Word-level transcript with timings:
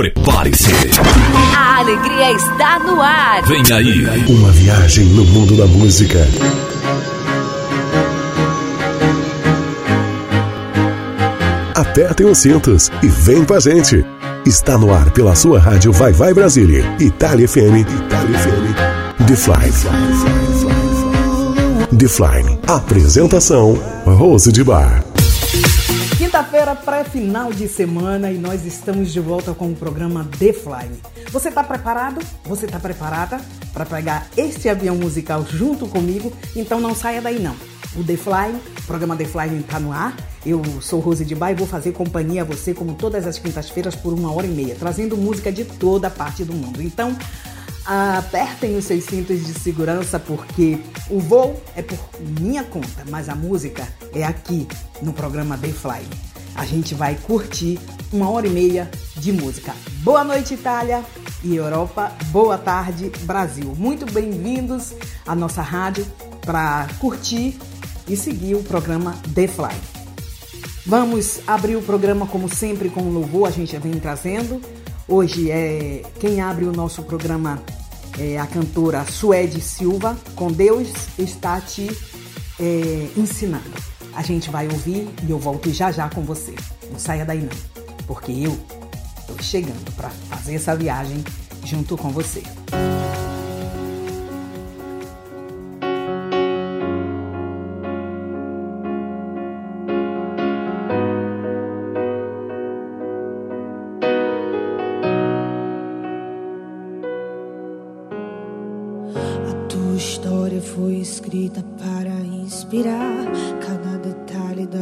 Prepare-se. 0.00 0.70
A 1.54 1.80
alegria 1.80 2.32
está 2.32 2.78
no 2.78 3.02
ar. 3.02 3.42
Vem 3.42 3.62
aí. 3.70 4.06
Uma 4.30 4.50
viagem 4.50 5.04
no 5.08 5.26
mundo 5.26 5.54
da 5.58 5.66
música. 5.66 6.26
Apertem 11.74 12.26
os 12.26 12.38
cintos 12.38 12.90
e 13.02 13.08
vem 13.08 13.44
com 13.44 13.52
a 13.52 13.60
gente. 13.60 14.02
Está 14.46 14.78
no 14.78 14.90
ar 14.90 15.10
pela 15.10 15.34
sua 15.34 15.60
rádio 15.60 15.92
Vai 15.92 16.12
Vai 16.12 16.32
Brasília, 16.32 16.82
Itália 16.98 17.46
FM, 17.46 17.84
Itália 18.06 18.38
FM. 18.38 19.26
The 19.26 19.36
Fly. 19.36 19.70
The 21.98 22.08
Fly. 22.08 22.58
Apresentação 22.66 23.78
Rose 24.06 24.50
de 24.50 24.64
Bar. 24.64 25.09
Quinta-feira, 26.40 26.74
pré-final 26.74 27.52
de 27.52 27.68
semana 27.68 28.32
e 28.32 28.38
nós 28.38 28.64
estamos 28.64 29.12
de 29.12 29.20
volta 29.20 29.52
com 29.52 29.72
o 29.72 29.76
programa 29.76 30.26
The 30.38 30.54
Fly. 30.54 30.90
Você 31.30 31.50
está 31.50 31.62
preparado? 31.62 32.18
Você 32.46 32.64
está 32.64 32.80
preparada 32.80 33.38
para 33.74 33.84
pegar 33.84 34.26
este 34.38 34.66
avião 34.66 34.96
musical 34.96 35.44
junto 35.44 35.86
comigo? 35.86 36.32
Então 36.56 36.80
não 36.80 36.94
saia 36.94 37.20
daí 37.20 37.38
não. 37.38 37.54
O 37.94 38.02
The 38.02 38.16
Fly, 38.16 38.58
o 38.78 38.82
programa 38.86 39.14
The 39.18 39.26
Fly 39.26 39.58
está 39.58 39.78
no 39.78 39.92
ar. 39.92 40.16
Eu 40.44 40.62
sou 40.80 40.98
Rose 40.98 41.26
de 41.26 41.34
Bar 41.34 41.50
e 41.50 41.56
vou 41.56 41.66
fazer 41.66 41.92
companhia 41.92 42.40
a 42.40 42.44
você 42.44 42.72
como 42.72 42.94
todas 42.94 43.26
as 43.26 43.38
quintas-feiras 43.38 43.94
por 43.94 44.14
uma 44.14 44.32
hora 44.32 44.46
e 44.46 44.50
meia, 44.50 44.74
trazendo 44.74 45.18
música 45.18 45.52
de 45.52 45.66
toda 45.66 46.08
parte 46.08 46.42
do 46.42 46.54
mundo. 46.54 46.80
Então, 46.80 47.14
apertem 47.84 48.78
os 48.78 48.86
seus 48.86 49.04
cintos 49.04 49.44
de 49.44 49.52
segurança 49.52 50.18
porque 50.18 50.78
o 51.10 51.20
voo 51.20 51.60
é 51.76 51.82
por 51.82 51.98
minha 52.40 52.64
conta, 52.64 53.04
mas 53.10 53.28
a 53.28 53.34
música 53.34 53.86
é 54.14 54.24
aqui 54.24 54.66
no 55.02 55.12
programa 55.12 55.58
The 55.58 55.68
Fly. 55.68 56.29
A 56.60 56.66
gente 56.66 56.94
vai 56.94 57.14
curtir 57.14 57.78
uma 58.12 58.28
hora 58.28 58.46
e 58.46 58.50
meia 58.50 58.90
de 59.16 59.32
música. 59.32 59.74
Boa 60.02 60.22
noite, 60.22 60.52
Itália 60.52 61.02
e 61.42 61.56
Europa. 61.56 62.12
Boa 62.26 62.58
tarde, 62.58 63.10
Brasil. 63.22 63.74
Muito 63.78 64.04
bem-vindos 64.04 64.92
à 65.26 65.34
nossa 65.34 65.62
rádio 65.62 66.06
para 66.44 66.86
curtir 66.98 67.58
e 68.06 68.14
seguir 68.14 68.56
o 68.56 68.62
programa 68.62 69.16
The 69.34 69.48
Fly. 69.48 69.74
Vamos 70.84 71.40
abrir 71.46 71.76
o 71.76 71.82
programa 71.82 72.26
como 72.26 72.46
sempre 72.46 72.90
com 72.90 73.04
o 73.04 73.10
louvor, 73.10 73.48
a 73.48 73.50
gente 73.50 73.74
vem 73.78 73.92
trazendo. 73.92 74.60
Hoje 75.08 75.50
é 75.50 76.02
quem 76.20 76.42
abre 76.42 76.66
o 76.66 76.72
nosso 76.72 77.02
programa 77.04 77.58
é 78.18 78.38
a 78.38 78.46
cantora 78.46 79.06
Suede 79.06 79.62
Silva, 79.62 80.14
com 80.34 80.52
Deus 80.52 80.90
está 81.18 81.58
te 81.58 81.90
é, 82.60 83.08
ensinando. 83.16 83.89
A 84.14 84.22
gente 84.22 84.50
vai 84.50 84.66
ouvir 84.66 85.08
e 85.26 85.30
eu 85.30 85.38
volto 85.38 85.72
já 85.72 85.90
já 85.90 86.08
com 86.08 86.22
você. 86.22 86.54
Não 86.90 86.98
saia 86.98 87.24
daí 87.24 87.40
não, 87.40 87.56
porque 88.06 88.32
eu 88.32 88.58
estou 89.20 89.38
chegando 89.40 89.90
para 89.94 90.10
fazer 90.10 90.56
essa 90.56 90.74
viagem 90.74 91.22
junto 91.64 91.96
com 91.96 92.10
você. 92.10 92.42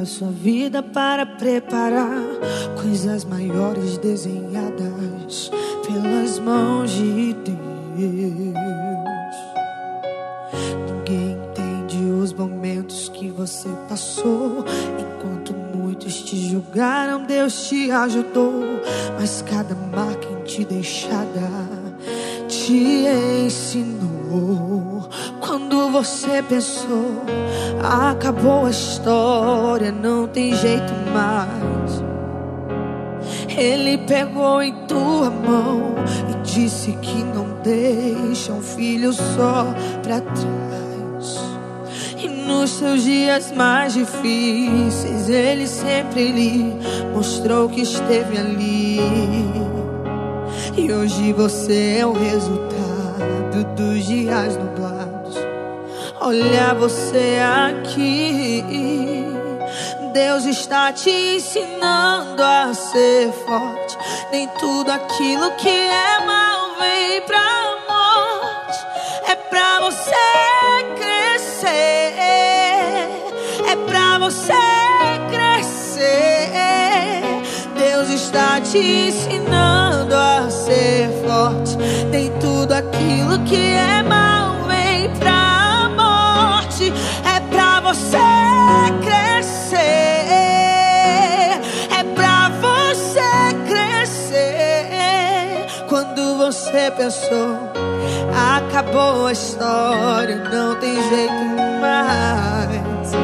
Sua 0.09 0.31
vida 0.31 0.83
para 0.83 1.27
preparar 1.27 2.25
coisas 2.81 3.25
maiores 3.25 3.99
desenhadas 3.99 5.51
pelas 5.87 6.39
mãos 6.39 6.91
de 6.91 7.35
Deus. 7.35 7.59
Ninguém 10.87 11.33
entende 11.33 11.99
os 12.11 12.33
momentos 12.33 13.11
que 13.11 13.31
você 13.31 13.69
passou 13.87 14.65
enquanto 14.99 15.53
muitos 15.77 16.23
te 16.23 16.37
julgaram, 16.37 17.25
Deus 17.25 17.69
te 17.69 17.91
ajudou, 17.91 18.65
mas 19.19 19.43
cada 19.43 19.75
marca 19.75 20.27
em 20.27 20.43
ti 20.45 20.65
deixada 20.65 21.69
te 22.49 23.05
ensinou. 23.45 25.07
Quando 25.41 25.91
você 25.91 26.43
pensou, 26.43 27.23
acabou 27.83 28.67
a 28.67 28.71
história, 28.71 29.93
não 29.93 30.27
tem 30.27 30.55
jeito 30.55 30.93
mais. 31.13 32.03
Ele 33.57 33.99
pegou 33.99 34.63
em 34.63 34.73
tua 34.87 35.31
mão 35.31 35.95
e 36.31 36.43
disse 36.43 36.93
que 37.03 37.23
não 37.25 37.61
deixa 37.63 38.53
um 38.53 38.63
filho 38.63 39.13
só 39.13 39.67
pra 40.03 40.21
trás. 40.21 41.39
E 42.17 42.29
nos 42.29 42.71
seus 42.71 43.03
dias 43.03 43.53
mais 43.53 43.95
difíceis, 43.95 45.29
ele 45.29 45.67
sempre 45.67 46.31
lhe 46.31 46.77
mostrou 47.15 47.69
que 47.69 47.83
esteve 47.83 48.39
ali. 48.39 49.01
E 50.77 50.93
hoje 50.93 51.33
você 51.33 51.99
é 52.01 52.07
o 52.07 52.13
resultado 52.13 53.65
dos 53.77 54.05
dias 54.05 54.57
nublados. 54.57 54.98
Olha 56.21 56.75
você 56.75 57.39
aqui. 57.69 59.25
Deus 60.13 60.45
está 60.47 60.93
te 60.93 61.11
ensinando 61.11 62.43
a 62.43 62.75
ser 62.75 63.31
forte. 63.47 63.97
Nem 64.33 64.49
tudo 64.59 64.91
aquilo 64.91 65.53
que 65.53 65.69
é 65.69 66.19
mal 66.27 66.75
vem 66.79 67.23
pra 67.23 67.39
morte. 67.89 68.79
É 69.29 69.37
pra 69.37 69.79
você 69.81 70.13
crescer. 70.97 72.15
É 73.69 73.77
pra 73.87 74.19
você 74.19 74.53
crescer. 75.31 76.51
Deus 77.77 78.09
está 78.11 78.61
te 78.61 78.79
ensinando 78.79 80.17
a 80.17 80.51
ser 80.51 81.11
forte. 81.25 81.77
Nem 82.11 82.31
tudo 82.41 82.73
aquilo 82.73 83.39
que 83.45 83.55
é 83.55 84.03
mal 84.03 84.48
você 87.89 88.19
crescer. 89.03 89.79
É 91.91 92.05
pra 92.15 92.51
você 92.61 93.23
crescer. 93.67 95.67
Quando 95.89 96.37
você 96.37 96.91
pensou, 96.91 97.57
acabou 98.57 99.29
a 99.29 99.33
história, 99.33 100.37
não 100.53 100.75
tem 100.75 100.97
jeito 101.09 101.45
mais. 101.81 103.15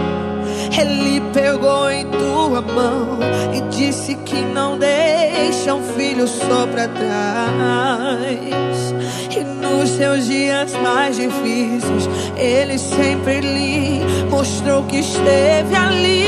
Ele 0.79 1.21
pegou 1.35 1.91
em 1.91 2.07
tua 2.07 2.63
mão 2.63 3.19
e 3.53 3.61
disse 3.69 4.15
que 4.15 4.41
não 4.41 4.79
deixa 4.79 5.75
um 5.75 5.83
filho 5.95 6.27
só 6.27 6.67
pra 6.67 6.89
trás. 6.89 8.95
E 9.37 9.43
nos 9.43 9.91
seus 9.91 10.27
dias 10.27 10.73
mais 10.75 11.17
difíceis, 11.17 12.09
ele 12.37 12.79
sempre 12.79 13.41
lhe 13.41 14.01
mostrou 14.31 14.85
que 14.85 15.01
esteve 15.01 15.75
ali. 15.75 16.25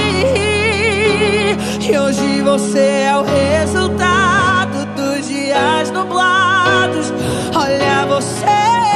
E 1.88 1.96
hoje 1.96 2.42
você 2.42 3.04
é 3.06 3.16
o 3.16 3.22
resultado 3.22 4.86
dos 4.96 5.28
dias 5.28 5.92
nublados. 5.92 7.12
Olha 7.54 8.06
você 8.06 8.44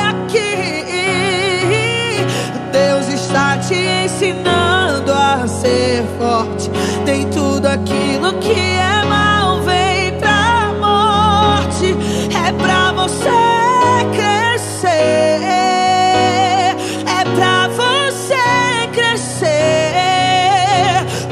aqui. 0.08 0.84
Deus 2.72 3.06
está 3.14 3.58
te 3.58 3.76
ensinando 3.76 5.12
a 5.12 5.46
ser 5.46 6.02
forte. 6.18 6.68
Nem 7.06 7.30
tudo 7.30 7.66
aquilo 7.66 8.32
que 8.40 8.58
é 8.58 9.04
mal 9.04 9.60
vem 9.60 10.18
pra 10.18 10.72
morte. 10.80 11.94
É 12.44 12.52
pra 12.54 12.90
você 12.90 13.39
crescer. 14.80 15.40
É 17.06 17.24
pra 17.34 17.68
você 17.68 18.88
crescer. 18.92 19.50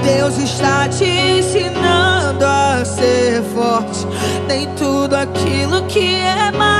Deus 0.02 0.36
está 0.38 0.88
te 0.88 1.04
ensinando 1.04 2.44
a 2.44 2.84
ser 2.84 3.42
forte. 3.54 4.06
Nem 4.46 4.68
tudo 4.74 5.14
aquilo 5.14 5.82
que 5.86 6.16
é 6.16 6.52
mal 6.52 6.77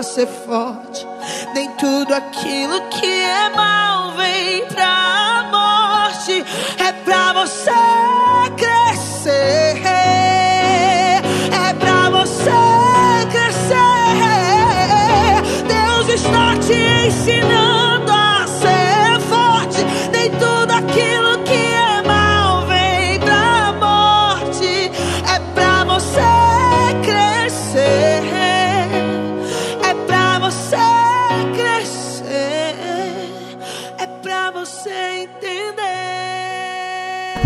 a 0.00 0.02
ser 0.02 0.26
forte. 0.26 1.06
Nem 1.54 1.70
tudo 1.76 2.14
aquilo 2.14 2.80
que 2.88 3.06
é 3.06 3.50
mal 3.50 4.12
vem 4.12 4.66
pra 4.66 5.48
morte. 5.50 6.44
É 6.78 6.92
pra 7.04 7.32
você 7.34 7.70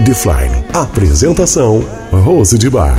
Defline. 0.04 0.62
Apresentação: 0.74 1.82
Rose 2.12 2.58
de 2.58 2.68
Bar. 2.68 2.94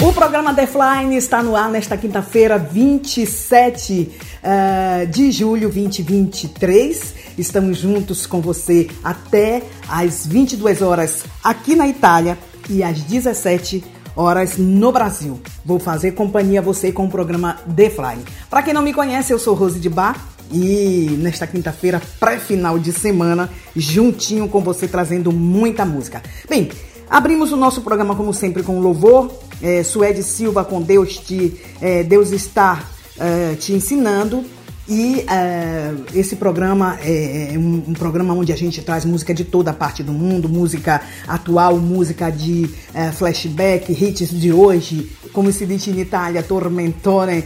O 0.00 0.12
programa 0.12 0.52
Defline 0.52 1.16
está 1.16 1.40
no 1.40 1.54
ar 1.54 1.70
nesta 1.70 1.96
quinta-feira, 1.96 2.58
27 2.58 4.10
uh, 4.42 5.06
de 5.06 5.30
julho 5.30 5.70
2023. 5.70 7.14
Estamos 7.38 7.78
juntos 7.78 8.26
com 8.26 8.40
você 8.40 8.88
até 9.04 9.62
às 9.88 10.26
22 10.26 10.82
horas 10.82 11.22
aqui 11.44 11.76
na 11.76 11.86
Itália 11.86 12.36
e 12.68 12.82
às 12.82 13.00
17 13.02 13.84
horas 14.16 14.56
no 14.58 14.90
Brasil. 14.90 15.40
Vou 15.64 15.78
fazer 15.78 16.10
companhia 16.12 16.58
a 16.58 16.62
você 16.62 16.90
com 16.90 17.04
o 17.04 17.10
programa 17.10 17.60
Defline. 17.66 18.24
Para 18.50 18.64
quem 18.64 18.74
não 18.74 18.82
me 18.82 18.92
conhece, 18.92 19.32
eu 19.32 19.38
sou 19.38 19.54
Rose 19.54 19.78
de 19.78 19.88
Bar 19.88 20.16
e 20.52 21.16
nesta 21.18 21.46
quinta-feira, 21.46 22.00
pré-final 22.18 22.78
de 22.78 22.92
semana, 22.92 23.50
juntinho 23.74 24.48
com 24.48 24.60
você 24.60 24.88
trazendo 24.88 25.32
muita 25.32 25.84
música. 25.84 26.22
Bem, 26.48 26.70
abrimos 27.08 27.52
o 27.52 27.56
nosso 27.56 27.82
programa 27.82 28.14
como 28.14 28.34
sempre 28.34 28.62
com 28.62 28.80
louvor. 28.80 29.30
É, 29.62 29.82
Suede 29.82 30.22
Silva 30.22 30.64
com 30.64 30.80
Deus 30.80 31.18
te 31.18 31.60
é, 31.82 32.02
Deus 32.02 32.30
está 32.30 32.82
é, 33.18 33.54
te 33.56 33.74
ensinando 33.74 34.42
e 34.88 35.24
é, 35.30 35.94
esse 36.14 36.34
programa 36.34 36.98
é 37.00 37.52
um, 37.56 37.84
um, 37.88 37.92
programa 37.92 38.34
onde 38.34 38.52
a 38.52 38.56
gente 38.56 38.82
traz 38.82 39.04
música 39.04 39.32
de 39.32 39.44
toda 39.44 39.70
a 39.70 39.74
parte 39.74 40.02
do 40.02 40.12
mundo, 40.12 40.48
música 40.48 41.00
atual, 41.28 41.76
música 41.76 42.28
de 42.28 42.68
é, 42.92 43.12
flashback, 43.12 43.92
hits 43.92 44.30
de 44.30 44.52
hoje, 44.52 45.12
como 45.32 45.52
se 45.52 45.64
diz 45.64 45.86
em 45.86 46.00
Itália, 46.00 46.42
tormentone 46.42 47.44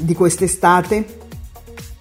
di 0.00 0.14
quest'estate 0.14 1.04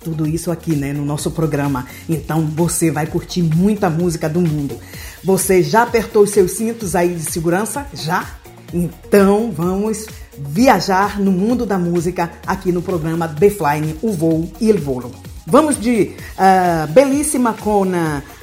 tudo 0.03 0.27
isso 0.27 0.51
aqui, 0.51 0.75
né, 0.75 0.93
no 0.93 1.05
nosso 1.05 1.31
programa. 1.31 1.85
Então 2.07 2.45
você 2.45 2.91
vai 2.91 3.07
curtir 3.07 3.41
muita 3.41 3.89
música 3.89 4.27
do 4.27 4.41
mundo. 4.41 4.77
Você 5.23 5.63
já 5.63 5.83
apertou 5.83 6.23
os 6.23 6.31
seus 6.31 6.51
cintos 6.51 6.95
aí 6.95 7.15
de 7.15 7.23
segurança? 7.23 7.87
Já? 7.93 8.27
Então 8.73 9.51
vamos 9.51 10.05
viajar 10.37 11.19
no 11.19 11.31
mundo 11.31 11.65
da 11.65 11.77
música 11.77 12.31
aqui 12.45 12.71
no 12.71 12.81
programa 12.81 13.27
The 13.27 13.49
Flying, 13.49 13.97
o 14.01 14.11
voo 14.11 14.51
e 14.59 14.69
il 14.69 14.79
volo. 14.79 15.11
Vamos 15.45 15.79
de 15.79 16.11
uh, 16.37 16.91
Belíssima 16.91 17.53
com 17.53 17.83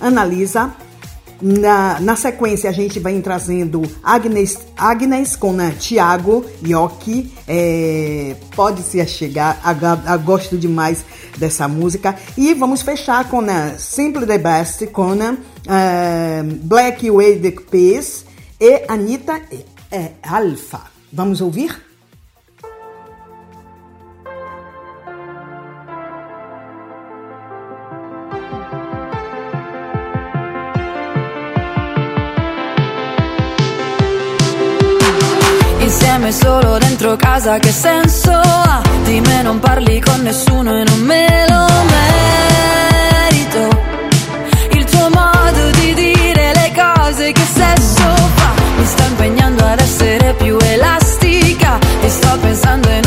Analisa. 0.01 0.71
Na, 1.41 1.99
na 2.01 2.17
sequência, 2.17 2.69
a 2.69 2.73
gente 2.73 2.99
vai 3.01 3.19
trazendo 3.21 3.83
Agnes, 4.03 4.59
Agnes 4.77 5.37
com 5.37 5.55
uh, 5.55 5.71
Tiago 5.79 6.45
Yoki. 6.65 7.33
É, 7.49 8.37
pode 8.55 8.83
se 8.83 9.05
chegar, 9.07 9.61
gosto 10.23 10.59
demais 10.59 11.05
dessa 11.39 11.67
música. 11.67 12.15
E 12.37 12.53
vamos 12.55 12.83
fechar 12.83 13.29
com 13.29 13.41
uh, 13.41 13.79
Simple 13.79 14.27
the 14.27 14.39
Best 14.39 14.87
com 14.89 15.13
uh, 15.13 15.37
Black 16.63 17.11
Way 17.11 17.39
the 17.39 17.51
Peace 17.71 18.25
e 18.61 18.85
Anitta 18.89 19.41
e 19.51 19.65
é, 19.91 20.13
Alfa. 20.23 20.83
Vamos 21.13 21.41
ouvir? 21.41 21.90
Insieme 36.31 36.61
solo 36.61 36.79
dentro 36.79 37.17
casa 37.17 37.59
che 37.59 37.73
senso 37.73 38.31
ha? 38.31 38.81
Di 39.03 39.21
me 39.21 39.43
non 39.43 39.59
parli 39.59 40.01
con 40.01 40.23
nessuno 40.23 40.79
e 40.79 40.85
non 40.85 41.01
me 41.01 41.45
lo 41.49 41.67
merito 43.27 43.69
Il 44.71 44.85
tuo 44.85 45.11
modo 45.11 45.71
di 45.81 45.93
dire 45.93 46.53
le 46.55 46.73
cose 46.73 47.33
che 47.33 47.45
sesso 47.53 48.15
fa 48.35 48.53
Mi 48.77 48.85
sta 48.85 49.05
impegnando 49.07 49.65
ad 49.65 49.81
essere 49.81 50.35
più 50.35 50.57
elastica 50.61 51.79
E 52.01 52.09
sto 52.09 52.39
pensando 52.39 52.89
e 52.89 53.01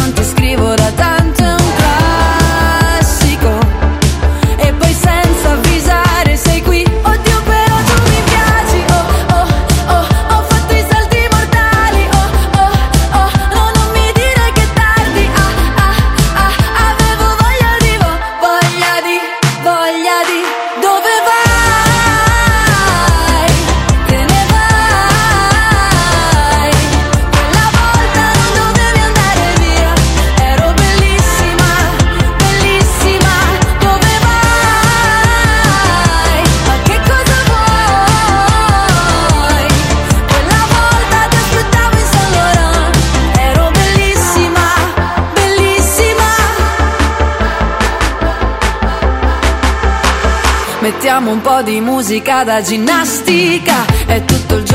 po' 51.43 51.61
di 51.61 51.81
musica 51.81 52.45
da 52.45 52.61
ginnastica. 52.61 53.85
È 54.05 54.23
tutto 54.23 54.55
il 54.55 54.63
giorno 54.63 54.72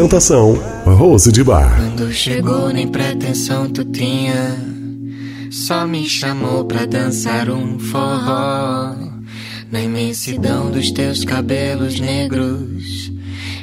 Apresentação: 0.00 0.54
Rose 0.86 1.30
de 1.30 1.44
Bar. 1.44 1.76
Quando 1.76 2.10
chegou, 2.10 2.70
nem 2.70 2.88
pretensão 2.88 3.68
tu 3.68 3.84
tinha. 3.84 4.56
Só 5.50 5.86
me 5.86 6.08
chamou 6.08 6.64
pra 6.64 6.86
dançar 6.86 7.50
um 7.50 7.78
forró. 7.78 8.94
Na 9.70 9.82
imensidão 9.82 10.70
dos 10.70 10.90
teus 10.90 11.22
cabelos 11.22 12.00
negros, 12.00 13.12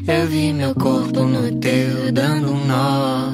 eu 0.08 0.28
vi 0.28 0.54
meu 0.54 0.76
corpo 0.76 1.24
no 1.24 1.52
teu 1.54 2.12
dando 2.12 2.52
um 2.52 2.68
nó. 2.68 3.32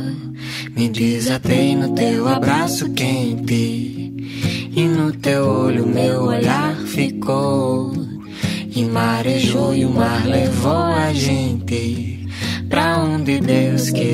Me 0.74 0.88
desatei 0.88 1.76
no 1.76 1.94
teu 1.94 2.26
abraço 2.26 2.90
quente. 2.92 4.14
E 4.74 4.82
no 4.82 5.12
teu 5.12 5.46
olho 5.46 5.86
meu 5.86 6.24
olhar 6.24 6.78
ficou. 6.86 7.92
E 8.74 8.86
marejou 8.86 9.76
e 9.76 9.84
o 9.84 9.90
mar 9.90 10.26
levou 10.26 10.72
a 10.72 11.12
gente. 11.12 11.53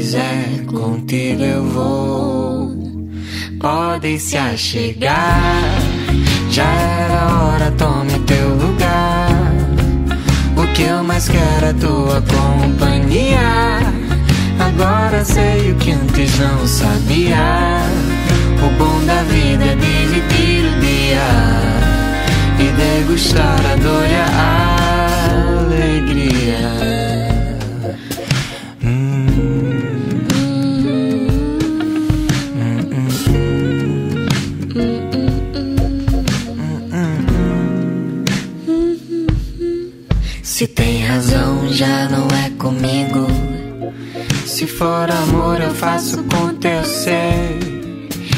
Quiser, 0.09 0.65
contigo 0.65 1.43
eu 1.43 1.63
vou. 1.65 2.75
Pode 3.59 4.17
se 4.17 4.37
achegar, 4.37 5.61
já 6.49 6.63
era 6.63 7.27
hora, 7.27 7.71
tome 7.77 8.17
teu 8.25 8.49
lugar. 8.55 9.29
O 10.57 10.65
que 10.73 10.81
eu 10.81 11.03
mais 11.03 11.29
quero 11.29 11.67
é 11.67 11.73
tua 11.73 12.23
companhia. 12.23 13.77
Agora 14.57 15.23
sei 15.23 15.73
o 15.73 15.75
que 15.75 15.91
antes 15.91 16.39
não 16.39 16.65
sabia. 16.65 17.77
O 18.65 18.69
bom 18.79 19.05
da 19.05 19.21
vida 19.21 19.63
é 19.63 19.75
dividir 19.75 20.65
o 20.65 20.79
dia 20.79 21.21
e 22.57 22.71
degustar 22.71 23.59
a 23.63 23.75
dor 23.75 24.07
e 24.09 24.15
a 24.15 25.65
alegria. 25.67 26.08
Se 40.59 40.67
tem 40.67 41.05
razão, 41.05 41.71
já 41.71 42.09
não 42.09 42.27
é 42.27 42.49
comigo. 42.57 43.27
Se 44.45 44.67
for 44.67 45.09
amor, 45.09 45.61
eu 45.61 45.73
faço 45.73 46.21
com 46.23 46.53
teu 46.55 46.83
ser. 46.83 47.57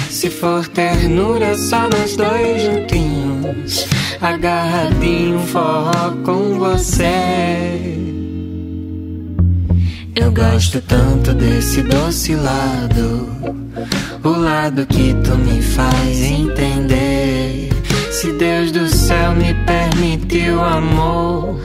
Se 0.08 0.30
for 0.30 0.68
ternura, 0.68 1.58
só 1.58 1.90
nós 1.90 2.16
dois 2.16 2.62
juntinhos 2.62 3.88
agarradinho 4.22 5.40
forró 5.48 6.12
com 6.24 6.60
você. 6.60 7.98
Eu 10.16 10.32
gosto 10.32 10.80
tanto 10.80 11.34
desse 11.34 11.82
doce 11.82 12.36
lado, 12.36 13.30
o 14.24 14.30
lado 14.30 14.86
que 14.86 15.16
tu 15.24 15.36
me 15.38 15.60
faz 15.60 16.22
entender. 16.22 17.70
Se 18.12 18.32
Deus 18.34 18.72
do 18.72 18.88
céu 18.88 19.32
me 19.34 19.56
permitiu 19.66 20.62
amor, 20.62 21.60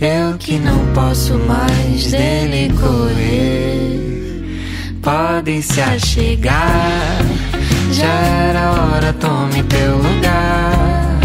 eu 0.00 0.38
que 0.38 0.58
não 0.58 0.78
posso 0.94 1.34
mais 1.38 2.10
dele 2.10 2.72
correr. 2.80 4.00
Pode 5.02 5.62
se 5.62 5.80
achegar, 5.80 7.22
já 7.92 8.06
era 8.06 8.70
hora, 8.72 9.12
tome 9.14 9.62
teu 9.64 9.96
lugar. 9.96 11.20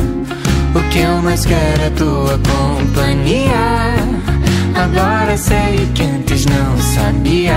O 0.75 0.89
que 0.89 0.99
eu 0.99 1.21
mais 1.21 1.45
quero 1.45 1.83
é 1.83 1.89
tua 1.91 2.39
companhia. 2.39 3.95
Agora 4.75 5.37
sei 5.37 5.89
que 5.93 6.03
antes 6.03 6.45
não 6.45 6.77
sabia. 6.77 7.55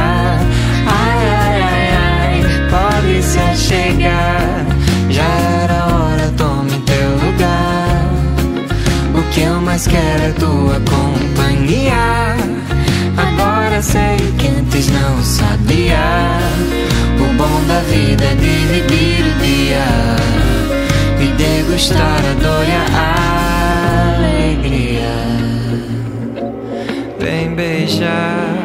Ai, 0.86 1.28
ai, 1.28 1.62
ai, 1.62 1.90
ai, 1.94 2.42
pode 2.70 3.22
se 3.22 3.38
achegar. 3.38 4.66
Já 5.10 5.22
era 5.24 5.86
hora, 5.86 5.97
que 9.38 9.44
eu 9.44 9.60
mais 9.60 9.86
quero 9.86 10.22
é 10.24 10.32
tua 10.32 10.80
companhia. 10.80 12.34
Agora 13.16 13.80
sei 13.80 14.16
que 14.36 14.48
antes 14.48 14.88
não 14.88 15.22
sabia. 15.22 16.40
O 17.20 17.34
bom 17.34 17.62
da 17.68 17.80
vida 17.82 18.24
é 18.24 18.34
dividir 18.34 19.24
o 19.26 19.38
dia 19.38 19.86
e 21.20 21.26
degustar 21.36 22.18
a 22.18 22.34
dor 22.42 22.66
e 22.66 22.72
a 22.72 24.16
alegria. 24.16 25.16
Vem 27.20 27.54
beijar, 27.54 28.56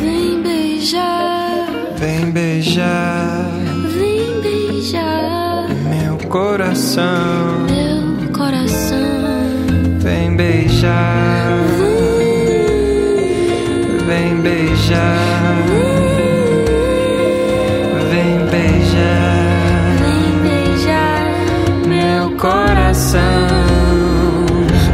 Vem 0.00 0.42
beijar, 0.42 1.66
vem 1.98 2.30
beijar 2.30 3.50
vem 3.98 4.40
beijar 4.40 5.66
meu 5.90 6.16
coração. 6.28 7.65
Beijar, 10.76 11.56
vem 14.06 14.36
beijar, 14.42 15.64
vem 18.10 18.38
beijar 18.50 18.76
Vem 19.98 20.32
beijar 20.42 21.22
meu 21.86 22.30
coração. 22.36 23.20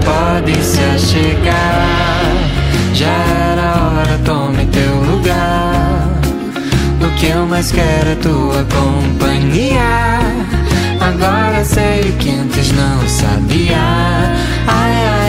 Pode 0.04 0.54
se 0.62 0.80
achegar, 0.94 2.32
já 2.94 3.06
era 3.50 3.74
hora, 3.82 4.20
tome 4.24 4.64
teu 4.66 4.94
lugar. 5.02 6.20
O 7.00 7.08
que 7.18 7.26
eu 7.26 7.44
mais 7.46 7.72
quero 7.72 8.10
é 8.10 8.14
tua 8.16 8.64
companhia. 8.64 10.20
Agora 11.00 11.64
sei 11.64 12.10
o 12.10 12.12
que 12.18 12.30
antes 12.30 12.70
não 12.72 13.08
sabia. 13.08 13.76
Ai, 14.68 14.92
ai, 14.92 15.06
ai, 15.06 15.21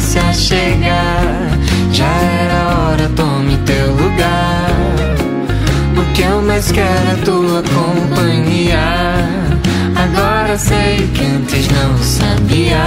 se 0.00 0.18
achegar. 0.18 1.58
Já 1.92 2.04
era 2.06 2.68
hora, 2.76 3.10
tome 3.16 3.56
teu 3.64 3.92
lugar. 3.92 4.70
O 5.96 6.12
que 6.12 6.22
eu 6.22 6.42
mais 6.42 6.70
quero 6.70 7.10
é 7.10 7.16
tua 7.24 7.62
companhia. 7.62 8.78
Agora 9.96 10.56
sei 10.58 11.08
que 11.14 11.24
antes 11.24 11.68
não 11.68 11.98
sabia. 12.02 12.84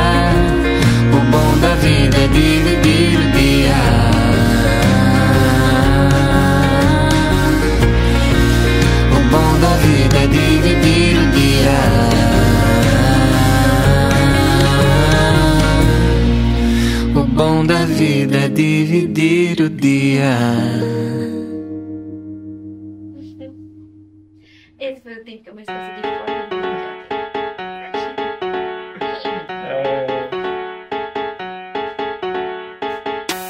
O 1.13 1.19
bom 1.31 1.57
da 1.61 1.75
vida 1.75 2.17
é 2.17 2.27
dividir 2.27 3.31
dia. 3.33 3.50
Vida 18.25 18.37
é 18.37 18.47
dividir 18.49 19.59
o 19.61 19.69
dia. 19.69 20.37
Esse 24.79 25.01
foi 25.01 25.13
o 25.13 25.23
tempo 25.23 25.43
que 25.43 25.49
eu 25.49 25.55
mais 25.55 25.65
consegui 25.67 26.01
falar. 26.01 26.49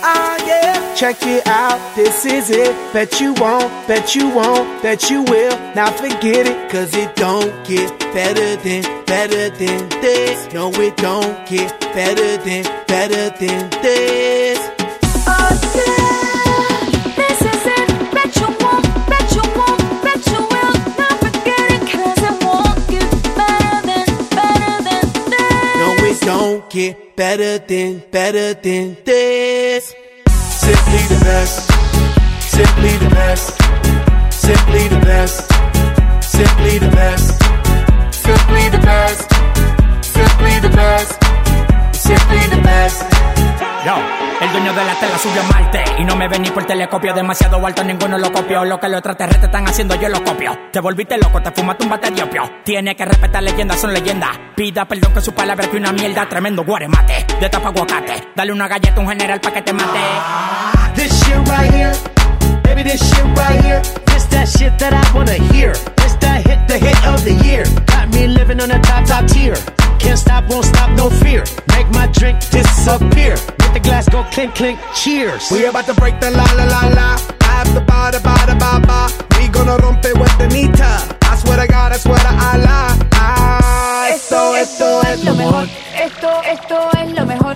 Ah, 0.04 0.38
yeah. 0.46 0.96
Check 0.96 1.22
it 1.26 1.48
out, 1.48 1.80
this 1.96 2.26
is 2.26 2.50
it. 2.50 2.74
Bet 2.94 3.20
you 3.20 3.34
won't, 3.34 3.70
bet 3.88 4.16
you 4.16 4.30
won't, 4.30 4.82
bet 4.82 5.10
you 5.10 5.24
will. 5.24 5.58
Now 5.76 5.92
forget 5.92 6.48
it, 6.48 6.70
cause 6.72 6.96
it 6.96 7.14
don't 7.16 7.52
get 7.66 7.92
better 8.14 8.56
than, 8.58 8.84
better 9.06 9.50
than 9.50 9.90
this. 10.02 10.48
No, 10.54 10.70
it 10.70 10.96
don't 10.98 11.36
get 11.48 11.78
better 11.94 12.38
than, 12.38 12.64
better 12.88 13.30
than 13.38 13.70
this. 13.82 14.61
Get 26.72 27.18
better 27.18 27.58
than, 27.60 28.02
better 28.12 28.54
than 28.54 28.96
this. 29.04 29.94
Simply 30.30 31.04
the 31.12 31.20
best, 31.26 31.68
simply 32.50 32.98
the 32.98 33.10
best, 33.10 33.58
simply 34.32 34.88
the 34.88 35.00
best, 35.02 35.52
simply 36.24 36.80
the 36.80 36.90
best, 36.92 37.40
simply 38.14 38.70
the 38.70 38.80
best, 38.80 39.30
simply 40.02 40.60
the 40.60 40.70
best, 40.70 41.12
simply 41.94 42.56
the 42.56 42.62
best. 42.64 43.02
Yo. 43.86 44.31
El 44.42 44.52
dueño 44.52 44.74
de 44.74 44.84
la 44.84 44.96
tela 44.96 45.20
subió 45.20 45.40
a 45.40 45.46
Marte 45.46 45.84
y 46.00 46.04
no 46.04 46.16
me 46.16 46.28
vení 46.28 46.50
por 46.50 46.66
telescopio. 46.66 47.14
Demasiado 47.14 47.64
alto, 47.64 47.84
ninguno 47.84 48.18
lo 48.18 48.34
copió. 48.34 48.66
Lo 48.66 48.80
que 48.80 48.88
los 48.90 48.98
extraterrestres 48.98 49.46
están 49.46 49.68
haciendo, 49.68 49.94
yo 49.96 50.10
lo 50.10 50.24
copio. 50.24 50.58
Te 50.72 50.80
volviste 50.80 51.16
loco, 51.20 51.42
te 51.44 51.52
fumaste 51.52 51.84
un 51.84 51.92
bate 51.92 52.10
de 52.10 52.24
opio. 52.24 52.50
Tiene 52.66 52.96
que 52.96 53.06
respetar 53.06 53.44
leyendas, 53.44 53.80
son 53.80 53.94
leyendas. 53.94 54.32
Pida 54.56 54.86
perdón 54.86 55.14
que 55.14 55.22
su 55.22 55.32
palabra 55.34 55.70
que 55.70 55.78
una 55.78 55.92
mierda. 55.92 56.28
Tremendo 56.28 56.64
guaremate, 56.64 57.26
de 57.40 57.50
tapa 57.50 57.70
aguacate. 57.70 58.30
Dale 58.36 58.52
una 58.52 58.68
galleta 58.68 58.96
a 58.96 59.00
un 59.00 59.10
general 59.10 59.40
pa' 59.40 59.52
que 59.52 59.62
te 59.62 59.74
mate. 59.74 60.00
This 60.96 61.12
shit 61.24 61.38
right 61.48 61.72
here, 61.72 61.94
baby, 62.64 62.84
this 62.84 63.00
shit 63.00 63.24
right 63.38 63.64
here. 63.64 64.11
This 64.32 64.54
that 64.54 64.60
shit 64.60 64.80
that 64.80 64.94
I 64.94 65.04
wanna 65.14 65.40
hear. 65.52 65.74
This 66.00 66.16
that 66.24 66.48
hit, 66.48 66.68
the 66.68 66.78
hit 66.80 66.98
of 67.06 67.24
the 67.24 67.36
year. 67.46 67.66
Got 67.88 68.14
me 68.16 68.28
living 68.28 68.62
on 68.62 68.72
a 68.72 68.80
top, 68.80 69.06
top 69.06 69.28
tier. 69.28 69.56
Can't 70.00 70.18
stop, 70.18 70.50
won't 70.50 70.66
stop, 70.66 70.90
no 70.92 71.10
fear. 71.10 71.44
Make 71.76 71.90
my 71.92 72.08
drink 72.08 72.40
disappear. 72.50 73.36
Make 73.60 73.74
the 73.74 73.82
glass 73.84 74.08
go 74.08 74.24
clink, 74.32 74.56
clink, 74.56 74.80
cheers. 74.96 75.52
We 75.52 75.66
about 75.66 75.86
to 75.88 75.94
break 75.94 76.20
the 76.22 76.32
la 76.32 76.48
la 76.56 76.64
la 76.64 76.82
la. 76.96 77.10
I 77.44 77.52
have 77.60 77.74
the 77.74 77.82
ba 77.82 78.10
da 78.12 78.20
ba 78.24 78.36
da 78.48 78.56
ba 78.56 78.80
ba. 78.88 79.00
We 79.38 79.48
gonna 79.50 79.78
rompe 79.78 80.12
with 80.20 80.36
the 80.40 80.48
nita. 80.48 80.92
I 81.28 81.36
swear 81.36 81.58
to 81.60 81.68
God, 81.68 81.92
I 81.92 81.98
swear 81.98 82.18
to 82.18 82.34
Allah. 82.50 82.98
Ah, 83.14 84.10
esto, 84.14 84.56
esto 84.56 85.02
es 85.12 85.24
lo 85.26 85.36
mejor. 85.36 85.68
Esto, 85.94 86.30
esto 86.46 86.78
es 86.98 87.12
lo 87.12 87.26
mejor. 87.26 87.56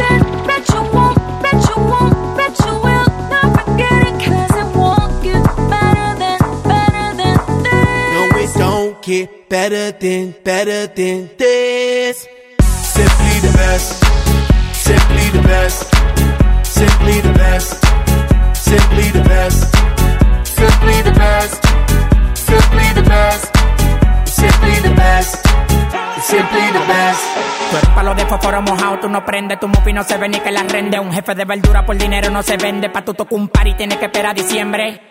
get 9.11 9.49
better 9.49 9.91
than, 9.91 10.33
better 10.43 10.87
than 10.87 11.29
this. 11.37 12.27
Simply 12.95 13.35
the 13.45 13.51
best. 13.59 13.89
Simply 14.87 15.25
the 15.35 15.41
best. 15.51 15.79
Simply 16.63 17.17
the 17.27 17.33
best. 17.33 17.69
Simply 18.55 19.07
the 19.11 19.23
best. 19.27 19.59
Simply 20.59 20.97
the 21.07 21.11
best. 21.11 21.59
Simply 22.49 22.87
the 22.97 23.03
best. 23.13 23.43
Simply 24.39 24.75
the 24.87 24.93
best. 24.95 25.31
Simply 26.31 26.65
the 26.77 26.83
best. 26.87 27.23
Tú 27.71 27.87
palo 27.95 28.15
de 28.15 28.25
fósforo 28.25 28.61
mojado, 28.61 28.99
tú 28.99 29.09
no 29.09 29.25
prendes, 29.25 29.59
tu 29.59 29.67
mufi 29.67 29.91
no 29.91 30.03
se 30.03 30.17
ve 30.17 30.29
ni 30.29 30.39
que 30.39 30.51
la 30.51 30.63
rende. 30.63 30.99
Un 30.99 31.11
jefe 31.11 31.35
de 31.35 31.45
verdura 31.45 31.85
por 31.85 31.97
dinero 31.97 32.29
no 32.29 32.43
se 32.43 32.55
vende, 32.55 32.89
pa' 32.89 33.03
tu 33.03 33.13
tocar 33.13 33.37
un 33.39 33.49
par 33.49 33.67
y 33.67 33.73
tienes 33.73 33.97
que 33.97 34.05
esperar 34.05 34.31
a 34.31 34.33
diciembre. 34.33 35.10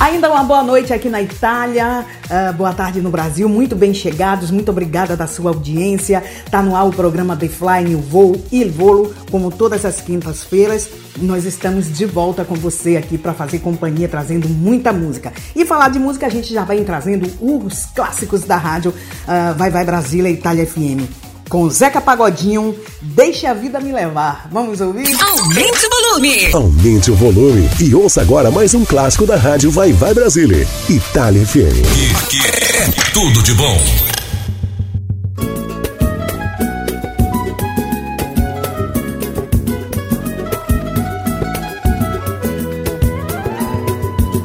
Ainda 0.00 0.30
uma 0.30 0.44
boa 0.44 0.62
noite 0.62 0.92
aqui 0.92 1.08
na 1.08 1.20
Itália, 1.20 2.06
ah, 2.30 2.52
boa 2.52 2.72
tarde 2.72 3.00
no 3.02 3.10
Brasil, 3.10 3.48
muito 3.48 3.74
bem 3.74 3.92
chegados, 3.92 4.48
muito 4.48 4.70
obrigada 4.70 5.16
da 5.16 5.26
sua 5.26 5.50
audiência. 5.50 6.22
Tá 6.48 6.62
no 6.62 6.76
ar 6.76 6.86
o 6.86 6.92
programa 6.92 7.36
The 7.36 7.48
Flying, 7.48 7.96
o 7.96 8.00
voo 8.00 8.40
e 8.52 8.62
o 8.62 8.70
volo, 8.70 9.12
como 9.28 9.50
todas 9.50 9.84
as 9.84 10.00
quintas-feiras. 10.00 10.88
Nós 11.16 11.44
estamos 11.44 11.92
de 11.92 12.06
volta 12.06 12.44
com 12.44 12.54
você 12.54 12.96
aqui 12.96 13.18
para 13.18 13.34
fazer 13.34 13.58
companhia, 13.58 14.08
trazendo 14.08 14.48
muita 14.48 14.92
música. 14.92 15.32
E 15.54 15.64
falar 15.66 15.88
de 15.88 15.98
música, 15.98 16.26
a 16.26 16.30
gente 16.30 16.54
já 16.54 16.62
vai 16.62 16.80
trazendo 16.84 17.28
os 17.40 17.86
clássicos 17.86 18.42
da 18.42 18.56
rádio 18.56 18.94
ah, 19.26 19.52
Vai 19.58 19.68
Vai 19.68 19.84
Brasília 19.84 20.30
Itália 20.30 20.64
FM. 20.64 21.27
Com 21.48 21.70
Zeca 21.70 21.98
Pagodinho, 22.00 22.76
Deixa 23.00 23.50
a 23.50 23.54
Vida 23.54 23.80
Me 23.80 23.90
Levar. 23.90 24.48
Vamos 24.52 24.82
ouvir? 24.82 25.08
Aumente 25.18 25.86
o 25.86 25.90
volume. 25.90 26.52
Aumente 26.52 27.10
o 27.10 27.14
volume 27.14 27.70
e 27.80 27.94
ouça 27.94 28.20
agora 28.20 28.50
mais 28.50 28.74
um 28.74 28.84
clássico 28.84 29.24
da 29.26 29.36
rádio 29.36 29.70
Vai 29.70 29.90
Vai 29.92 30.12
Brasília. 30.12 30.66
Itália 30.90 31.46
FM. 31.46 32.18
Aqui 32.22 32.38
é 32.46 33.12
tudo 33.14 33.42
de 33.42 33.54
bom. 33.54 33.78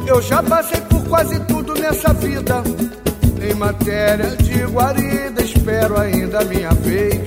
Eu 0.08 0.22
já 0.22 0.42
passei 0.42 0.80
por 0.82 1.04
quase 1.04 1.38
tudo 1.42 1.74
nessa 1.74 2.14
vida. 2.14 2.64
Matéria 3.56 4.36
de 4.36 4.64
guarida, 4.66 5.42
espero 5.42 6.00
ainda 6.00 6.42
a 6.42 6.44
minha 6.44 6.72
vez. 6.72 7.22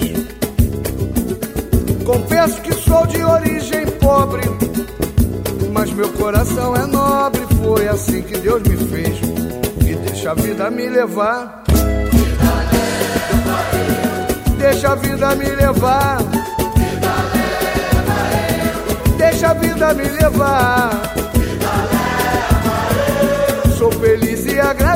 Confesso 2.04 2.60
que 2.60 2.74
sou 2.74 3.06
de 3.06 3.22
origem 3.22 3.86
pobre, 4.00 4.42
mas 5.72 5.92
meu 5.92 6.08
coração 6.10 6.74
é 6.74 6.84
nobre. 6.86 7.40
Foi 7.62 7.88
assim 7.88 8.22
que 8.22 8.36
Deus 8.38 8.62
me 8.62 8.76
fez. 8.76 9.18
E 9.80 9.94
deixa 9.94 10.32
a 10.32 10.34
vida 10.34 10.70
me 10.70 10.88
levar. 10.88 11.62
Deixa 14.58 14.92
a 14.92 14.94
vida 14.96 15.34
me 15.36 15.48
levar. 15.48 16.18
Deixa 19.16 19.48
a 19.48 19.54
vida 19.54 19.94
me 19.94 20.08
levar. 20.08 20.90
Sou 23.78 23.92
feliz 23.92 24.44
e 24.46 24.58
agradeço 24.58 24.95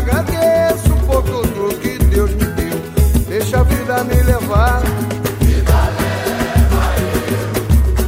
agradeço 0.00 0.90
por 1.06 1.22
tudo 1.22 1.78
que 1.80 1.98
Deus 1.98 2.30
me 2.30 2.44
deu. 2.44 2.78
Deixa 3.28 3.60
a 3.60 3.62
vida 3.62 4.04
me 4.04 4.22
levar. 4.22 4.82
Vida 5.40 5.78
leva 5.98 6.84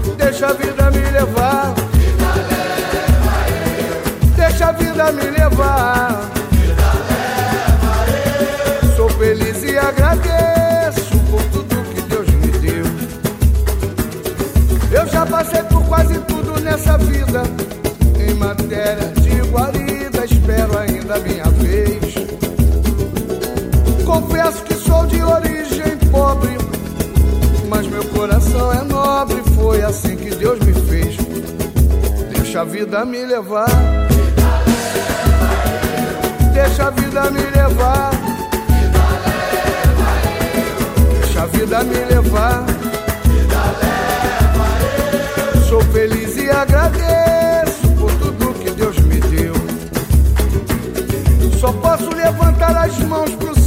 eu. 0.06 0.14
Deixa 0.16 0.46
a 0.46 0.52
vida 0.54 0.90
me 0.90 1.10
levar. 1.10 1.74
Vida 1.92 2.32
leva 2.50 3.36
eu. 3.78 4.36
Deixa 4.36 4.68
a 4.68 4.72
vida 4.72 5.12
me 5.12 5.22
levar. 5.22 6.30
Vida 6.50 6.90
leva 7.10 7.94
eu. 8.82 8.96
Sou 8.96 9.08
feliz 9.10 9.62
e 9.62 9.78
agradeço 9.78 11.18
por 11.30 11.42
tudo 11.52 11.84
que 11.94 12.00
Deus 12.02 12.28
me 12.28 12.50
deu. 12.58 12.86
Eu 14.90 15.06
já 15.08 15.26
passei 15.26 15.62
por 15.64 15.84
quase 15.84 16.18
tudo 16.20 16.58
nessa 16.60 16.96
vida. 16.98 17.11
Confesso 24.12 24.62
que 24.64 24.74
sou 24.74 25.06
de 25.06 25.22
origem 25.22 25.96
pobre, 26.10 26.58
mas 27.70 27.86
meu 27.86 28.04
coração 28.08 28.70
é 28.70 28.82
nobre. 28.82 29.42
Foi 29.54 29.82
assim 29.82 30.16
que 30.16 30.28
Deus 30.34 30.58
me 30.60 30.74
fez. 30.74 31.16
Deixa 32.34 32.60
a 32.60 32.64
vida 32.64 33.06
me 33.06 33.24
levar. 33.24 33.70
Deixa 36.52 36.88
a 36.88 36.90
vida 36.90 37.30
me 37.30 37.40
levar. 37.40 38.10
Deixa 41.20 41.42
a 41.42 41.46
vida 41.46 41.84
me 41.84 42.04
levar. 42.14 42.66
Sou 45.70 45.80
feliz 45.84 46.36
e 46.36 46.50
agradeço 46.50 47.88
por 47.98 48.12
tudo 48.16 48.54
que 48.60 48.70
Deus 48.72 48.98
me 48.98 49.20
deu. 49.20 49.54
Só 51.58 51.72
posso 51.72 52.14
levantar 52.14 52.76
as 52.76 52.98
mãos 52.98 53.41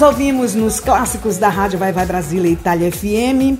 Nós 0.00 0.12
ouvimos 0.12 0.54
nos 0.54 0.80
clássicos 0.80 1.36
da 1.36 1.50
Rádio 1.50 1.78
Vai 1.78 1.92
Vai 1.92 2.06
Brasília 2.06 2.48
e 2.48 2.54
Itália 2.54 2.90
FM. 2.90 3.58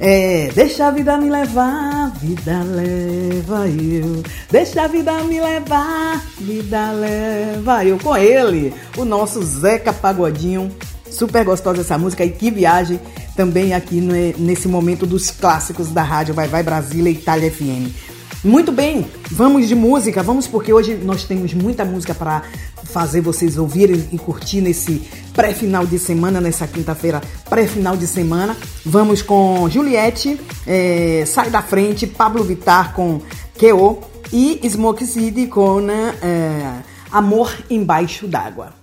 É, 0.00 0.50
deixa 0.52 0.88
a 0.88 0.90
vida 0.90 1.16
me 1.16 1.30
levar, 1.30 2.10
vida 2.20 2.60
leva 2.64 3.68
eu. 3.68 4.20
Deixa 4.50 4.82
a 4.82 4.88
vida 4.88 5.12
me 5.22 5.40
levar, 5.40 6.20
vida 6.40 6.90
leva 6.90 7.84
eu. 7.84 7.98
Com 8.00 8.16
ele, 8.16 8.74
o 8.96 9.04
nosso 9.04 9.40
Zeca 9.44 9.92
Pagodinho. 9.92 10.72
Super 11.08 11.44
gostosa 11.44 11.82
essa 11.82 11.96
música 11.96 12.24
e 12.24 12.30
que 12.30 12.50
viagem 12.50 12.98
também 13.36 13.72
aqui 13.72 14.00
no- 14.00 14.14
nesse 14.44 14.66
momento 14.66 15.06
dos 15.06 15.30
clássicos 15.30 15.90
da 15.92 16.02
Rádio 16.02 16.34
Vai 16.34 16.48
Vai 16.48 16.64
Brasília 16.64 17.10
e 17.10 17.14
Itália 17.14 17.48
FM. 17.48 17.94
Muito 18.42 18.72
bem, 18.72 19.06
vamos 19.30 19.68
de 19.68 19.74
música, 19.74 20.22
vamos 20.22 20.46
porque 20.46 20.72
hoje 20.72 20.94
nós 20.94 21.24
temos 21.24 21.54
muita 21.54 21.84
música 21.84 22.14
para 22.14 22.42
fazer 22.84 23.20
vocês 23.20 23.56
ouvirem 23.56 24.08
e 24.12 24.18
curtir 24.18 24.60
nesse 24.60 25.08
pré-final 25.32 25.86
de 25.86 25.98
semana, 25.98 26.40
nessa 26.40 26.66
quinta-feira 26.66 27.20
pré-final 27.48 27.96
de 27.96 28.06
semana. 28.06 28.56
Vamos 28.84 29.22
com 29.22 29.68
Juliette, 29.70 30.40
eh, 30.66 31.24
Sai 31.26 31.50
da 31.50 31.62
Frente, 31.62 32.06
Pablo 32.06 32.42
Vittar 32.42 32.92
com 32.92 33.20
Keo 33.56 34.00
e 34.32 34.60
Smoke 34.68 35.06
City 35.06 35.46
com 35.46 35.88
eh, 35.90 36.82
Amor 37.12 37.52
Embaixo 37.68 38.26
d'Água. 38.26 38.74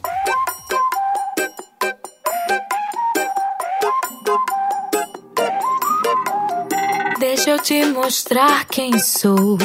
Deixa 7.19 7.49
eu 7.51 7.59
te 7.59 7.85
mostrar 7.85 8.65
quem 8.65 8.97
sou. 8.99 9.57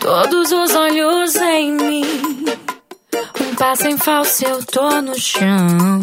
Todos 0.00 0.52
os 0.52 0.74
olhos 0.74 1.36
em 1.36 1.72
mim. 1.72 2.44
Um 3.40 3.54
passo 3.56 3.88
em 3.88 3.96
falso, 3.96 4.44
eu 4.44 4.64
tô 4.64 5.00
no 5.02 5.18
chão. 5.18 6.00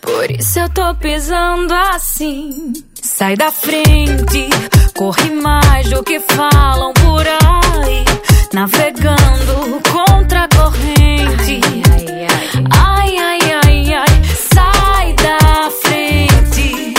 Por 0.00 0.30
isso 0.30 0.58
eu 0.58 0.68
tô 0.70 0.94
pisando 0.96 1.72
assim. 1.74 2.72
Sai 3.02 3.36
da 3.36 3.50
frente, 3.50 4.48
corre 4.96 5.30
mais 5.30 5.88
do 5.90 6.02
que 6.02 6.20
falam 6.20 6.92
por 6.94 7.26
aí. 7.26 8.04
Navegando 8.52 9.80
contra 9.92 10.44
a 10.44 10.48
corrente. 10.48 11.60
Ai, 12.70 13.16
ai, 13.18 13.38
ai, 13.64 13.94
ai, 13.94 14.24
sai 14.52 15.12
da 15.14 15.70
frente. 15.82 16.94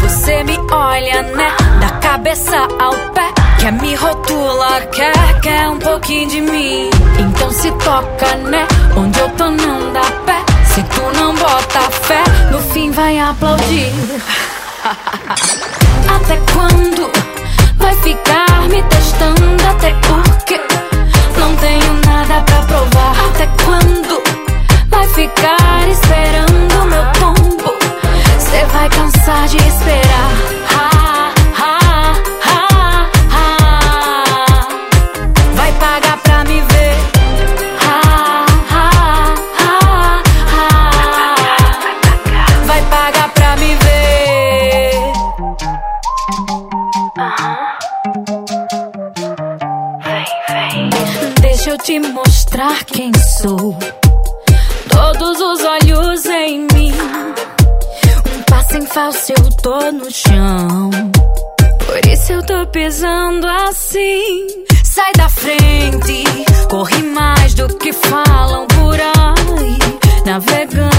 Você 0.00 0.44
me 0.44 0.58
olha, 0.72 1.22
né? 1.22 1.48
Da 1.80 1.90
cabeça 1.98 2.56
ao 2.78 2.92
pé. 3.12 3.37
Quer 3.58 3.72
me 3.72 3.94
rotula, 3.96 4.80
quer, 4.92 5.40
quer 5.40 5.68
um 5.68 5.78
pouquinho 5.78 6.28
de 6.28 6.40
mim. 6.40 6.90
Então 7.18 7.50
se 7.50 7.70
toca, 7.72 8.36
né? 8.36 8.66
Onde 8.96 9.18
eu 9.18 9.28
tô 9.30 9.50
não 9.50 9.92
dá 9.92 10.02
pé. 10.24 10.44
Se 10.64 10.82
tu 10.84 11.02
não 11.18 11.34
bota 11.34 11.80
fé, 11.90 12.22
no 12.52 12.58
fim 12.72 12.90
vai 12.92 13.18
aplaudir. 13.18 13.92
Até 16.14 16.36
quando 16.52 17.10
vai 17.78 17.94
ficar 17.96 18.68
me 18.68 18.82
testando? 18.84 19.66
Até 19.70 19.92
porque 20.06 20.60
não 21.38 21.56
tenho 21.56 21.94
nada 22.06 22.40
pra 22.42 22.62
provar. 22.62 23.12
Até 23.26 23.46
quando 23.64 24.22
vai 24.88 25.06
ficar 25.08 25.88
esperando 25.88 26.86
meu 26.86 27.04
tombo? 27.18 27.78
Cê 28.38 28.64
vai 28.72 28.88
cansar 28.88 29.48
de 29.48 29.56
esperar. 29.56 29.97
mostrar 52.58 52.84
quem 52.86 53.12
sou. 53.40 53.78
Todos 54.90 55.40
os 55.40 55.60
olhos 55.64 56.26
em 56.26 56.66
mim. 56.74 56.92
Um 58.34 58.42
passo 58.50 58.76
em 58.76 58.86
falso 58.86 59.32
eu 59.32 59.50
tô 59.62 59.92
no 59.92 60.10
chão. 60.10 60.90
Por 61.86 62.10
isso 62.10 62.32
eu 62.32 62.44
tô 62.44 62.66
pisando 62.66 63.46
assim. 63.46 64.46
Sai 64.84 65.12
da 65.16 65.28
frente, 65.28 66.24
corre 66.68 67.00
mais 67.02 67.54
do 67.54 67.68
que 67.76 67.92
falam 67.92 68.66
por 68.66 68.96
aí. 69.00 69.78
Navegando. 70.26 70.97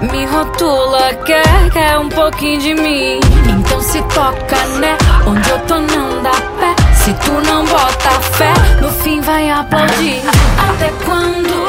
Me 0.00 0.24
rotula, 0.26 1.12
quer, 1.26 1.70
quer 1.72 1.98
um 1.98 2.08
pouquinho 2.08 2.60
de 2.60 2.74
mim. 2.74 3.18
Então 3.48 3.80
se 3.80 4.00
toca, 4.02 4.56
né? 4.78 4.96
Onde 5.26 5.50
eu 5.50 5.58
tô 5.60 5.74
não 5.74 6.22
dá 6.22 6.30
pé. 6.30 6.74
Se 6.94 7.12
tu 7.14 7.32
não 7.32 7.64
bota 7.64 8.10
fé, 8.36 8.52
no 8.80 8.88
fim 9.02 9.20
vai 9.20 9.50
aplaudir. 9.50 10.22
Até 10.68 10.92
quando 11.04 11.66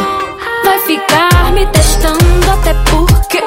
vai 0.64 0.80
ficar 0.80 1.52
me 1.54 1.66
testando? 1.68 2.52
Até 2.52 2.74
porque 2.90 3.42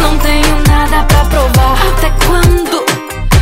não 0.00 0.16
tenho 0.18 0.62
nada 0.68 1.04
pra 1.04 1.24
provar. 1.26 1.76
Até 1.96 2.10
quando 2.26 2.86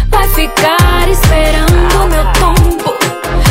vai 0.09 0.29
ficar 0.31 1.09
esperando 1.09 2.09
meu 2.11 2.24
tombo? 2.40 2.94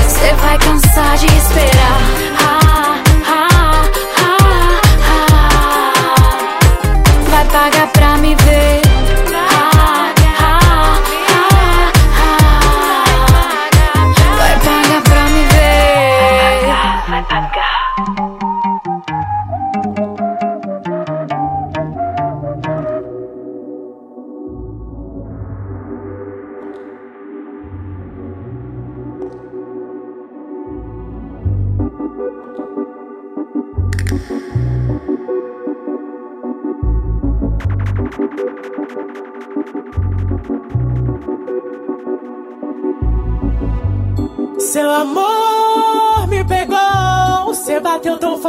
Cê 0.08 0.34
vai 0.42 0.58
cansar 0.58 1.18
de 1.18 1.28
esperar. 1.28 2.00
Ah, 2.42 2.75
paga 7.56 7.88
pra 7.88 8.18
me 8.18 8.36
ver. 8.36 8.85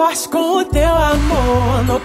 forte 0.06 0.28
com 0.28 0.58
o 0.58 0.64
teu 0.64 0.94
amor. 0.94 1.84
No 1.84 2.00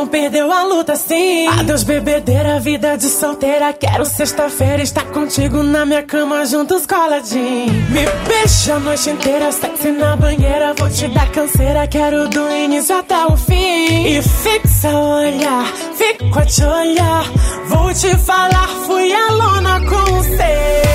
Não 0.00 0.06
perdeu 0.06 0.50
a 0.50 0.64
luta, 0.64 0.96
sim. 0.96 1.46
Ah. 1.46 1.60
Adeus, 1.60 1.82
bebedeira, 1.82 2.58
vida 2.58 2.96
de 2.96 3.04
solteira. 3.04 3.70
Quero 3.70 4.06
sexta-feira 4.06 4.82
estar 4.82 5.04
contigo 5.04 5.62
na 5.62 5.84
minha 5.84 6.02
cama, 6.02 6.46
juntos 6.46 6.86
coladinho. 6.86 7.70
Me 7.90 8.06
beija 8.26 8.76
a 8.76 8.80
noite 8.80 9.10
inteira, 9.10 9.52
sexy 9.52 9.90
na 9.90 10.16
banheira. 10.16 10.72
Vou 10.72 10.88
te 10.88 11.06
dar 11.08 11.30
canseira, 11.30 11.86
quero 11.86 12.30
do 12.30 12.50
início 12.50 12.96
até 12.96 13.26
o 13.26 13.36
fim. 13.36 14.06
E 14.06 14.22
fixa 14.22 14.88
o 14.88 15.18
olhar, 15.18 15.66
fico 15.94 16.38
a 16.38 16.46
te 16.46 16.64
olhar. 16.64 17.24
Vou 17.66 17.92
te 17.92 18.16
falar, 18.16 18.68
fui 18.86 19.12
aluna 19.12 19.80
com 19.80 20.14
você. 20.14 20.89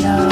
love. 0.00 0.31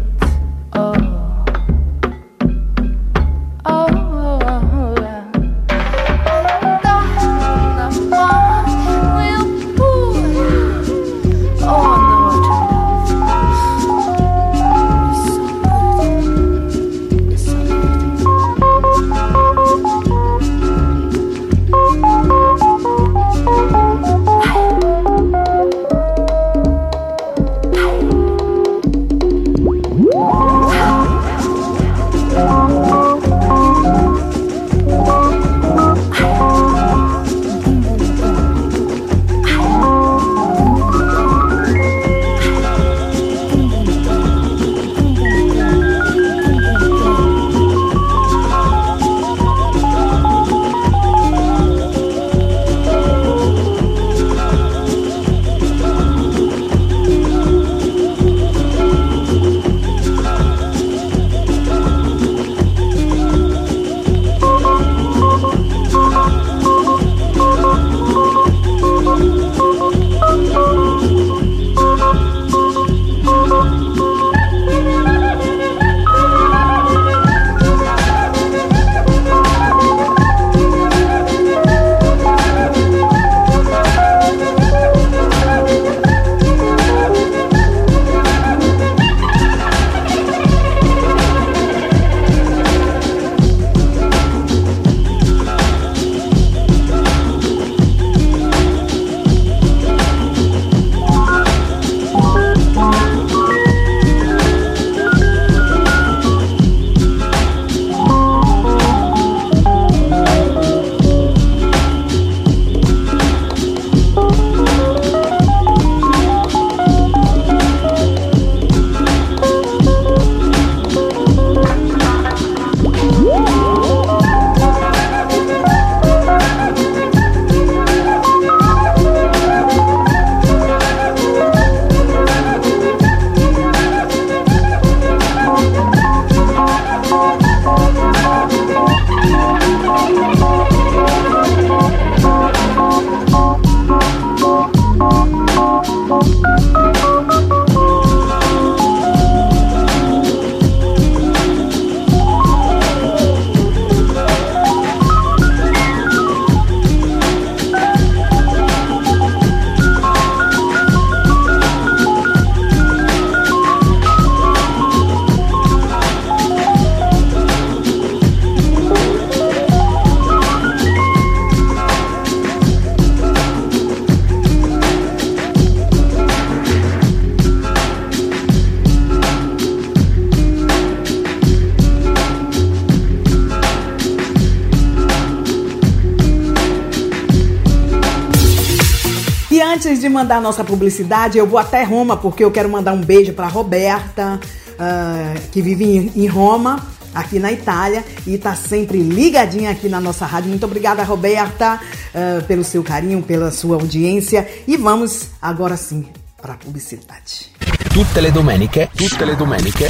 De 190.01 190.09
mandar 190.09 190.37
a 190.37 190.41
nossa 190.41 190.63
publicidade, 190.63 191.37
eu 191.37 191.47
vou 191.47 191.59
até 191.59 191.83
Roma, 191.83 192.17
porque 192.17 192.43
eu 192.43 192.51
quero 192.51 192.67
mandar 192.67 192.93
um 192.93 193.01
beijo 193.01 193.33
para 193.33 193.47
Roberta, 193.47 194.39
uh, 194.73 195.39
que 195.51 195.61
vive 195.61 195.85
em, 195.85 196.11
em 196.15 196.27
Roma 196.27 196.85
aqui 197.13 197.39
na 197.39 197.51
Itália 197.51 198.03
e 198.25 198.35
está 198.35 198.55
sempre 198.55 198.97
ligadinha 198.97 199.69
aqui 199.71 199.87
na 199.87 200.01
nossa 200.01 200.25
rádio. 200.25 200.49
Muito 200.49 200.65
obrigada, 200.65 201.03
Roberta, 201.03 201.79
uh, 202.13 202.43
pelo 202.45 202.63
seu 202.63 202.83
carinho, 202.83 203.21
pela 203.21 203.51
sua 203.51 203.75
audiência. 203.75 204.47
E 204.67 204.75
vamos 204.75 205.27
agora 205.41 205.77
sim 205.77 206.05
para 206.41 206.53
a 206.53 206.57
publicidade. 206.57 207.51
Tutte 207.93 208.21
le 208.21 208.31
domeniche, 208.31 208.89
tutte 208.95 209.23
le 209.23 209.35
domeniche. 209.35 209.87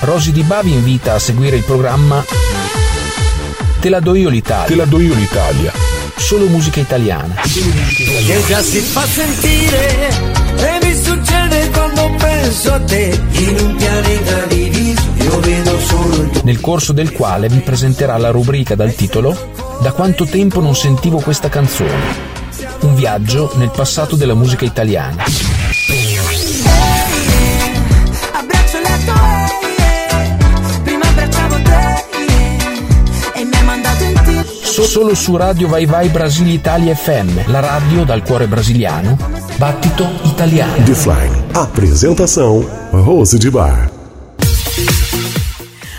Rosy 0.00 0.32
Di 0.32 0.42
Bavi 0.42 0.72
invita 0.72 1.14
a 1.14 1.18
seguire 1.18 1.56
il 1.56 1.64
programma 1.64 2.22
Te 3.80 3.88
la 3.88 4.00
do 4.00 4.14
io 4.14 4.28
l'Italia. 4.28 4.66
Te 4.66 4.74
la 4.74 4.84
do 4.84 4.98
io 4.98 5.14
l'Italia. 5.14 5.95
Solo 6.16 6.46
musica 6.46 6.80
italiana. 6.80 7.34
Che 7.34 8.42
già 8.46 8.60
si 8.60 8.80
fa 8.80 9.04
sentire 9.06 10.08
e 10.56 10.78
mi 10.84 10.94
succede 10.94 11.70
quando 11.70 12.14
penso 12.18 12.72
a 12.72 12.80
te 12.80 13.20
in 13.30 13.56
un 13.60 13.76
pianeta 13.76 14.46
diviso. 14.46 15.02
Io 15.18 15.40
vedo 15.40 15.78
solo 15.80 16.14
il. 16.14 16.40
Nel 16.42 16.60
corso 16.60 16.92
del 16.92 17.12
quale 17.12 17.48
vi 17.48 17.60
presenterà 17.60 18.16
la 18.16 18.30
rubrica 18.30 18.74
dal 18.74 18.94
titolo 18.94 19.52
Da 19.80 19.92
quanto 19.92 20.24
tempo 20.24 20.60
non 20.60 20.74
sentivo 20.74 21.20
questa 21.20 21.48
canzone. 21.48 22.34
Un 22.80 22.94
viaggio 22.94 23.52
nel 23.56 23.70
passato 23.70 24.16
della 24.16 24.34
musica 24.34 24.64
italiana. 24.64 25.65
Solo 34.84 35.14
su 35.14 35.36
Radio 35.36 35.68
Vai 35.68 35.86
Vai 35.86 36.08
Brasile 36.08 36.50
Italia 36.50 36.94
FM, 36.94 37.46
la 37.48 37.60
radio 37.60 38.04
dal 38.04 38.22
cuore 38.22 38.46
brasiliano, 38.46 39.16
battito 39.56 40.06
italiano. 40.24 40.84
The 40.84 40.94
Fly. 40.94 41.30
Apresentação: 41.52 42.64
Rose 42.90 43.38
de 43.38 43.50
Bar. 43.50 43.90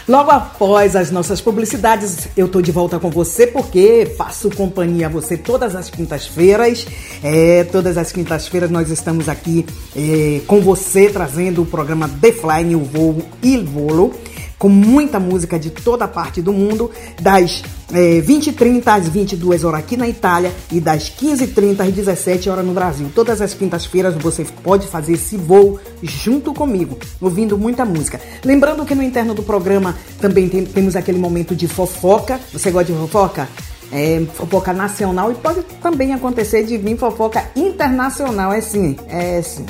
Logo 0.07 0.31
após 0.31 0.95
as 0.95 1.11
nossas 1.11 1.41
publicidades, 1.41 2.29
eu 2.37 2.47
tô 2.47 2.61
de 2.61 2.71
volta 2.71 2.97
com 2.97 3.09
você 3.09 3.45
porque 3.45 4.13
faço 4.17 4.49
companhia 4.51 5.07
a 5.07 5.09
você 5.09 5.35
todas 5.35 5.75
as 5.75 5.89
quintas-feiras. 5.89 6.87
É, 7.21 7.65
todas 7.65 7.97
as 7.97 8.11
quintas-feiras 8.11 8.69
nós 8.69 8.89
estamos 8.89 9.27
aqui 9.27 9.65
é, 9.95 10.39
com 10.47 10.61
você 10.61 11.09
trazendo 11.09 11.63
o 11.63 11.65
programa 11.65 12.07
The 12.07 12.31
Fly, 12.31 12.75
o 12.75 12.85
voo 12.85 13.21
Il 13.43 13.65
Volo, 13.65 14.13
com 14.57 14.69
muita 14.69 15.19
música 15.19 15.59
de 15.59 15.69
toda 15.69 16.07
parte 16.07 16.41
do 16.41 16.51
mundo, 16.51 16.89
das 17.21 17.63
é, 17.93 18.21
20h30 18.21 18.83
às 18.87 19.07
22 19.07 19.63
horas 19.63 19.79
aqui 19.81 19.95
na 19.95 20.07
Itália 20.07 20.51
e 20.71 20.79
das 20.79 21.09
15h30 21.11 21.81
às 21.87 21.93
17 21.93 22.49
horas 22.49 22.65
no 22.65 22.73
Brasil. 22.73 23.09
Todas 23.13 23.39
as 23.41 23.53
quintas-feiras 23.53 24.15
você 24.15 24.45
pode 24.63 24.87
fazer 24.87 25.13
esse 25.13 25.37
voo 25.37 25.79
junto 26.01 26.53
comigo, 26.53 26.97
ouvindo 27.21 27.57
muita 27.57 27.85
música. 27.85 28.19
Lembrando 28.43 28.85
que 28.85 28.95
no 28.95 29.03
interno 29.03 29.33
do 29.33 29.43
programa 29.43 29.95
também 30.19 30.49
tem- 30.49 30.65
temos 30.65 30.95
aquele 30.95 31.19
momento 31.19 31.55
de 31.55 31.67
fofoca. 31.67 32.39
Você 32.51 32.71
gosta 32.71 32.91
de 32.91 32.97
fofoca? 32.99 33.47
É, 33.91 34.21
fofoca 34.33 34.73
nacional 34.73 35.31
e 35.31 35.35
pode 35.35 35.61
também 35.81 36.13
acontecer 36.13 36.63
de 36.65 36.77
vir 36.77 36.97
fofoca 36.97 37.45
internacional, 37.55 38.51
é 38.51 38.59
sim, 38.59 38.97
é 39.07 39.41
sim. 39.41 39.65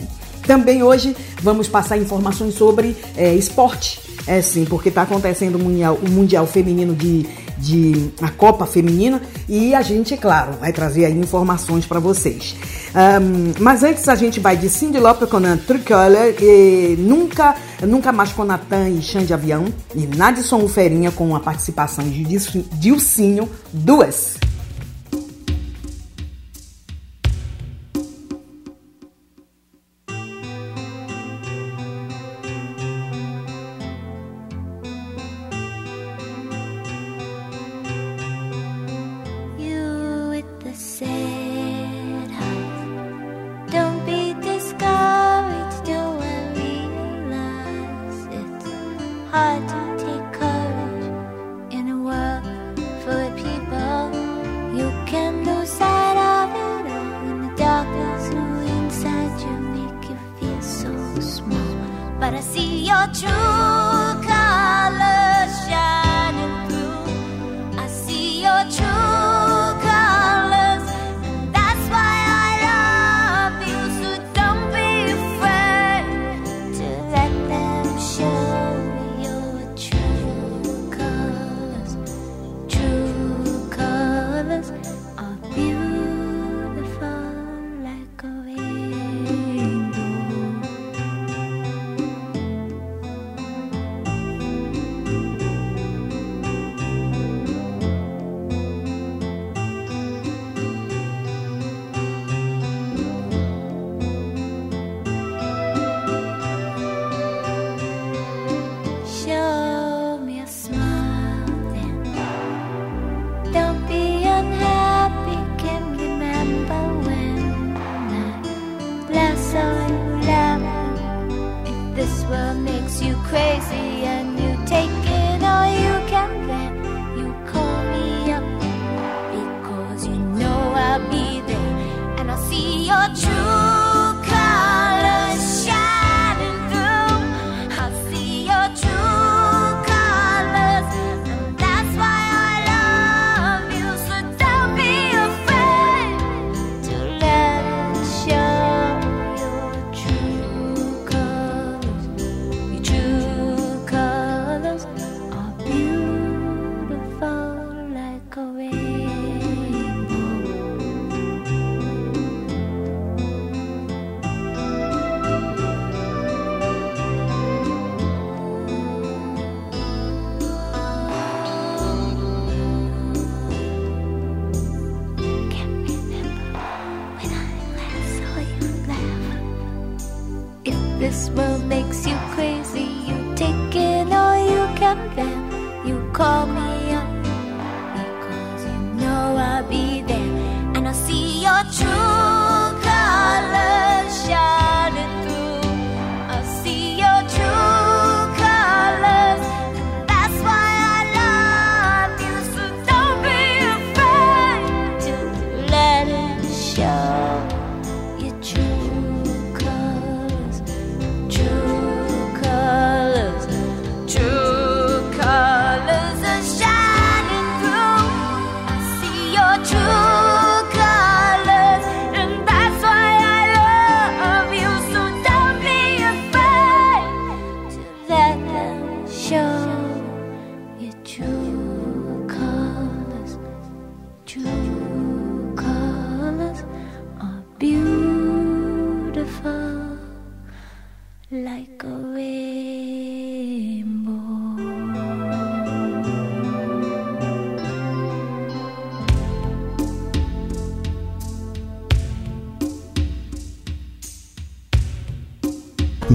Também 0.48 0.82
hoje 0.82 1.16
vamos 1.44 1.68
passar 1.68 1.98
informações 1.98 2.56
sobre 2.56 2.96
é, 3.16 3.34
esporte. 3.36 4.00
É 4.26 4.42
sim, 4.42 4.66
porque 4.66 4.90
está 4.90 5.04
acontecendo 5.04 5.56
o 5.56 5.60
mundial, 5.60 6.00
o 6.06 6.10
mundial 6.10 6.46
Feminino 6.48 6.94
de, 6.96 7.26
de. 7.58 8.10
a 8.22 8.30
Copa 8.30 8.66
Feminina 8.66 9.22
e 9.48 9.74
a 9.74 9.82
gente, 9.82 10.18
claro, 10.18 10.54
vai 10.60 10.74
trazer 10.74 11.06
aí 11.06 11.18
informações 11.18 11.86
para 11.86 12.00
vocês. 12.00 12.56
Ahn, 12.94 13.54
mas 13.60 13.84
antes 13.84 14.08
a 14.10 14.16
gente 14.16 14.40
vai 14.40 14.58
de 14.58 14.68
Cindy 14.70 15.00
Lauper 15.00 15.28
com 15.30 15.38
a 15.38 15.56
Tricolor, 15.58 16.34
e 16.42 16.96
nunca, 17.00 17.56
nunca 17.84 18.12
mais 18.12 18.32
com 18.34 18.44
Natan 18.44 18.90
e 18.90 19.02
Xande 19.02 19.34
Avião, 19.34 19.66
e 19.96 20.06
Nadson 20.08 20.58
Uferinha 20.62 21.12
com 21.12 21.34
a 21.36 21.40
participação 21.40 22.04
de 22.04 22.24
Dilci- 22.26 22.66
Dilcinho, 22.74 23.48
duas. 23.72 24.36
就 63.14 63.77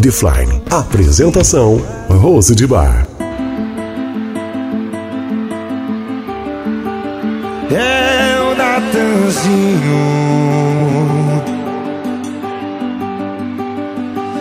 Defline. 0.02 0.60
Apresentação: 0.68 1.80
Rose 2.08 2.56
de 2.56 2.66
Bar. 2.66 3.06
É 7.70 8.40
o 8.40 8.56
Natanzinho. 8.56 10.02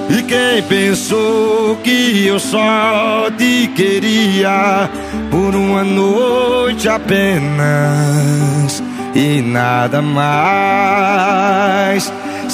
E 0.10 0.24
quem 0.24 0.64
pensou 0.64 1.76
que 1.84 2.26
eu 2.26 2.40
só 2.40 3.30
te 3.38 3.68
queria 3.76 4.90
por 5.30 5.56
uma 5.56 5.84
noite 5.84 6.90
apenas 6.90 8.82
e 9.14 9.44
nada 9.44 10.02
mais? 10.02 12.11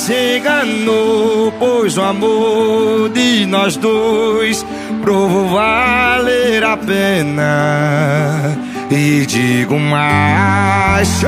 Se 0.07 0.37
enganou, 0.37 1.51
pois 1.59 1.97
o 1.97 2.01
amor 2.01 3.09
de 3.09 3.45
nós 3.45 3.75
dois 3.75 4.65
provou 5.01 5.49
valer 5.49 6.63
a 6.63 6.77
pena. 6.77 8.57
E 8.89 9.25
digo 9.25 9.77
mais, 9.77 11.09
Se 11.09 11.25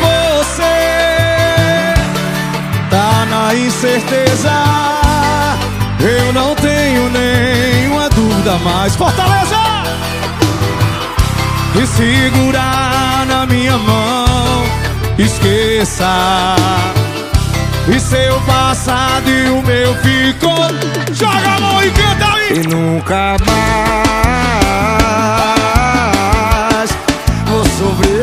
você 0.00 0.64
tá 2.90 3.26
na 3.30 3.54
incerteza, 3.54 4.50
eu 6.00 6.32
não 6.32 6.56
tenho 6.56 7.08
nenhuma 7.10 8.08
dúvida 8.08 8.58
mais. 8.64 8.96
Fortaleza! 8.96 9.56
E 11.80 11.86
segurar 11.86 13.24
na 13.28 13.46
minha 13.46 13.78
mão, 13.78 14.17
esqueça. 15.18 16.56
E 17.88 17.98
seu 17.98 18.40
passado 18.42 19.28
e 19.28 19.48
o 19.50 19.62
meu 19.62 19.94
ficou. 19.96 20.68
Joga 21.12 21.56
a 21.56 21.60
mão 21.60 21.82
e 21.82 21.90
canta 21.90 22.26
aí! 22.34 22.60
E 22.60 22.66
nunca 22.66 23.36
mais 23.46 23.68
vou 27.46 27.64
sofrer 27.64 28.17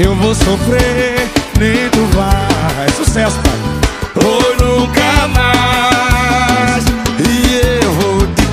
Eu 0.00 0.14
vou 0.14 0.32
sofrer, 0.32 1.28
nem 1.58 1.88
tu 1.90 2.04
vai. 2.16 2.88
Sucesso, 2.96 3.36
pai! 3.40 3.58
Ou 4.24 4.54
nunca 4.64 5.26
mais. 5.34 6.84
E 7.18 7.82
eu 7.82 7.92
vou 7.94 8.24
te 8.28 8.46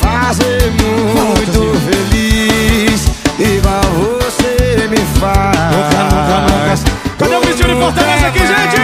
fazer 0.00 0.70
muito 0.70 1.60
feliz. 1.86 3.04
Igual 3.36 3.82
você 4.20 4.86
me 4.86 4.98
faz. 5.18 5.58
Nunca, 5.74 6.04
nunca, 6.04 6.36
nunca. 6.42 7.16
Cadê 7.18 7.34
o 7.34 7.40
Vitinho 7.40 7.74
de 7.74 7.80
Fortaleza 7.80 8.26
aqui, 8.28 8.38
gente? 8.38 8.75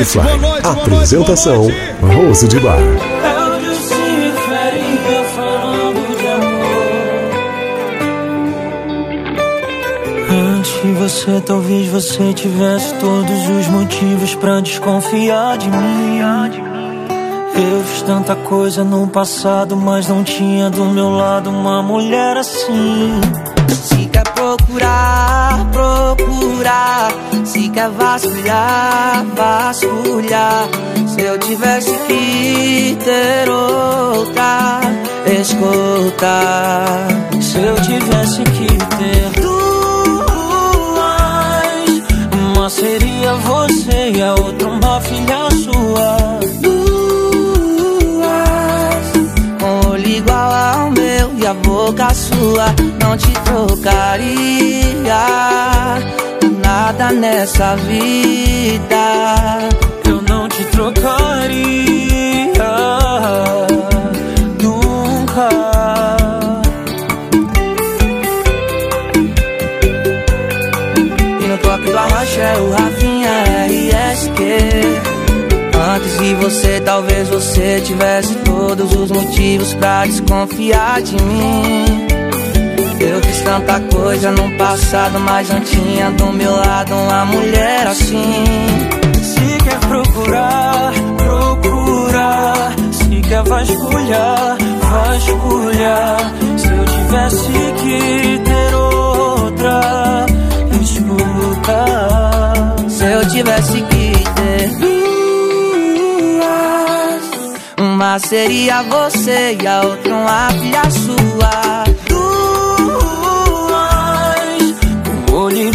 Gente, 0.00 0.18
boa 0.18 0.24
Defline. 0.24 0.40
noite, 0.40 0.62
boa 0.62 0.74
noite, 0.74 0.94
Apresentação. 0.94 1.68
Rose 2.00 2.48
de 2.48 2.60
Bar. 2.60 2.78
Antes 10.30 10.82
de 10.82 10.92
você, 10.92 11.40
talvez 11.40 11.88
você 11.88 12.32
tivesse 12.32 12.94
todos 12.94 13.48
os 13.48 13.66
motivos 13.68 14.34
pra 14.36 14.60
desconfiar 14.60 15.58
de 15.58 15.68
mim. 15.68 16.20
Eu 17.54 17.84
fiz 17.84 18.02
tanta 18.02 18.34
coisa 18.34 18.82
no 18.82 19.06
passado, 19.06 19.76
mas 19.76 20.08
não 20.08 20.24
tinha 20.24 20.70
do 20.70 20.84
meu 20.86 21.10
lado 21.10 21.50
uma 21.50 21.82
mulher 21.82 22.38
assim. 22.38 23.20
Se 23.68 24.06
quer 24.06 24.24
procurar, 24.32 25.66
procurar. 25.70 27.29
Se 27.50 27.68
quer 27.70 27.90
vasculhar, 27.90 29.26
vasculhar. 29.34 30.68
Se 31.08 31.20
eu 31.20 31.36
tivesse 31.36 31.90
que 32.06 32.96
ter 33.04 33.50
outra 33.50 34.80
Escuta. 35.26 37.08
Se 37.40 37.58
eu 37.58 37.74
tivesse 37.82 38.44
que 38.44 38.68
ter 38.98 39.40
duas 39.40 39.50
Uma 42.32 42.70
seria 42.70 43.34
você 43.34 44.12
e 44.14 44.22
a 44.22 44.30
outra 44.34 44.68
uma 44.68 45.00
filha 45.00 45.50
sua. 45.50 46.16
Duas 46.62 48.30
Com 49.60 49.88
olho 49.90 50.06
igual 50.06 50.52
ao 50.52 50.90
meu 50.92 51.32
e 51.36 51.44
a 51.44 51.54
boca 51.54 52.14
sua. 52.14 52.66
Não 53.02 53.16
te 53.16 53.32
trocaria 53.42 54.30
nada 56.70 57.10
nessa 57.10 57.74
vida. 57.74 59.04
Eu 60.08 60.22
não 60.22 60.48
te 60.48 60.62
trocaria 60.66 61.66
nunca. 64.62 65.48
E 71.40 71.44
no 71.48 71.58
toque 71.58 71.90
do 71.90 71.98
arrocha 71.98 72.40
é 72.40 72.60
o 72.60 72.70
Rafinha 72.70 73.30
RSQ. 73.66 74.40
Antes 75.92 76.18
de 76.20 76.34
você, 76.34 76.80
talvez 76.80 77.28
você 77.28 77.80
tivesse 77.80 78.36
todos 78.44 78.94
os 78.94 79.10
motivos 79.10 79.74
pra 79.74 80.06
desconfiar 80.06 81.02
de 81.02 81.16
mim. 81.20 81.99
Eu 83.00 83.22
fiz 83.22 83.40
tanta 83.40 83.80
coisa 83.80 84.30
no 84.30 84.50
passado, 84.58 85.18
mas 85.20 85.48
não 85.48 85.60
tinha 85.60 86.10
do 86.10 86.32
meu 86.32 86.54
lado 86.54 86.94
uma 86.94 87.24
mulher 87.24 87.86
assim. 87.86 88.44
Se 89.22 89.64
quer 89.64 89.78
procurar, 89.80 90.92
procurar. 91.16 92.74
Se 92.92 93.20
quer 93.22 93.42
vasculhar, 93.42 94.58
vasculhar. 94.82 96.32
Se 96.58 96.68
eu 96.68 96.84
tivesse 96.84 97.52
que 97.82 98.38
ter 98.44 98.74
outra, 98.74 100.26
escuta. 100.82 101.84
Se 102.88 103.04
eu 103.04 103.28
tivesse 103.28 103.80
que 103.82 104.12
ter 104.34 104.90
uma 108.00 108.18
seria 108.18 108.82
você 108.82 109.56
e 109.60 109.66
a 109.66 109.80
outra 109.82 110.14
uma 110.14 110.50
filha 110.50 110.90
sua. 110.90 111.89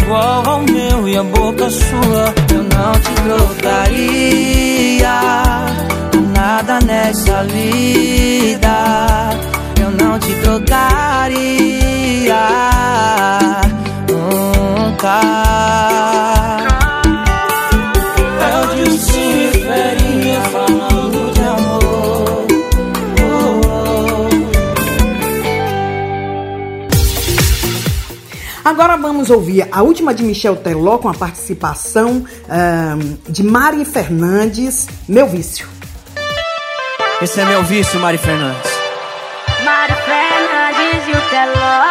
Igual 0.02 0.48
ao 0.48 0.62
meu 0.62 1.08
e 1.08 1.16
a 1.16 1.22
boca 1.22 1.70
sua. 1.70 2.34
Eu 2.52 2.62
não 2.62 2.92
te 3.00 3.12
trocaria 3.22 4.76
nada 6.36 6.78
nessa 6.84 7.42
vida. 7.44 8.76
Eu 9.80 9.90
não 9.92 10.18
te 10.18 10.34
trocaria 10.42 11.36
nunca. 14.08 15.20
Agora 28.66 28.96
vamos 28.96 29.30
ouvir 29.30 29.68
a 29.70 29.80
última 29.80 30.12
de 30.12 30.24
Michel 30.24 30.56
Teló 30.56 30.98
com 30.98 31.08
a 31.08 31.14
participação 31.14 32.24
ahn, 32.48 33.16
de 33.28 33.44
Mari 33.44 33.84
Fernandes, 33.84 34.88
Meu 35.08 35.28
Vício. 35.28 35.68
Esse 37.22 37.40
é 37.40 37.44
meu 37.44 37.62
vício, 37.62 38.00
Mari 38.00 38.18
Fernandes. 38.18 38.72
Mari 39.64 39.92
Fernandes 40.04 41.06
e 41.06 41.12
o 41.12 41.30
Teló. 41.30 41.86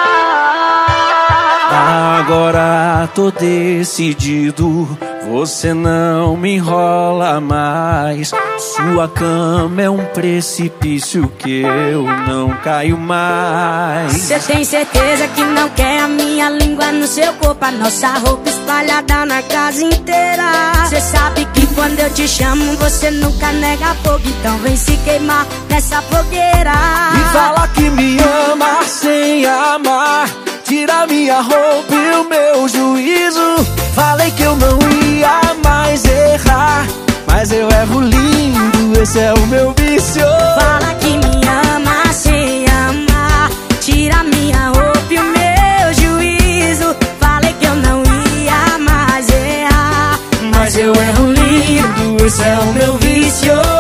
Agora 2.20 3.08
tô 3.16 3.32
decidido, 3.32 4.86
você 5.30 5.74
não 5.74 6.38
me 6.38 6.56
enrola 6.56 7.42
mais. 7.42 8.32
Sua 8.58 9.08
cama 9.08 9.82
é 9.82 9.90
um 9.90 10.06
precipício 10.06 11.28
que 11.40 11.62
eu 11.62 12.04
não 12.04 12.50
caio 12.58 12.98
mais. 12.98 14.14
Você 14.14 14.40
tem 14.40 14.64
certeza 14.64 15.28
que 15.30 15.44
não 15.44 15.70
quer 15.70 16.02
a 16.02 16.08
minha 16.08 16.50
língua 16.50 16.92
no 16.92 17.08
seu 17.08 17.34
corpo, 17.34 17.66
a 17.66 17.72
nossa 17.72 18.10
roupa 18.20 18.50
espalhada 18.50 19.26
na 19.26 19.42
casa 19.42 19.84
inteira. 19.84 20.86
Você 20.86 21.02
sabe 21.02 21.46
que 21.54 21.66
quando 21.74 22.00
eu 22.00 22.10
te 22.12 22.28
chamo, 22.28 22.76
você 22.78 23.12
nunca 23.12 23.52
nega 23.52 23.96
fogo, 24.04 24.22
então 24.26 24.58
vem 24.60 24.78
se 24.78 24.96
queimar 24.98 25.46
nessa 25.70 26.02
fogueira. 26.04 26.74
E 27.16 27.34
fala 27.34 27.68
que 27.70 27.90
me 27.90 28.18
ama 28.52 28.84
sem 28.84 29.46
amar. 29.46 30.45
Tira 30.66 31.06
minha 31.06 31.42
roupa 31.42 31.94
e 31.94 32.16
o 32.16 32.28
meu 32.28 32.68
juízo. 32.68 33.64
Falei 33.94 34.32
que 34.32 34.42
eu 34.42 34.56
não 34.56 34.80
ia 35.12 35.54
mais 35.64 36.04
errar. 36.06 36.88
Mas 37.28 37.52
eu 37.52 37.70
erro 37.70 38.02
lindo, 38.02 39.00
esse 39.00 39.20
é 39.20 39.32
o 39.32 39.46
meu 39.46 39.76
vício. 39.78 40.26
Fala 40.60 40.96
que 40.96 41.18
me 41.18 41.48
ama 41.48 42.12
sem 42.12 42.66
amar. 42.66 43.52
Tira 43.80 44.24
minha 44.24 44.70
roupa 44.70 45.14
e 45.14 45.20
o 45.20 45.24
meu 45.24 45.94
juízo. 45.94 46.96
Falei 47.20 47.54
que 47.60 47.66
eu 47.68 47.76
não 47.76 48.02
ia 48.02 48.80
mais 48.80 49.30
errar. 49.30 50.20
Mas 50.52 50.76
eu 50.76 50.96
erro 50.96 51.32
lindo, 51.32 52.26
esse 52.26 52.42
é 52.42 52.58
o 52.58 52.74
meu 52.74 52.98
vício. 52.98 53.75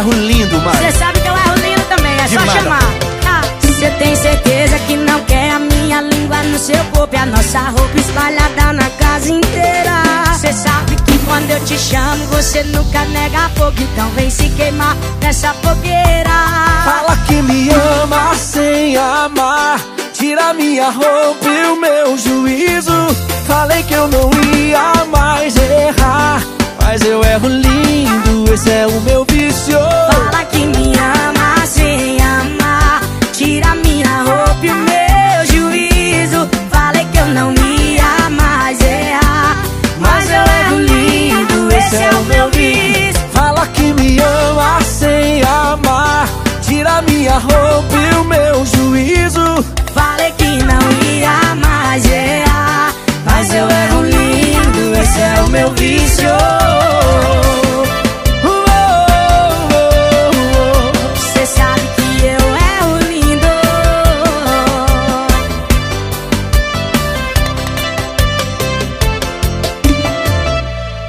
Erro 0.00 0.12
lindo, 0.12 0.58
Mari. 0.62 0.78
Você 0.78 0.92
sabe 0.98 1.20
que 1.20 1.28
eu 1.28 1.34
erro 1.34 1.54
lindo 1.56 1.82
também, 1.88 2.14
é 2.14 2.28
só 2.28 2.46
chamar. 2.46 2.80
Você 3.60 3.90
tem 3.92 4.14
certeza 4.14 4.78
que 4.80 4.96
não 4.96 5.20
quer 5.24 5.52
a 5.52 5.58
minha 5.58 6.02
língua 6.02 6.42
no 6.42 6.58
seu 6.58 6.82
corpo 6.92 7.14
e 7.14 7.18
a 7.18 7.24
nossa 7.24 7.60
roupa 7.60 7.98
espalhada 7.98 8.72
na 8.74 8.90
casa 8.90 9.30
inteira. 9.30 10.02
Você 10.32 10.52
sabe 10.52 10.96
que 10.96 11.18
quando 11.20 11.50
eu 11.50 11.64
te 11.64 11.78
chamo, 11.78 12.26
você 12.26 12.62
nunca 12.64 13.04
nega 13.06 13.50
fogo, 13.56 13.76
então 13.78 14.10
vem 14.10 14.28
se 14.28 14.48
queimar 14.50 14.96
nessa 15.22 15.54
fogueira. 15.54 16.30
Fala 16.84 17.16
que 17.26 17.40
me 17.42 17.70
ama 17.70 18.34
sem 18.34 18.96
amar. 18.96 19.80
Tira 20.12 20.52
minha 20.52 20.90
roupa 20.90 21.46
e 21.46 21.66
o 21.66 21.80
meu 21.80 22.18
juízo. 22.18 22.92
Falei 23.46 23.82
que 23.82 23.94
eu 23.94 24.08
não 24.08 24.30
ia 24.54 25.06
mais 25.06 25.56
errar. 25.56 26.42
Mas 26.92 27.02
eu 27.02 27.22
erro 27.22 27.46
lindo, 27.46 28.52
esse 28.52 28.68
é 28.68 28.84
o 28.84 29.00
meu 29.02 29.24
vício. 29.24 29.78
Fala 29.78 30.44
que 30.46 30.58
me 30.66 30.92
ama 30.98 31.64
sem 31.64 32.20
amar. 32.20 33.00
Tira 33.32 33.76
minha 33.76 34.24
roupa 34.24 34.58
e 34.66 34.70
o 34.70 34.74
meu 34.74 35.46
juízo. 35.52 36.50
Falei 36.68 37.04
que 37.12 37.18
eu 37.18 37.26
não 37.28 37.52
ia 37.52 38.28
mais 38.30 38.80
errar. 38.80 39.62
Mas 40.00 40.28
eu 40.30 40.42
erro 40.42 40.80
lindo, 40.80 41.72
esse 41.76 41.94
é 41.94 42.10
o 42.10 42.24
meu 42.24 42.50
vício. 42.50 43.22
Fala 43.32 43.64
que 43.68 43.92
me 43.92 44.18
ama 44.18 44.82
sem 44.82 45.44
amar. 45.44 46.28
Tira 46.60 47.02
minha 47.02 47.38
roupa 47.38 47.96
e 47.96 48.14
o 48.16 48.24
meu 48.24 48.66
juízo. 48.66 49.64
Falei 49.94 50.32
que 50.32 50.58
não 50.64 50.82
ia 51.08 51.54
mais 51.54 52.04
errar. 52.04 52.92
Mas 53.24 53.54
eu 53.54 53.68
erro 53.70 54.02
lindo, 54.02 54.39
esse 55.00 55.20
é 55.20 55.42
o 55.42 55.48
meu 55.48 55.70
vício. 55.72 56.28
Você 61.14 61.46
sabe 61.46 61.80
que 61.96 62.26
eu 62.26 62.56
erro 62.76 62.98
lindo. 63.08 63.46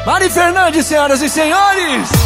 Mari 0.06 0.30
Fernandes, 0.30 0.86
senhoras 0.86 1.22
e 1.22 1.30
senhores! 1.30 2.21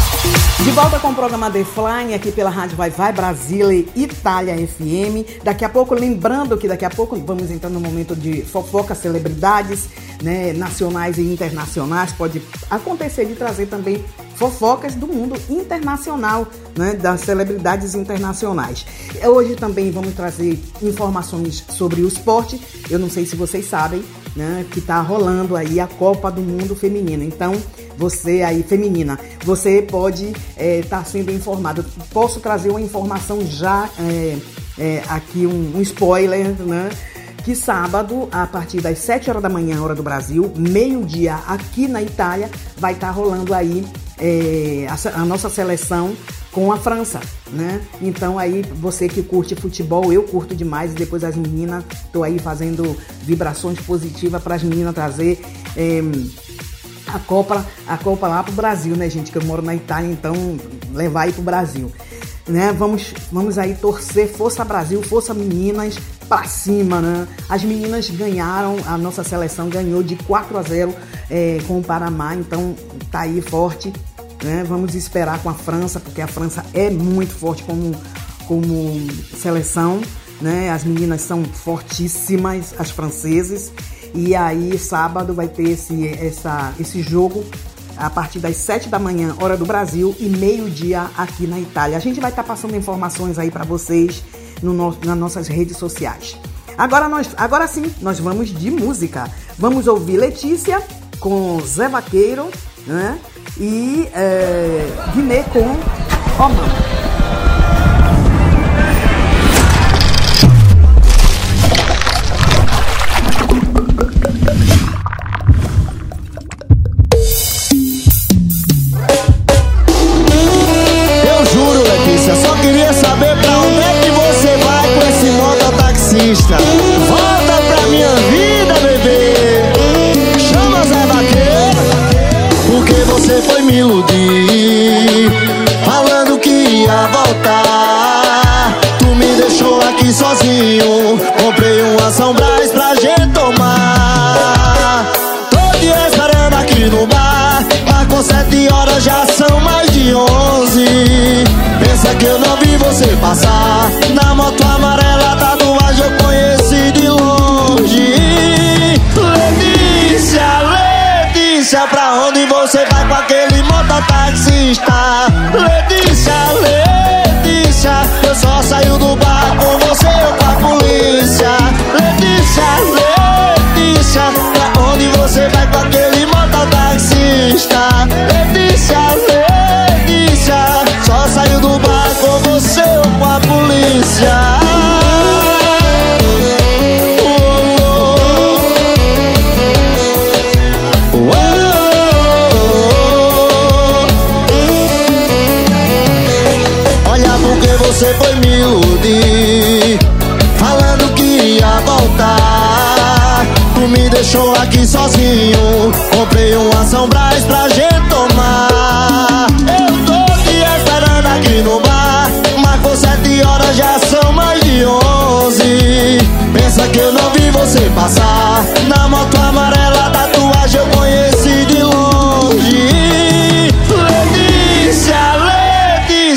De 0.66 0.72
volta 0.72 0.98
com 0.98 1.10
o 1.10 1.14
programa 1.14 1.48
The 1.48 1.62
Flying 1.62 2.12
aqui 2.12 2.32
pela 2.32 2.50
Rádio 2.50 2.76
Vai 2.76 2.90
Vai 2.90 3.12
Brasília 3.12 3.86
Itália 3.94 4.56
FM. 4.66 5.44
Daqui 5.44 5.64
a 5.64 5.68
pouco, 5.68 5.94
lembrando 5.94 6.58
que 6.58 6.66
daqui 6.66 6.84
a 6.84 6.90
pouco 6.90 7.14
vamos 7.14 7.52
entrar 7.52 7.70
no 7.70 7.78
momento 7.78 8.16
de 8.16 8.42
fofoca, 8.42 8.92
celebridades 8.92 9.88
né, 10.20 10.52
nacionais 10.52 11.18
e 11.18 11.22
internacionais. 11.22 12.12
Pode 12.12 12.42
acontecer 12.68 13.26
de 13.26 13.36
trazer 13.36 13.66
também 13.66 14.04
fofocas 14.34 14.96
do 14.96 15.06
mundo 15.06 15.40
internacional, 15.48 16.48
né, 16.76 16.94
das 16.94 17.20
celebridades 17.20 17.94
internacionais. 17.94 18.84
Hoje 19.24 19.54
também 19.54 19.92
vamos 19.92 20.14
trazer 20.14 20.60
informações 20.82 21.64
sobre 21.68 22.00
o 22.00 22.08
esporte. 22.08 22.60
Eu 22.90 22.98
não 22.98 23.08
sei 23.08 23.24
se 23.24 23.36
vocês 23.36 23.68
sabem, 23.68 24.04
né, 24.36 24.66
que 24.70 24.78
está 24.78 25.00
rolando 25.00 25.56
aí 25.56 25.80
a 25.80 25.86
Copa 25.86 26.30
do 26.30 26.42
Mundo 26.42 26.76
Feminina. 26.76 27.24
Então, 27.24 27.54
você 27.96 28.42
aí, 28.42 28.62
feminina, 28.62 29.18
você 29.42 29.80
pode 29.82 30.32
estar 30.56 31.04
sendo 31.06 31.32
informado. 31.32 31.84
Posso 32.12 32.40
trazer 32.40 32.68
uma 32.68 32.80
informação 32.80 33.40
já 33.46 33.88
é, 33.98 34.36
é, 34.78 35.02
aqui, 35.08 35.46
um, 35.46 35.78
um 35.78 35.80
spoiler, 35.80 36.50
né? 36.62 36.90
Que 37.42 37.54
sábado, 37.54 38.28
a 38.32 38.44
partir 38.46 38.80
das 38.80 38.98
7 38.98 39.30
horas 39.30 39.42
da 39.42 39.48
manhã, 39.48 39.80
hora 39.80 39.94
do 39.94 40.02
Brasil, 40.02 40.52
meio-dia 40.56 41.36
aqui 41.46 41.86
na 41.86 42.02
Itália, 42.02 42.50
vai 42.76 42.92
estar 42.92 43.10
rolando 43.10 43.54
aí 43.54 43.86
é, 44.18 44.86
a, 44.88 45.20
a 45.20 45.24
nossa 45.24 45.48
seleção 45.48 46.14
com 46.56 46.72
a 46.72 46.78
França, 46.78 47.20
né? 47.48 47.82
Então 48.00 48.38
aí 48.38 48.62
você 48.62 49.10
que 49.10 49.22
curte 49.22 49.54
futebol, 49.54 50.10
eu 50.10 50.22
curto 50.22 50.56
demais. 50.56 50.92
E 50.92 50.94
depois 50.94 51.22
as 51.22 51.36
meninas, 51.36 51.84
tô 52.10 52.22
aí 52.22 52.38
fazendo 52.38 52.96
vibrações 53.24 53.78
positivas 53.78 54.42
para 54.42 54.54
as 54.54 54.62
meninas 54.62 54.94
trazer 54.94 55.38
é, 55.76 56.00
a 57.08 57.18
Copa, 57.18 57.62
a 57.86 57.98
Copa 57.98 58.26
lá 58.26 58.42
pro 58.42 58.54
Brasil, 58.54 58.96
né, 58.96 59.10
gente? 59.10 59.30
Que 59.30 59.36
eu 59.36 59.44
moro 59.44 59.60
na 59.60 59.74
Itália, 59.74 60.10
então 60.10 60.34
levar 60.94 61.24
aí 61.24 61.32
pro 61.34 61.42
Brasil. 61.42 61.92
Né? 62.48 62.72
Vamos, 62.72 63.12
vamos 63.30 63.58
aí 63.58 63.74
torcer, 63.74 64.26
força 64.26 64.64
Brasil, 64.64 65.02
força 65.02 65.34
meninas, 65.34 65.98
pra 66.26 66.44
cima, 66.44 67.02
né? 67.02 67.28
As 67.50 67.62
meninas 67.64 68.08
ganharam, 68.08 68.76
a 68.86 68.96
nossa 68.96 69.22
seleção 69.22 69.68
ganhou 69.68 70.02
de 70.02 70.16
4 70.16 70.56
a 70.56 70.62
0 70.62 70.94
é, 71.28 71.58
com 71.66 71.80
o 71.80 71.84
Panamá, 71.84 72.34
então 72.34 72.74
tá 73.10 73.20
aí 73.20 73.42
forte. 73.42 73.92
Né? 74.42 74.64
Vamos 74.66 74.94
esperar 74.94 75.42
com 75.42 75.48
a 75.48 75.54
França, 75.54 76.00
porque 76.00 76.20
a 76.20 76.26
França 76.26 76.64
é 76.72 76.90
muito 76.90 77.34
forte 77.34 77.62
como, 77.62 77.94
como 78.46 79.06
seleção. 79.36 80.00
Né? 80.40 80.70
As 80.70 80.84
meninas 80.84 81.22
são 81.22 81.44
fortíssimas, 81.44 82.74
as 82.78 82.90
franceses. 82.90 83.72
E 84.14 84.34
aí, 84.34 84.78
sábado, 84.78 85.34
vai 85.34 85.48
ter 85.48 85.70
esse, 85.70 86.08
essa, 86.08 86.72
esse 86.78 87.02
jogo 87.02 87.44
a 87.96 88.10
partir 88.10 88.38
das 88.38 88.56
7 88.56 88.88
da 88.88 88.98
manhã, 88.98 89.34
hora 89.40 89.56
do 89.56 89.64
Brasil, 89.64 90.14
e 90.20 90.28
meio-dia 90.28 91.10
aqui 91.16 91.46
na 91.46 91.58
Itália. 91.58 91.96
A 91.96 92.00
gente 92.00 92.20
vai 92.20 92.30
estar 92.30 92.42
tá 92.42 92.48
passando 92.48 92.76
informações 92.76 93.38
aí 93.38 93.50
para 93.50 93.64
vocês 93.64 94.22
no 94.62 94.72
no, 94.72 94.96
nas 95.04 95.16
nossas 95.16 95.48
redes 95.48 95.76
sociais. 95.76 96.36
Agora, 96.76 97.08
nós, 97.08 97.30
agora 97.36 97.66
sim, 97.66 97.90
nós 98.02 98.18
vamos 98.18 98.50
de 98.50 98.70
música. 98.70 99.30
Vamos 99.58 99.86
ouvir 99.86 100.18
Letícia 100.18 100.82
com 101.18 101.58
Zé 101.60 101.88
Vaqueiro 101.88 102.50
né? 102.86 103.18
e 103.58 104.08
é, 104.14 104.86
Guiné 105.14 105.42
com 105.44 105.64
Oman. 106.42 107.05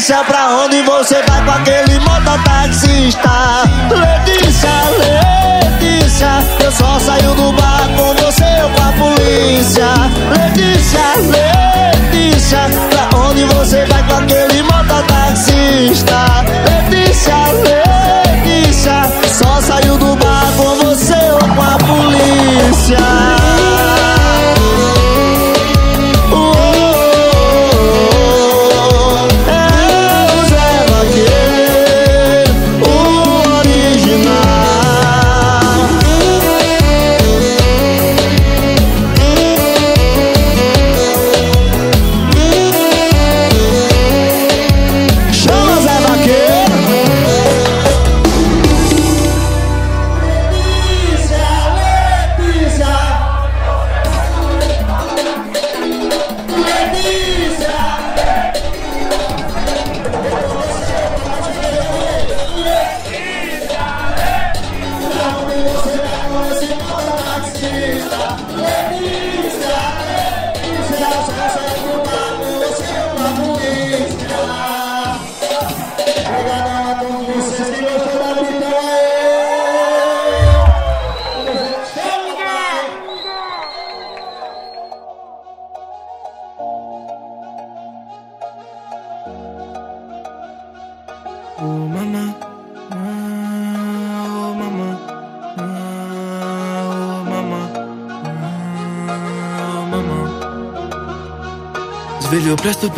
Letícia, 0.10 0.26
pra 0.26 0.50
onde 0.64 0.82
você 0.82 1.22
vai 1.28 1.46
com 1.46 1.52
aquele 1.52 2.00
mototaxista? 2.00 3.30
Letícia, 3.92 4.72
Letícia, 4.98 6.30
eu 6.64 6.72
só 6.72 6.98
saio 6.98 7.36
do 7.36 7.54
bar 7.54 7.88
com 7.96 8.16
você 8.16 8.44
ou 8.64 8.70
com 8.72 8.82
a 8.82 8.92
polícia. 8.94 9.86
Letícia, 10.36 11.14
Letícia, 12.10 12.60
pra 12.90 13.20
onde 13.20 13.44
você 13.46 13.86
vai 13.86 14.02
com 14.08 14.16
aquele 14.16 14.64
mototaxista? 14.64 16.44
Letícia, 16.66 17.36
Letícia, 18.34 19.12
só 19.28 19.62
saio 19.62 19.96
do 19.96 20.16
bar 20.16 20.52
com 20.58 20.76
você 20.86 21.32
ou 21.34 21.56
com 21.56 21.62
a 21.62 21.78
polícia. 21.78 23.29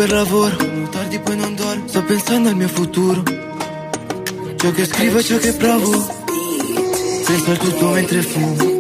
Per 0.02 0.12
lavoro, 0.14 0.56
tardi 0.90 1.20
poi 1.20 1.36
non 1.36 1.54
dormo, 1.54 1.88
sto 1.88 2.04
pensando 2.04 2.50
al 2.50 2.56
mio 2.56 2.68
futuro. 2.68 3.22
Ciò 4.56 4.72
che 4.72 4.86
scrivo 4.86 5.20
e 5.20 5.24
ciò 5.24 5.38
che 5.38 5.54
provo, 5.54 5.92
penso 7.24 7.52
al 7.52 7.58
tutto 7.60 7.90
mentre 7.90 8.24
fumo. 8.24 8.71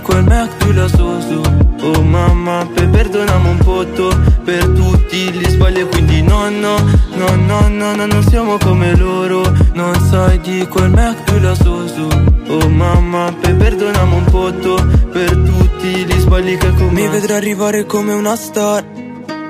Quel 0.00 0.24
Mac 0.24 0.56
tu 0.58 0.72
la 0.72 0.88
so 0.88 1.20
su 1.20 1.40
Oh 1.84 2.02
mamma, 2.02 2.68
per 2.72 2.88
perdonamo 2.88 3.50
un 3.50 3.58
potto 3.58 4.08
Per 4.44 4.64
tutti 4.68 5.30
gli 5.32 5.44
sbagli 5.48 5.80
e 5.80 5.86
quindi 5.86 6.22
no 6.22 6.48
no 6.48 6.76
No 7.14 7.34
no 7.34 7.68
no 7.68 7.94
no 7.94 8.06
non 8.06 8.22
siamo 8.28 8.56
come 8.58 8.96
loro. 8.96 9.42
Non 9.74 9.94
sai 10.10 10.40
di 10.40 10.66
quel 10.68 10.90
Mac 10.90 11.24
tu 11.24 11.38
la 11.40 11.54
so 11.54 11.86
su 11.86 12.08
Oh 12.48 12.68
mamma, 12.68 13.34
per 13.40 13.56
perdonamo 13.56 14.16
un 14.16 14.24
potto 14.24 14.74
Per 15.10 15.30
tutti 15.30 15.88
gli 16.04 16.18
sbagli 16.18 16.56
che 16.56 16.68
commetto. 16.74 16.92
Mi 16.92 17.08
vedrai 17.08 17.36
arrivare 17.36 17.84
come 17.84 18.12
una 18.12 18.36
star 18.36 18.84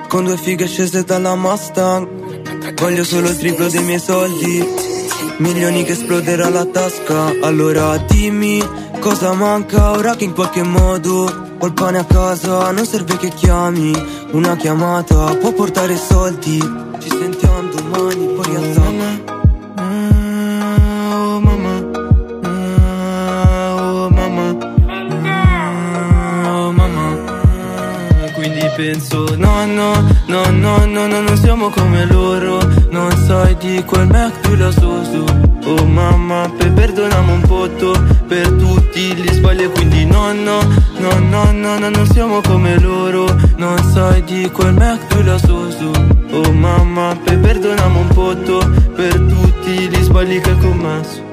Con 0.09 0.25
due 0.25 0.37
fighe 0.37 0.67
scese 0.67 1.05
dalla 1.05 1.35
Mustang. 1.35 2.09
Voglio 2.81 3.05
solo 3.05 3.29
il 3.29 3.37
triplo 3.37 3.69
dei 3.69 3.83
miei 3.83 3.99
soldi 4.01 4.91
Milioni 5.39 5.83
che 5.85 5.93
esploderà 5.93 6.49
la 6.51 6.65
tasca. 6.67 7.33
Allora 7.43 7.97
dimmi 7.97 8.52
cosa 9.03 9.33
manca 9.33 9.91
ora 9.91 10.15
che 10.15 10.23
in 10.23 10.33
qualche 10.33 10.63
modo 10.63 11.57
ho 11.59 11.67
il 11.67 11.73
pane 11.73 11.99
a 11.99 12.05
casa 12.05 12.71
Non 12.71 12.87
serve 12.87 13.17
che 13.17 13.31
chiami 13.31 13.93
Una 14.31 14.55
chiamata 14.55 15.35
può 15.37 15.53
portare 15.53 15.97
soldi. 15.97 16.59
Ci 17.01 17.09
sentiamo 17.09 17.69
domani 17.75 18.27
poi 18.27 18.45
rialzamo 18.45 19.05
Oh 19.79 21.41
mamma 21.41 21.75
Oh 23.75 24.09
mamma 24.09 24.57
Oh 26.49 26.71
mamma. 26.73 27.17
Quindi 28.35 28.71
penso 28.77 29.35
no 29.37 29.67
no 29.67 29.93
no 30.27 30.51
no 30.51 30.85
no 30.87 31.07
no 31.07 31.21
non 31.21 31.37
siamo 31.37 31.71
come 31.71 32.07
loro 32.07 32.61
Non 32.93 33.11
sai 33.27 33.57
di 33.57 33.83
quel 33.85 34.07
Mac 34.07 34.41
tu 34.41 34.55
la 34.55 34.71
so 34.71 35.03
su. 35.05 35.25
Oh 35.65 35.87
mamma 35.87 36.51
per 36.57 36.73
perdonamo 36.73 37.33
un 37.33 37.41
potto 37.43 37.93
Per 38.29 38.51
tutti 38.51 39.15
gli 39.15 39.33
sbagli 39.33 39.71
quindi 39.71 40.05
no 40.05 40.33
no 40.33 40.59
No 40.99 41.19
no 41.19 41.53
no 41.53 41.79
no 41.79 41.89
non 41.89 42.07
siamo 42.07 42.41
come 42.43 42.79
loro. 42.79 43.25
Non 43.57 43.79
sai 43.95 44.23
di 44.25 44.51
quel 44.51 44.75
Mac 44.75 45.07
tu 45.07 45.23
la 45.23 45.39
so 45.39 45.71
su. 45.71 45.91
Oh 46.33 46.53
mamma 46.53 47.17
per 47.25 47.39
perdonamo 47.41 47.99
un 48.01 48.09
potto 48.09 48.59
Per 48.95 49.13
tutti 49.21 49.89
gli 49.89 50.03
sbagli 50.03 50.41
che 50.41 50.51
ho 50.51 50.59
commesso 50.59 51.32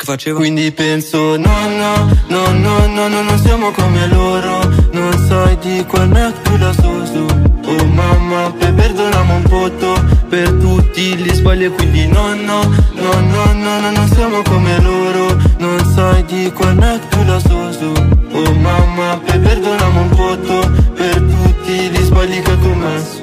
che 0.00 0.06
faceva? 0.06 0.38
Quindi 0.38 0.72
penso 0.72 1.36
no 1.36 1.68
no 1.68 2.08
no 2.28 2.52
no 2.52 2.86
no 2.86 3.08
no 3.08 3.22
non 3.22 3.38
siamo 3.38 3.70
come 3.70 4.06
loro 4.08 4.66
Non 4.92 5.12
sai 5.28 5.58
di 5.58 5.84
quel 5.86 6.08
Mac 6.08 6.40
tu 6.42 6.56
la 6.56 6.72
so 6.72 7.04
su 7.04 7.26
Oh 7.66 7.84
mamma 7.84 8.50
per 8.58 8.72
perdonamo 8.72 9.34
un 9.36 9.42
potto 9.42 10.02
Per 10.28 10.50
tutti 10.52 11.16
gli 11.16 11.32
sbagli 11.32 11.64
e 11.64 11.70
quindi 11.70 12.06
no 12.06 12.34
no 12.34 12.60
no 12.94 13.12
no 13.20 13.52
no 13.52 13.80
no 13.80 13.90
non 13.90 14.08
siamo 14.14 14.42
come 14.42 14.80
loro 14.80 15.36
Non 15.58 15.78
sai 15.94 16.24
di 16.24 16.50
quel 16.52 16.74
Mac 16.76 17.06
tu 17.08 17.22
la 17.24 17.38
so 17.38 17.72
su 17.72 17.92
Oh 18.32 18.54
mamma 18.54 19.20
per 19.22 19.38
perdonamo 19.38 20.00
un 20.00 20.08
potto 20.08 20.70
Per 20.94 21.14
tutti 21.14 21.90
gli 21.90 22.02
sbagli 22.02 22.40
che 22.40 22.52
ho 22.52 22.58
commesso 22.58 23.19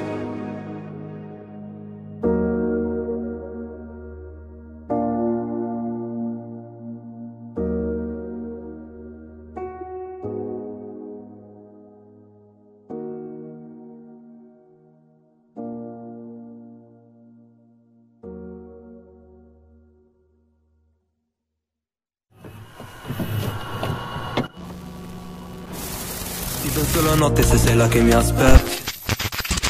che 27.85 28.01
mi 28.01 28.11
aspetti 28.11 28.81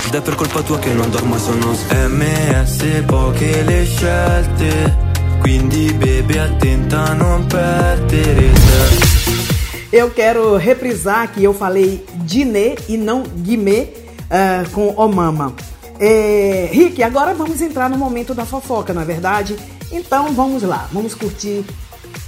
Ed 0.06 0.16
è 0.16 0.22
per 0.22 0.36
colpa 0.36 0.62
tua 0.62 0.80
che 0.80 0.94
non 0.94 1.10
dormo 1.10 1.36
e 1.36 1.40
sono 1.40 1.76
MS 1.92 3.04
poche 3.06 3.64
le 3.64 3.86
scelte 3.86 4.98
Quindi 5.42 5.94
attenta 6.40 7.14
non 7.14 7.46
perdere 7.48 8.52
Eu 9.92 10.12
quero 10.12 10.56
reprisar 10.56 11.28
que 11.34 11.44
eu 11.44 11.54
falei 11.54 12.06
Diné 12.24 12.76
e 12.88 12.96
não 12.96 13.24
Guimê 13.24 13.90
uh, 14.30 14.70
com 14.72 14.94
Omama. 14.96 15.54
É, 16.00 16.70
Rick, 16.72 17.02
agora 17.02 17.34
vamos 17.34 17.62
entrar 17.62 17.90
no 17.90 17.98
momento 17.98 18.34
da 18.34 18.46
fofoca, 18.46 18.94
não 18.94 19.02
é 19.02 19.06
verdade? 19.06 19.56
Então 19.92 20.34
vamos 20.34 20.62
lá, 20.64 20.88
vamos 20.92 21.16
curtir 21.16 21.64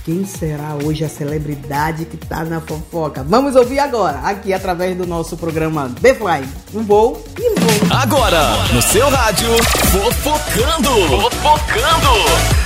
quem 0.06 0.26
será 0.26 0.76
hoje 0.84 1.04
a 1.04 1.10
celebridade 1.10 2.06
que 2.06 2.18
tá 2.18 2.44
na 2.44 2.60
fofoca. 2.60 3.24
Vamos 3.24 3.56
ouvir 3.56 3.80
agora, 3.80 4.20
aqui 4.20 4.54
através 4.54 4.98
do 4.98 5.06
nosso 5.06 5.38
programa 5.38 5.92
The 6.02 6.16
Fly. 6.16 6.48
Um 6.74 6.84
voo 6.84 7.24
e 7.38 7.50
um 7.50 7.56
voo. 7.56 7.88
Agora, 7.92 8.58
no 8.74 8.82
seu 8.82 9.10
rádio, 9.10 9.50
fofocando. 9.92 10.90
Fofocando. 11.32 12.60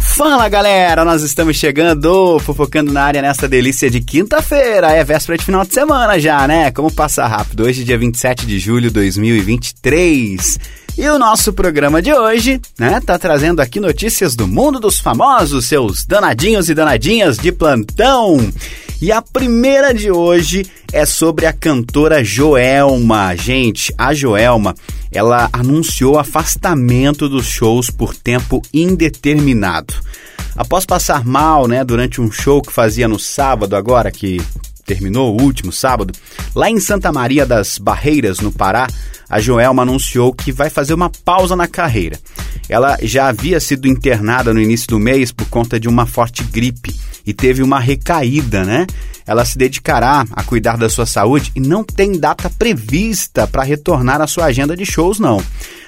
Fala 0.00 0.48
galera, 0.48 1.04
nós 1.04 1.22
estamos 1.22 1.56
chegando, 1.56 2.38
fofocando 2.40 2.92
na 2.92 3.02
área 3.02 3.22
nesta 3.22 3.48
delícia 3.48 3.90
de 3.90 4.00
quinta-feira, 4.00 4.92
é 4.92 5.02
véspera 5.02 5.38
de 5.38 5.44
final 5.44 5.64
de 5.64 5.72
semana 5.72 6.18
já, 6.18 6.46
né? 6.46 6.70
Como 6.70 6.92
passa 6.92 7.26
rápido, 7.26 7.64
hoje 7.64 7.82
dia 7.82 7.96
27 7.96 8.46
de 8.46 8.58
julho 8.58 8.88
de 8.88 8.94
2023. 8.94 10.58
E 10.96 11.08
o 11.08 11.18
nosso 11.18 11.54
programa 11.54 12.02
de 12.02 12.12
hoje, 12.12 12.60
né, 12.78 13.00
tá 13.00 13.18
trazendo 13.18 13.60
aqui 13.60 13.80
notícias 13.80 14.36
do 14.36 14.46
mundo 14.46 14.78
dos 14.78 15.00
famosos, 15.00 15.64
seus 15.64 16.04
danadinhos 16.04 16.68
e 16.68 16.74
danadinhas 16.74 17.38
de 17.38 17.50
plantão. 17.50 18.52
E 19.00 19.10
a 19.10 19.22
primeira 19.22 19.94
de 19.94 20.10
hoje 20.10 20.66
é 20.92 21.06
sobre 21.06 21.46
a 21.46 21.52
cantora 21.52 22.22
Joelma. 22.22 23.34
Gente, 23.34 23.92
a 23.96 24.12
Joelma, 24.12 24.74
ela 25.10 25.48
anunciou 25.50 26.18
afastamento 26.18 27.26
dos 27.26 27.46
shows 27.46 27.88
por 27.88 28.14
tempo 28.14 28.60
indeterminado. 28.72 29.94
Após 30.54 30.84
passar 30.84 31.24
mal, 31.24 31.66
né, 31.66 31.82
durante 31.82 32.20
um 32.20 32.30
show 32.30 32.60
que 32.60 32.72
fazia 32.72 33.08
no 33.08 33.18
sábado 33.18 33.74
agora 33.74 34.10
que 34.10 34.40
terminou 34.84 35.36
o 35.36 35.42
último 35.42 35.72
sábado, 35.72 36.12
lá 36.54 36.68
em 36.68 36.80
Santa 36.80 37.12
Maria 37.12 37.46
das 37.46 37.78
Barreiras, 37.78 38.40
no 38.40 38.52
Pará, 38.52 38.86
a 39.28 39.40
Joelma 39.40 39.82
anunciou 39.82 40.32
que 40.32 40.52
vai 40.52 40.68
fazer 40.68 40.92
uma 40.92 41.10
pausa 41.10 41.56
na 41.56 41.66
carreira. 41.66 42.18
Ela 42.68 42.98
já 43.02 43.28
havia 43.28 43.58
sido 43.60 43.88
internada 43.88 44.52
no 44.52 44.60
início 44.60 44.88
do 44.88 44.98
mês 44.98 45.32
por 45.32 45.48
conta 45.48 45.80
de 45.80 45.88
uma 45.88 46.06
forte 46.06 46.44
gripe 46.44 46.94
e 47.24 47.32
teve 47.32 47.62
uma 47.62 47.80
recaída, 47.80 48.64
né? 48.64 48.86
Ela 49.26 49.44
se 49.44 49.56
dedicará 49.56 50.26
a 50.32 50.42
cuidar 50.42 50.76
da 50.76 50.88
sua 50.88 51.06
saúde 51.06 51.52
e 51.54 51.60
não 51.60 51.84
tem 51.84 52.18
data 52.18 52.50
prevista 52.50 53.46
para 53.46 53.62
retornar 53.62 54.20
à 54.20 54.26
sua 54.26 54.46
agenda 54.46 54.76
de 54.76 54.84
shows, 54.84 55.18
não. 55.18 55.42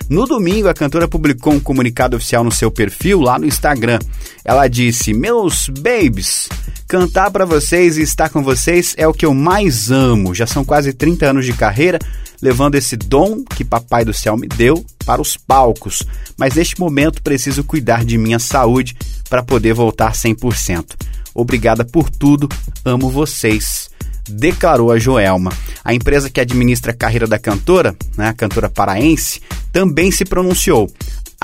No 0.09 0.27
domingo, 0.27 0.69
a 0.69 0.75
cantora 0.75 1.09
publicou 1.09 1.53
um 1.53 1.61
comunicado 1.61 2.17
oficial 2.17 2.45
no 2.45 2.53
seu 2.53 2.71
perfil 2.71 3.21
lá 3.21 3.39
no 3.39 3.47
Instagram. 3.47 3.99
Ela 4.45 4.69
disse: 4.69 5.15
Meus 5.15 5.69
babies, 5.69 6.49
cantar 6.95 7.29
para 7.33 7.45
vocês 7.45 7.99
e 7.99 8.03
estar 8.03 8.29
com 8.29 8.41
vocês 8.41 8.95
é 8.97 9.05
o 9.05 9.13
que 9.13 9.27
eu 9.27 9.35
mais 9.35 9.91
amo. 9.91 10.33
Já 10.33 10.47
são 10.47 10.65
quase 10.65 10.93
30 10.93 11.27
anos 11.27 11.45
de 11.45 11.53
carreira 11.53 11.99
levando 12.41 12.77
esse 12.77 12.97
dom 12.97 13.43
que 13.43 13.65
Papai 13.65 14.05
do 14.05 14.15
Céu 14.15 14.37
me 14.37 14.47
deu 14.47 14.87
para 15.05 15.21
os 15.21 15.37
palcos, 15.37 16.05
mas 16.37 16.55
neste 16.55 16.79
momento 16.79 17.21
preciso 17.21 17.65
cuidar 17.65 18.05
de 18.05 18.17
minha 18.17 18.39
saúde 18.39 18.95
para 19.29 19.43
poder 19.43 19.75
voltar 19.75 20.13
100%. 20.13 20.85
Obrigada 21.35 21.85
por 21.85 22.09
tudo, 22.09 22.49
amo 22.85 23.11
vocês. 23.11 23.91
Declarou 24.29 24.93
a 24.93 24.99
Joelma. 24.99 25.53
A 25.85 25.93
empresa 25.93 26.31
que 26.31 26.41
administra 26.41 26.93
a 26.93 26.97
carreira 26.97 27.27
da 27.27 27.41
cantora, 27.41 27.93
né, 28.17 28.29
a 28.29 28.33
cantora 28.33 28.71
paraense, 28.71 29.41
também 29.73 30.13
se 30.13 30.25
pronunciou. 30.25 30.89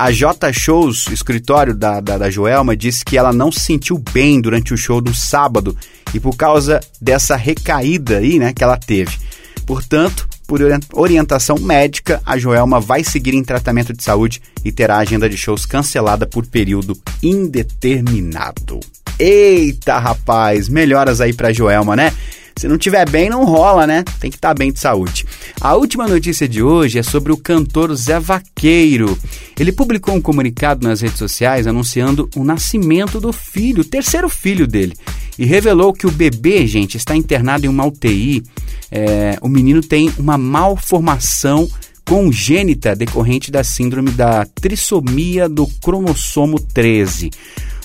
A 0.01 0.11
J 0.11 0.51
Shows, 0.51 1.09
escritório 1.09 1.75
da, 1.75 2.01
da, 2.01 2.17
da, 2.17 2.31
Joelma, 2.31 2.75
disse 2.75 3.05
que 3.05 3.19
ela 3.19 3.35
não 3.35 3.53
se 3.53 3.61
sentiu 3.61 3.99
bem 3.99 4.41
durante 4.41 4.73
o 4.73 4.77
show 4.79 4.99
do 4.99 5.15
sábado 5.15 5.77
e 6.15 6.19
por 6.19 6.35
causa 6.35 6.81
dessa 6.99 7.37
recaída 7.37 8.17
aí, 8.17 8.39
né, 8.39 8.55
que 8.55 8.65
ela 8.65 8.79
teve. 8.79 9.19
Portanto, 9.67 10.27
por 10.47 10.59
orientação 10.95 11.59
médica, 11.59 12.23
a 12.25 12.39
Joelma 12.39 12.81
vai 12.81 13.05
seguir 13.05 13.35
em 13.35 13.45
tratamento 13.45 13.93
de 13.93 14.03
saúde 14.03 14.41
e 14.65 14.73
terá 14.73 14.97
a 14.97 15.01
agenda 15.01 15.29
de 15.29 15.37
shows 15.37 15.67
cancelada 15.67 16.27
por 16.27 16.47
período 16.47 16.99
indeterminado. 17.23 18.81
Eita, 19.21 19.99
rapaz, 19.99 20.67
melhoras 20.67 21.21
aí 21.21 21.35
pra 21.35 21.53
Joelma, 21.53 21.95
né? 21.95 22.11
Se 22.57 22.67
não 22.67 22.79
tiver 22.79 23.07
bem, 23.07 23.29
não 23.29 23.45
rola, 23.45 23.87
né? 23.87 24.03
Tem 24.19 24.31
que 24.31 24.39
estar 24.39 24.55
bem 24.55 24.73
de 24.73 24.81
saúde. 24.81 25.27
A 25.61 25.75
última 25.75 26.09
notícia 26.09 26.49
de 26.49 26.63
hoje 26.63 26.99
é 26.99 27.03
sobre 27.03 27.31
o 27.31 27.37
cantor 27.37 27.95
Zé 27.95 28.19
Vaqueiro. 28.19 29.19
Ele 29.59 29.73
publicou 29.73 30.15
um 30.15 30.23
comunicado 30.23 30.89
nas 30.89 31.03
redes 31.03 31.19
sociais 31.19 31.67
anunciando 31.67 32.31
o 32.35 32.43
nascimento 32.43 33.21
do 33.21 33.31
filho, 33.31 33.83
o 33.83 33.85
terceiro 33.85 34.31
filho 34.31 34.67
dele, 34.67 34.97
e 35.39 35.45
revelou 35.45 35.93
que 35.93 36.07
o 36.07 36.11
bebê, 36.11 36.67
gente, 36.67 36.97
está 36.97 37.15
internado 37.15 37.67
em 37.67 37.69
uma 37.69 37.87
UTI. 37.87 38.43
É, 38.91 39.37
o 39.43 39.49
menino 39.51 39.83
tem 39.83 40.11
uma 40.19 40.39
malformação 40.39 41.69
congênita 42.07 42.97
decorrente 42.97 43.51
da 43.51 43.63
síndrome 43.63 44.13
da 44.13 44.47
trissomia 44.47 45.47
do 45.47 45.67
cromossomo 45.67 46.59
13. 46.59 47.31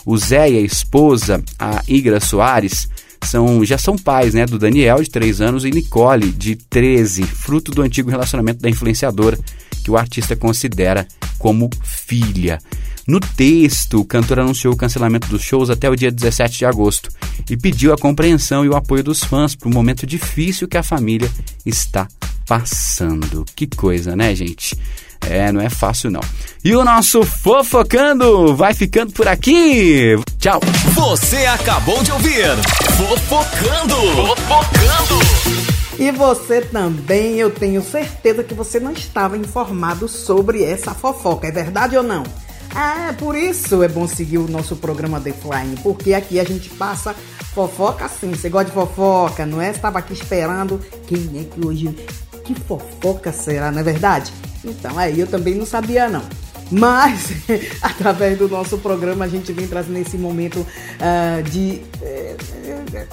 O 0.05 0.17
Zé 0.17 0.51
e 0.51 0.57
a 0.57 0.61
esposa, 0.61 1.43
a 1.57 1.81
Igra 1.87 2.19
Soares, 2.19 2.87
são, 3.23 3.65
já 3.65 3.77
são 3.77 3.97
pais 3.97 4.33
né, 4.33 4.45
do 4.45 4.59
Daniel, 4.59 5.01
de 5.01 5.09
3 5.09 5.41
anos, 5.41 5.65
e 5.65 5.71
Nicole, 5.71 6.31
de 6.31 6.55
13, 6.55 7.23
fruto 7.23 7.71
do 7.71 7.81
antigo 7.81 8.09
relacionamento 8.09 8.61
da 8.61 8.69
influenciadora, 8.69 9.37
que 9.83 9.89
o 9.91 9.97
artista 9.97 10.35
considera 10.35 11.07
como 11.39 11.69
filha. 11.83 12.59
No 13.07 13.19
texto, 13.19 13.99
o 13.99 14.05
cantor 14.05 14.39
anunciou 14.39 14.73
o 14.73 14.77
cancelamento 14.77 15.27
dos 15.27 15.43
shows 15.43 15.69
até 15.69 15.87
o 15.87 15.95
dia 15.95 16.11
17 16.11 16.57
de 16.57 16.65
agosto 16.65 17.09
e 17.47 17.55
pediu 17.55 17.93
a 17.93 17.97
compreensão 17.97 18.65
e 18.65 18.69
o 18.69 18.75
apoio 18.75 19.03
dos 19.03 19.23
fãs 19.23 19.55
para 19.55 19.69
o 19.69 19.73
momento 19.73 20.07
difícil 20.07 20.67
que 20.67 20.77
a 20.77 20.81
família 20.81 21.29
está 21.63 22.07
passando. 22.47 23.45
Que 23.55 23.67
coisa, 23.67 24.15
né, 24.15 24.33
gente? 24.33 24.75
É, 25.29 25.51
não 25.51 25.61
é 25.61 25.69
fácil 25.69 26.11
não. 26.11 26.21
E 26.63 26.75
o 26.75 26.83
nosso 26.83 27.23
Fofocando 27.23 28.55
vai 28.55 28.73
ficando 28.73 29.11
por 29.11 29.27
aqui. 29.27 30.15
Tchau. 30.39 30.59
Você 30.93 31.45
acabou 31.45 32.01
de 32.03 32.11
ouvir 32.11 32.45
Fofocando. 32.97 33.95
Fofocando. 33.95 35.65
E 35.97 36.11
você 36.11 36.61
também, 36.61 37.35
eu 37.35 37.49
tenho 37.49 37.81
certeza 37.81 38.43
que 38.43 38.53
você 38.53 38.79
não 38.79 38.91
estava 38.91 39.37
informado 39.37 40.07
sobre 40.09 40.63
essa 40.63 40.93
fofoca, 40.93 41.47
é 41.47 41.51
verdade 41.51 41.95
ou 41.95 42.03
não? 42.03 42.23
É, 42.75 43.13
por 43.13 43.37
isso 43.37 43.81
é 43.81 43.87
bom 43.87 44.05
seguir 44.05 44.37
o 44.37 44.49
nosso 44.49 44.75
programa 44.75 45.21
The 45.21 45.31
Flying, 45.31 45.75
porque 45.81 46.13
aqui 46.13 46.37
a 46.37 46.43
gente 46.43 46.69
passa 46.71 47.15
fofoca 47.53 48.09
sim. 48.09 48.31
Você 48.31 48.49
gosta 48.49 48.65
de 48.65 48.73
fofoca, 48.73 49.45
não 49.45 49.61
é? 49.61 49.71
Estava 49.71 49.99
aqui 49.99 50.11
esperando 50.11 50.81
quem 51.07 51.39
é 51.39 51.43
que 51.45 51.65
hoje. 51.65 51.95
Que 52.45 52.55
fofoca 52.55 53.31
será, 53.31 53.71
não 53.71 53.79
é 53.79 53.83
verdade? 53.83 54.31
Então, 54.63 54.97
aí 54.97 55.19
eu 55.19 55.27
também 55.27 55.55
não 55.55 55.65
sabia 55.65 56.07
não. 56.07 56.23
Mas, 56.71 57.31
através 57.81 58.37
do 58.37 58.47
nosso 58.47 58.77
programa, 58.77 59.25
a 59.25 59.27
gente 59.27 59.51
vem 59.53 59.67
trazendo 59.67 59.97
esse 59.97 60.17
momento 60.17 60.59
uh, 60.59 61.43
de. 61.43 61.81
Eh, 62.01 62.35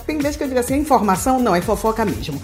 tem 0.06 0.18
vezes 0.18 0.36
que 0.36 0.44
eu 0.44 0.48
digo 0.48 0.60
assim, 0.60 0.76
informação? 0.76 1.38
Não, 1.38 1.54
é 1.54 1.60
fofoca 1.60 2.04
mesmo. 2.04 2.40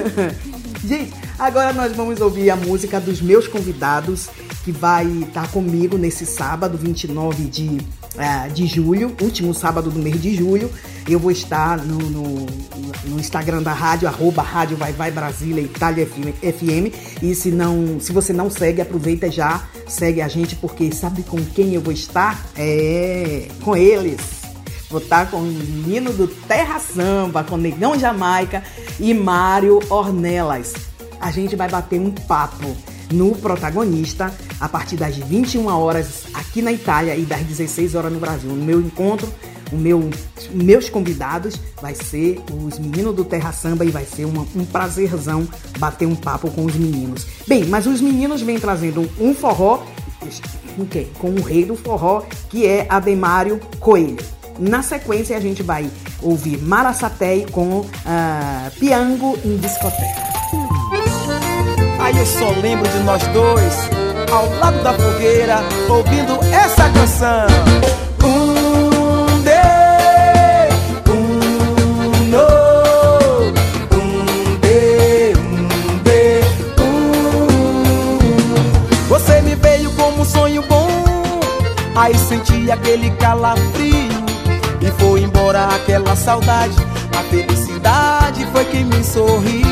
gente, 0.84 1.12
agora 1.38 1.72
nós 1.72 1.92
vamos 1.92 2.20
ouvir 2.20 2.50
a 2.50 2.56
música 2.56 2.98
dos 3.00 3.20
meus 3.20 3.46
convidados, 3.46 4.28
que 4.64 4.72
vai 4.72 5.06
estar 5.06 5.50
comigo 5.50 5.98
nesse 5.98 6.24
sábado, 6.24 6.78
29 6.78 7.44
de, 7.44 7.78
de 8.52 8.66
julho, 8.66 9.14
último 9.20 9.54
sábado 9.54 9.90
do 9.90 9.98
mês 9.98 10.20
de 10.20 10.34
julho. 10.34 10.70
Eu 11.08 11.18
vou 11.18 11.30
estar 11.30 11.78
no, 11.78 11.98
no, 11.98 12.46
no 13.04 13.18
Instagram 13.18 13.62
da 13.62 13.72
rádio, 13.72 14.06
arroba 14.06 14.42
Rádio 14.42 14.76
Vai 14.76 14.92
Vai 14.92 15.10
Brasília 15.10 15.62
Itália 15.62 16.06
FM. 16.06 16.94
E 17.22 17.34
se, 17.34 17.50
não, 17.50 17.98
se 17.98 18.12
você 18.12 18.32
não 18.32 18.50
segue, 18.50 18.80
aproveita 18.80 19.30
já, 19.30 19.64
segue 19.88 20.20
a 20.20 20.28
gente, 20.28 20.54
porque 20.56 20.92
sabe 20.92 21.22
com 21.22 21.42
quem 21.44 21.74
eu 21.74 21.80
vou 21.80 21.92
estar? 21.92 22.46
É 22.56 23.48
com 23.62 23.76
eles. 23.76 24.20
Vou 24.90 25.00
estar 25.00 25.30
com 25.30 25.38
o 25.38 25.42
menino 25.42 26.12
do 26.12 26.28
Terra 26.28 26.78
Samba, 26.78 27.42
com 27.42 27.56
Negão 27.56 27.98
Jamaica 27.98 28.62
e 29.00 29.14
Mário 29.14 29.80
Ornelas. 29.88 30.74
A 31.18 31.30
gente 31.30 31.56
vai 31.56 31.68
bater 31.68 31.98
um 31.98 32.10
papo 32.10 32.76
no 33.12 33.34
protagonista 33.36 34.32
a 34.60 34.68
partir 34.68 34.96
das 34.96 35.16
21 35.16 35.66
horas 35.66 36.24
aqui 36.34 36.62
na 36.62 36.72
Itália 36.72 37.16
e 37.16 37.22
das 37.22 37.42
16 37.42 37.94
horas 37.94 38.12
no 38.12 38.18
Brasil. 38.18 38.50
No 38.50 38.64
meu 38.64 38.80
encontro 38.80 39.32
o 39.70 39.76
meu, 39.76 40.10
meus 40.52 40.90
convidados 40.90 41.54
vai 41.80 41.94
ser 41.94 42.38
os 42.52 42.78
meninos 42.78 43.14
do 43.16 43.24
Terra 43.24 43.52
Samba 43.52 43.86
e 43.86 43.90
vai 43.90 44.04
ser 44.04 44.26
uma, 44.26 44.46
um 44.54 44.66
prazerzão 44.66 45.48
bater 45.78 46.06
um 46.06 46.14
papo 46.14 46.50
com 46.50 46.66
os 46.66 46.74
meninos. 46.74 47.26
Bem, 47.46 47.64
mas 47.64 47.86
os 47.86 48.00
meninos 48.00 48.42
vêm 48.42 48.60
trazendo 48.60 49.10
um 49.18 49.34
forró 49.34 49.82
quem? 50.90 51.06
Com 51.18 51.30
o 51.30 51.42
rei 51.42 51.64
do 51.64 51.76
forró, 51.76 52.22
que 52.48 52.66
é 52.66 52.86
Ademário 52.88 53.60
Coelho. 53.78 54.24
Na 54.58 54.82
sequência, 54.82 55.36
a 55.36 55.40
gente 55.40 55.62
vai 55.62 55.90
ouvir 56.20 56.58
Maraçaté 56.58 57.44
com 57.50 57.80
uh, 57.80 57.86
Piango 58.78 59.38
em 59.44 59.56
Discoteca. 59.56 60.41
Aí 62.12 62.18
eu 62.18 62.26
só 62.26 62.50
lembro 62.60 62.86
de 62.90 62.98
nós 63.04 63.22
dois, 63.28 63.90
ao 64.30 64.46
lado 64.58 64.82
da 64.82 64.92
fogueira, 64.92 65.60
ouvindo 65.88 66.38
essa 66.52 66.88
canção. 66.90 67.46
Aí 81.94 82.18
senti 82.18 82.68
aquele 82.70 83.10
calafrio. 83.12 84.22
E 84.80 84.90
foi 85.00 85.22
embora 85.22 85.66
aquela 85.66 86.16
saudade 86.16 86.74
A 87.16 87.22
felicidade 87.30 88.44
foi 88.50 88.64
quem 88.64 88.84
me 88.84 89.04
sorriu. 89.04 89.62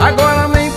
Agora 0.00 0.46
nem 0.46 0.70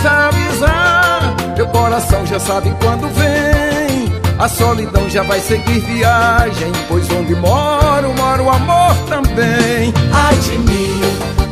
precisa 0.00 0.10
avisar. 0.10 1.36
Meu 1.56 1.66
coração 1.68 2.26
já 2.26 2.40
sabe 2.40 2.74
quando 2.80 3.08
vem. 3.14 4.10
A 4.38 4.48
solidão 4.48 5.06
já 5.10 5.22
vai 5.22 5.38
seguir 5.38 5.80
viagem 5.80 6.72
Pois 6.88 7.06
onde 7.10 7.34
moro, 7.34 8.14
mora 8.16 8.42
o 8.42 8.48
amor 8.48 8.96
também. 9.06 9.92
Ai 10.12 10.34
de 10.36 10.58
mim, 10.58 11.00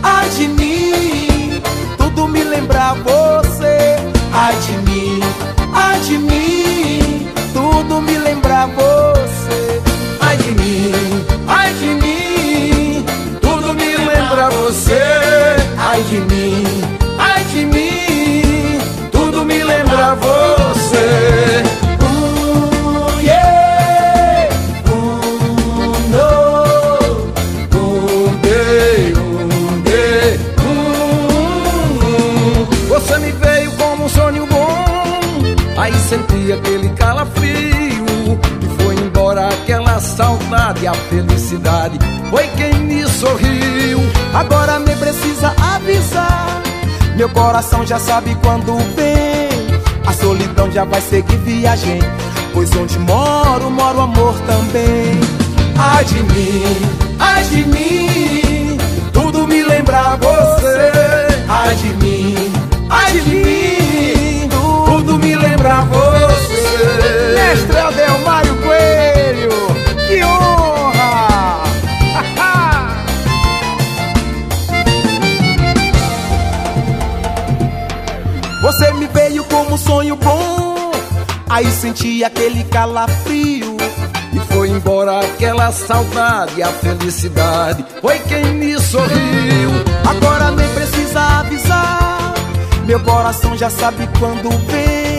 ai 0.02 0.28
de 0.30 0.48
mim 0.48 1.62
Tudo 1.98 2.26
me 2.26 2.42
lembra 2.42 2.94
você. 2.94 3.96
Ai 4.32 4.56
de 4.56 4.72
mim, 4.90 5.20
ai 5.74 6.00
de 6.00 6.16
mim 6.16 7.28
Tudo 7.52 8.00
me 8.00 8.16
lembra 8.16 8.66
você. 8.68 9.82
Ai 10.22 10.36
de 10.38 10.50
mim, 10.52 11.26
ai 11.46 11.74
de 11.74 11.86
mim 11.86 13.04
Tudo 13.42 13.74
me 13.74 13.96
lembra 13.98 14.48
você. 14.48 15.02
Ai 15.76 16.02
de 16.04 16.20
mim, 16.20 16.37
saudade 40.48 40.86
A 40.86 40.94
felicidade 40.94 41.98
foi 42.30 42.46
quem 42.56 42.74
me 42.80 43.06
sorriu. 43.08 44.00
Agora 44.34 44.78
nem 44.78 44.96
precisa 44.96 45.54
avisar. 45.74 46.62
Meu 47.16 47.28
coração 47.28 47.86
já 47.86 47.98
sabe 47.98 48.36
quando 48.42 48.76
vem. 48.94 49.48
A 50.06 50.12
solidão 50.12 50.70
já 50.70 50.84
vai 50.84 51.00
seguir 51.02 51.36
viagem 51.38 52.00
Pois 52.54 52.74
onde 52.74 52.98
moro, 52.98 53.70
mora 53.70 53.98
o 53.98 54.00
amor 54.02 54.34
também. 54.46 55.20
Ai 55.78 56.04
de 56.04 56.22
mim, 56.22 56.76
ai 57.20 57.44
de 57.44 57.64
mim 57.64 58.78
Tudo 59.12 59.46
me 59.46 59.62
lembra 59.62 60.16
você. 60.16 60.90
Ai 61.48 61.74
de 61.76 61.88
mim, 62.04 62.52
ai 62.90 63.12
de 63.12 63.30
mim 63.30 64.48
Tudo 64.48 65.18
me 65.18 65.36
lembra 65.36 65.82
você. 65.82 67.34
Mestre 67.34 67.87
Aí 81.58 81.68
senti 81.72 82.22
aquele 82.22 82.62
calafrio. 82.62 83.76
E 84.32 84.38
foi 84.54 84.68
embora 84.68 85.18
aquela 85.18 85.72
saudade 85.72 86.62
A 86.62 86.68
felicidade. 86.68 87.84
Foi 88.00 88.16
quem 88.20 88.44
me 88.54 88.78
sorriu. 88.78 89.70
Agora 90.08 90.52
nem 90.52 90.68
precisa 90.68 91.20
avisar. 91.20 92.34
Meu 92.86 93.00
coração 93.00 93.56
já 93.56 93.68
sabe 93.68 94.08
quando 94.20 94.50
vem. 94.68 95.18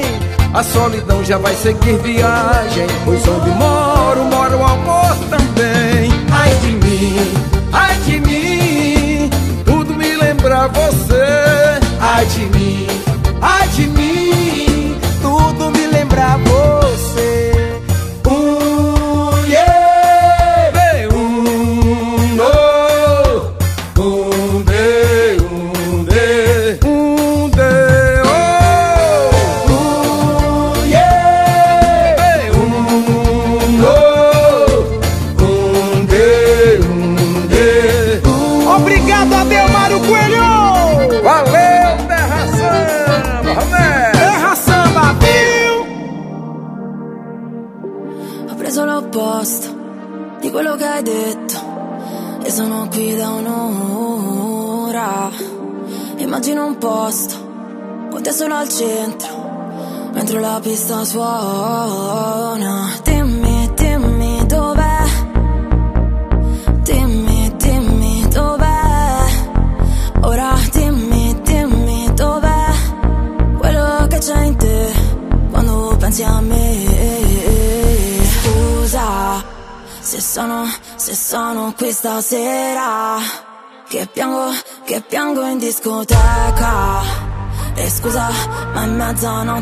A 0.54 0.64
solidão 0.64 1.22
já 1.26 1.38
vai 1.38 1.54
seguir 1.56 1.98
viagem. 1.98 2.88
Pois 3.04 3.28
onde 3.28 3.50
moro, 3.50 4.24
mora 4.24 4.56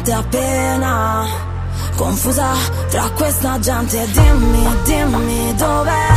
mezzanotte 0.08 0.12
appena. 0.14 1.26
Confusa 1.96 2.54
tra 2.90 3.10
questa 3.12 3.60
gente. 3.60 4.08
Dimmi, 4.12 4.68
dimmi 4.84 5.56
dov'è. 5.56 6.17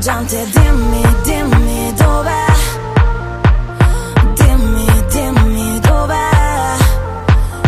Gente 0.00 0.44
Dimmi, 0.50 1.02
dimmi 1.24 1.94
dov'è? 1.94 2.46
Dimmi, 4.34 5.04
dimmi 5.08 5.80
dov'è? 5.80 6.76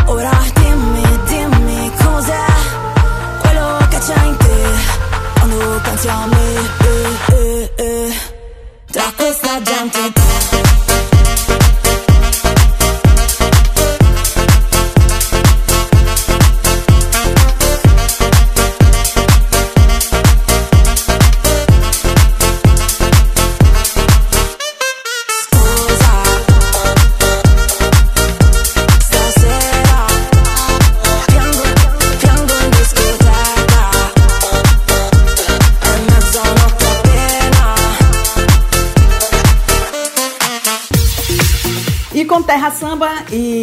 Ora 0.07 0.39
dimmi, 0.55 1.03
dimmi 1.27 1.93
cos'è? 1.97 2.47
Quello 3.41 3.79
che 3.89 3.99
c'è 3.99 4.25
in 4.25 4.37
te 4.37 4.63
Quando 5.39 5.81
pensi 5.83 6.09
a 6.09 6.27
me 6.27 6.55
eh, 6.79 7.33
eh, 7.35 7.73
eh. 7.77 8.13
Tra 8.91 9.13
questa 9.17 9.63
gente 9.63 10.20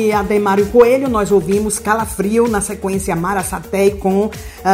e 0.07 0.13
Ademário 0.13 0.67
Coelho, 0.67 1.09
nós 1.09 1.31
ouvimos 1.33 1.79
Calafrio, 1.79 2.47
na 2.47 2.61
sequência 2.61 3.13
Mara 3.13 3.43
Saté 3.43 3.89
com 3.89 4.27
uh, 4.27 4.31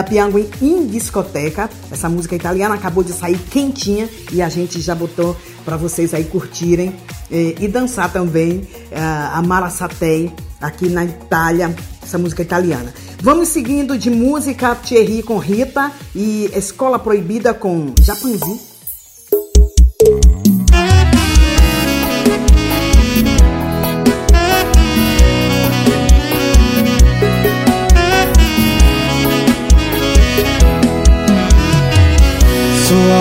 Piango 0.07 0.37
em 0.61 0.85
Discoteca. 0.85 1.67
Essa 1.91 2.07
música 2.07 2.35
italiana 2.35 2.75
acabou 2.75 3.03
de 3.03 3.11
sair 3.11 3.39
quentinha 3.49 4.07
e 4.31 4.43
a 4.43 4.49
gente 4.49 4.79
já 4.79 4.93
botou 4.93 5.35
para 5.65 5.75
vocês 5.75 6.13
aí 6.13 6.25
curtirem 6.25 6.93
eh, 7.31 7.55
e 7.59 7.67
dançar 7.67 8.11
também 8.11 8.57
uh, 8.91 9.33
a 9.33 9.41
Mara 9.41 9.69
Saté 9.69 10.29
aqui 10.61 10.87
na 10.87 11.03
Itália, 11.03 11.73
essa 12.03 12.19
música 12.19 12.43
italiana. 12.43 12.93
Vamos 13.19 13.47
seguindo 13.47 13.97
de 13.97 14.11
música 14.11 14.75
Thierry 14.75 15.23
com 15.23 15.39
Rita 15.39 15.91
e 16.13 16.51
Escola 16.53 16.99
Proibida 16.99 17.53
com 17.53 17.93
Japanzi. 18.01 18.72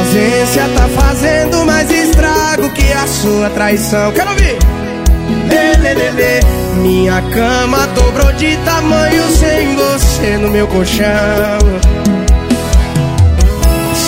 Ausência 0.02 0.68
tá 0.76 0.88
fazendo 0.88 1.64
mais 1.64 1.90
estrago 1.90 2.68
que 2.70 2.92
a 2.92 3.06
sua 3.06 3.50
traição. 3.50 4.12
Quero 4.12 4.30
ouvir! 4.30 4.58
Lê, 5.48 5.76
lê, 5.76 5.94
lê, 5.94 6.10
lê. 6.10 6.40
Minha 6.82 7.22
cama 7.22 7.86
dobrou 7.94 8.32
de 8.32 8.56
tamanho 8.58 9.22
sem 9.30 9.76
você 9.76 10.36
no 10.38 10.50
meu 10.50 10.66
colchão. 10.66 11.58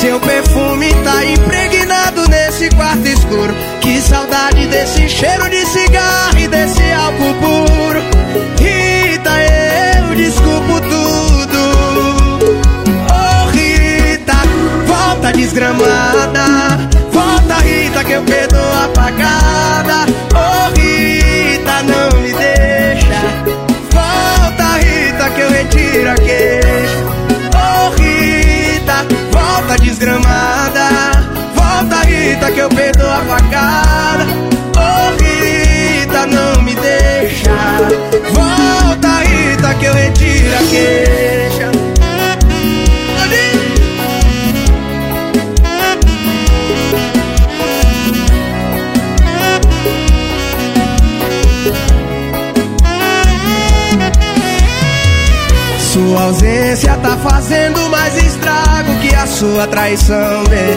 Seu 0.01 0.19
perfume 0.21 0.93
tá 1.05 1.25
impregnado 1.25 2.29
nesse 2.29 2.69
quarto 2.71 3.07
escuro. 3.07 3.55
Que 3.81 4.01
saudade 4.01 4.67
desse 4.67 5.09
cheiro 5.09 5.49
de 5.49 5.65
cigarro 5.67 6.39
e 6.39 6.49
desse 6.49 6.83
álcool 6.93 7.35
puro. 7.41 8.01
Rita, 8.59 8.84
desgramada. 15.45 16.89
Volta, 17.13 17.55
Rita, 17.63 18.03
que 18.03 18.13
eu 18.13 18.23
perdoo 18.23 18.73
apagada. 18.85 20.07
Oh, 20.35 20.71
Rita, 20.75 21.83
não 21.83 22.21
me 22.21 22.33
deixa. 22.33 23.21
Volta, 23.93 24.79
Rita, 24.79 25.31
que 25.31 25.41
eu 25.41 25.51
retiro 25.51 26.11
a 26.11 26.15
queixa. 26.15 27.05
Oh, 27.55 27.91
Rita, 28.01 29.05
volta 29.31 29.77
desgramada. 29.83 30.89
Volta, 31.55 31.97
Rita, 32.07 32.51
que 32.51 32.61
eu 32.61 32.69
perdoo 32.71 33.11
a 33.11 33.21
facada. 33.25 34.27
Oh, 34.77 35.11
Rita, 35.23 36.27
não 36.27 36.63
me 36.63 36.75
deixa. 36.75 37.51
Volta, 38.33 39.09
Rita, 39.25 39.75
que 39.75 39.85
eu 39.85 39.93
retiro 39.93 40.55
a 40.55 40.71
queixa. 40.71 41.44
Sua 56.15 56.23
ausência 56.27 56.97
tá 56.99 57.19
fazendo 57.19 57.91
mais 57.91 58.17
estrago 58.17 59.01
que 59.01 59.13
a 59.17 59.27
sua 59.27 59.67
traição, 59.67 60.45
lê. 60.49 60.77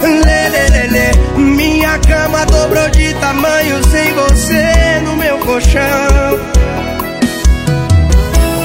Lê, 0.00 0.48
lê, 0.48 0.68
lê, 0.70 0.86
lê. 0.86 1.38
Minha 1.38 1.98
cama 1.98 2.46
dobrou 2.46 2.88
de 2.88 3.12
tamanho 3.20 3.84
sem 3.90 4.14
você 4.14 5.00
no 5.04 5.14
meu 5.16 5.36
colchão. 5.40 6.40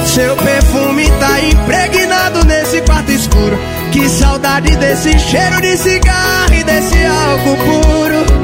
Seu 0.06 0.34
perfume 0.34 1.10
tá 1.20 1.40
impregnado 1.42 2.42
nesse 2.46 2.80
quarto 2.80 3.12
escuro. 3.12 3.58
Que 3.92 4.08
saudade 4.08 4.74
desse 4.76 5.18
cheiro 5.18 5.60
de 5.60 5.76
cigarro 5.76 6.54
e 6.54 6.64
desse 6.64 7.04
álcool 7.04 7.56
puro. 7.58 8.41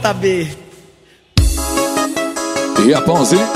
Volta, 0.00 0.14
B. 0.14 0.48
E 2.86 2.94
a 2.94 3.00
pãozinho? 3.02 3.46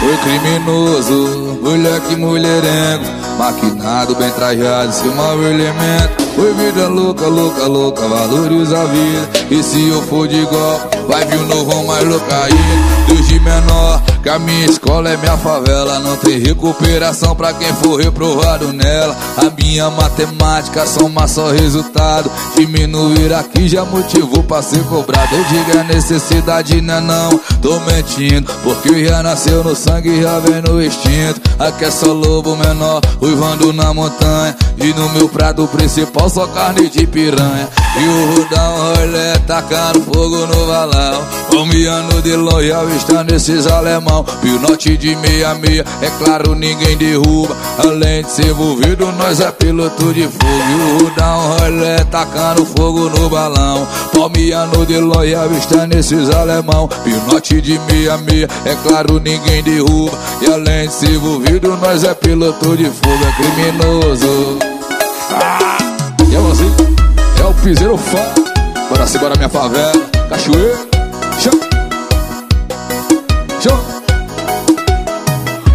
Foi 0.00 0.16
criminoso, 0.18 1.58
moleque 1.62 2.14
mulherengo 2.16 3.04
Maquinado, 3.38 4.14
bem 4.14 4.30
trajado, 4.32 4.92
seu 4.92 5.14
mau 5.14 5.42
elemento 5.42 6.22
Foi 6.36 6.52
vida 6.52 6.88
louca, 6.88 7.26
louca, 7.26 7.66
louca, 7.66 8.06
valoriza 8.06 8.80
a 8.80 8.84
vida 8.84 9.30
E 9.50 9.62
se 9.62 9.88
eu 9.88 10.02
for 10.02 10.28
de 10.28 10.44
golpe, 10.44 10.98
vai 11.08 11.24
vir 11.24 11.38
um 11.38 11.46
novo 11.46 11.86
mais 11.86 12.04
loucaíno 12.04 12.84
Deus 13.08 13.26
de 13.26 13.40
menor, 13.40 14.02
que 14.24 14.30
a 14.30 14.38
minha 14.38 14.64
escola 14.64 15.10
é 15.10 15.18
minha 15.18 15.36
favela 15.36 15.98
Não 15.98 16.16
tem 16.16 16.38
recuperação 16.38 17.36
pra 17.36 17.52
quem 17.52 17.68
for 17.74 18.00
reprovado 18.00 18.72
nela. 18.72 19.14
A 19.36 19.50
minha 19.50 19.90
matemática 19.90 20.86
soma 20.86 21.28
só 21.28 21.50
resultado. 21.50 22.30
Diminuir 22.56 23.34
aqui 23.34 23.68
já 23.68 23.84
motivou 23.84 24.42
pra 24.42 24.62
ser 24.62 24.82
cobrado. 24.84 25.34
Eu 25.34 25.44
digo 25.44 25.78
a 25.78 25.84
necessidade 25.84 26.80
não 26.80 26.94
é 26.94 27.00
não, 27.00 27.38
tô 27.60 27.78
mentindo 27.80 28.50
Porque 28.62 29.06
já 29.06 29.22
nasceu 29.22 29.62
no 29.62 29.76
sangue, 29.76 30.22
já 30.22 30.38
vem 30.38 30.62
no 30.62 30.82
instinto. 30.82 31.40
Aqui 31.58 31.84
é 31.84 31.90
só 31.90 32.12
lobo 32.12 32.56
menor, 32.56 33.02
uivando 33.20 33.72
na 33.74 33.92
montanha 33.92 34.56
E 34.76 34.92
no 34.92 35.08
meu 35.10 35.28
prato 35.28 35.66
principal 35.68 36.28
só 36.28 36.46
carne 36.48 36.88
de 36.88 37.06
piranha. 37.06 37.68
E 37.96 38.08
o 38.08 38.34
rudão 38.34 38.76
rolê 38.76 39.38
tacando 39.46 40.00
fogo 40.02 40.46
no 40.46 40.66
valão. 40.66 41.22
Palmeando 41.50 42.20
de 42.22 42.34
longe 42.34 42.72
avistando 42.72 43.34
esses 43.34 43.66
alemão. 43.66 44.24
Pinote 44.42 44.96
de 44.96 45.14
meia 45.16 45.54
meia, 45.54 45.84
é 46.02 46.10
claro 46.18 46.54
ninguém 46.54 46.96
derruba. 46.96 47.56
Além 47.78 48.22
de 48.24 48.30
ser 48.30 48.46
envolvido, 48.46 49.12
nós 49.12 49.40
é 49.40 49.50
piloto 49.52 50.12
de 50.12 50.24
fogo. 50.24 50.44
E 50.44 50.74
o 50.74 51.04
rudão 51.04 51.56
rolê 51.58 52.04
tacando 52.10 52.66
fogo 52.66 53.08
no 53.10 53.28
balão. 53.28 53.86
Palmeando 54.12 54.84
de 54.86 54.98
longe 54.98 55.34
avistando 55.36 55.96
esses 55.96 56.30
alemão. 56.30 56.88
Pinote 57.04 57.60
de 57.60 57.78
meia 57.90 58.18
meia, 58.18 58.48
é 58.64 58.74
claro 58.88 59.20
ninguém 59.20 59.62
derruba. 59.62 60.18
E 60.42 60.52
além 60.52 60.88
de 60.88 60.94
ser 60.94 61.10
envolvido, 61.10 61.76
nós 61.76 62.02
é 62.02 62.12
piloto 62.12 62.76
de 62.76 62.86
fogo, 62.86 63.24
é 63.24 63.32
criminoso 63.36 64.63
ah, 65.42 65.78
E 66.30 66.34
é 66.34 66.38
você, 66.38 66.64
é 67.40 67.44
o 67.44 67.54
piseiro 67.54 67.96
fã. 67.96 68.18
Bora 68.90 69.06
se 69.06 69.18
bora 69.18 69.34
minha 69.36 69.48
favela, 69.48 69.92
cachoeira 70.28 70.76
Chama 71.40 71.60
Chama 73.60 73.82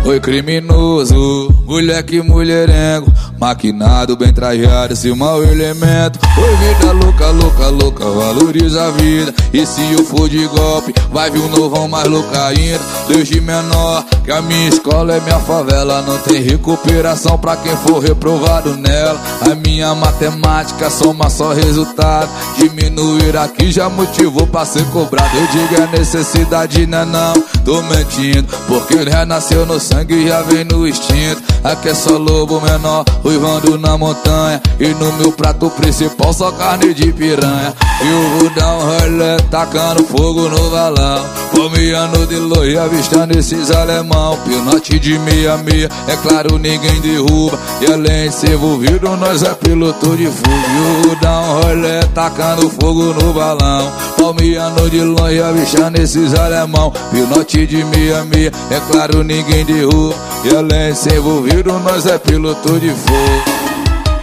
Oi 0.05 0.19
criminoso, 0.19 1.53
moleque 1.65 2.21
mulherengo 2.21 3.11
Maquinado, 3.39 4.17
bem 4.17 4.33
trajado, 4.33 4.91
esse 4.91 5.09
mau 5.13 5.41
elemento. 5.41 6.19
Oi 6.37 6.55
vida 6.57 6.91
louca, 6.91 7.27
louca, 7.27 7.67
louca, 7.67 8.05
valoriza 8.05 8.83
a 8.83 8.91
vida. 8.91 9.33
E 9.53 9.65
se 9.65 9.81
eu 9.93 10.03
for 10.03 10.27
de 10.27 10.45
golpe, 10.47 10.93
vai 11.09 11.31
vir 11.31 11.39
um 11.39 11.47
novão 11.47 11.87
mais 11.87 12.05
louca 12.05 12.47
ainda. 12.47 12.81
Deus 13.07 13.29
de 13.29 13.39
menor, 13.39 14.03
que 14.25 14.31
a 14.31 14.41
minha 14.41 14.67
escola 14.67 15.15
é 15.15 15.21
minha 15.21 15.39
favela. 15.39 16.01
Não 16.01 16.17
tem 16.17 16.43
recuperação 16.43 17.37
pra 17.37 17.55
quem 17.55 17.75
for 17.77 17.99
reprovado 17.99 18.75
nela. 18.75 19.17
A 19.49 19.55
minha 19.55 19.95
matemática 19.95 20.89
soma 20.89 21.29
só 21.29 21.53
resultado. 21.53 22.29
Diminuir 22.57 23.37
aqui 23.37 23.71
já 23.71 23.87
motivou 23.87 24.47
pra 24.47 24.65
ser 24.65 24.83
cobrado. 24.87 25.29
Eu 25.37 25.47
digo 25.47 25.81
é 25.81 25.97
necessidade, 25.97 26.85
não 26.85 26.99
é 26.99 27.05
não, 27.05 27.33
tô 27.63 27.81
mentindo 27.83 28.47
Porque 28.67 28.95
renasceu 28.95 29.65
no 29.65 29.79
sangue 29.79 30.13
e 30.13 30.27
já 30.27 30.41
vem 30.41 30.65
no 30.65 30.85
instinto. 30.85 31.41
Aqui 31.63 31.89
é 31.89 31.93
só 31.93 32.17
lobo 32.17 32.61
menor, 32.61 33.03
uivando 33.29 33.77
na 33.77 33.97
montanha 33.97 34.61
E 34.79 34.87
no 34.89 35.13
meu 35.13 35.31
prato 35.31 35.69
principal 35.71 36.33
só 36.33 36.51
carne 36.51 36.93
de 36.93 37.11
piranha. 37.13 37.73
E 38.01 38.07
o 38.07 38.39
rudão 38.39 38.79
rolê 38.79 39.37
tacando 39.49 40.03
fogo 40.05 40.49
no 40.49 40.69
valão 40.69 41.25
Palmeando 41.53 42.25
de 42.27 42.35
longe 42.35 42.77
avistando 42.77 43.37
esses 43.37 43.71
alemão. 43.71 44.37
Pinote 44.45 44.99
de 44.99 45.19
meia 45.19 45.57
meia, 45.57 45.89
é 46.07 46.15
claro 46.17 46.57
ninguém 46.57 47.01
derruba. 47.01 47.59
E 47.81 47.91
além 47.91 48.29
de 48.29 48.35
ser 48.35 48.51
envolvido 48.51 49.15
nós 49.17 49.43
é 49.43 49.53
piloto 49.53 50.15
de 50.15 50.27
fogo 50.27 50.49
E 50.49 51.07
o 51.07 51.09
rudão 51.09 51.61
rolê 51.61 51.99
tacando 52.13 52.69
fogo 52.69 53.13
no 53.13 53.33
balão 53.33 53.91
Palmeando 54.17 54.89
de 54.89 55.01
longe 55.01 55.41
avistando 55.41 56.01
esses 56.01 56.33
alemão. 56.33 56.91
Pinote 57.11 57.65
de 57.65 57.83
meia 57.83 58.23
meia, 58.25 58.51
é 58.71 58.79
claro 58.91 59.23
ninguém 59.23 59.65
derruba 59.65 60.28
E 60.41 60.95
ser 60.95 61.17
envolvido 61.17 61.77
nós 61.79 62.05
é 62.05 62.17
piloto 62.17 62.79
de 62.79 62.89
fogo 62.91 63.43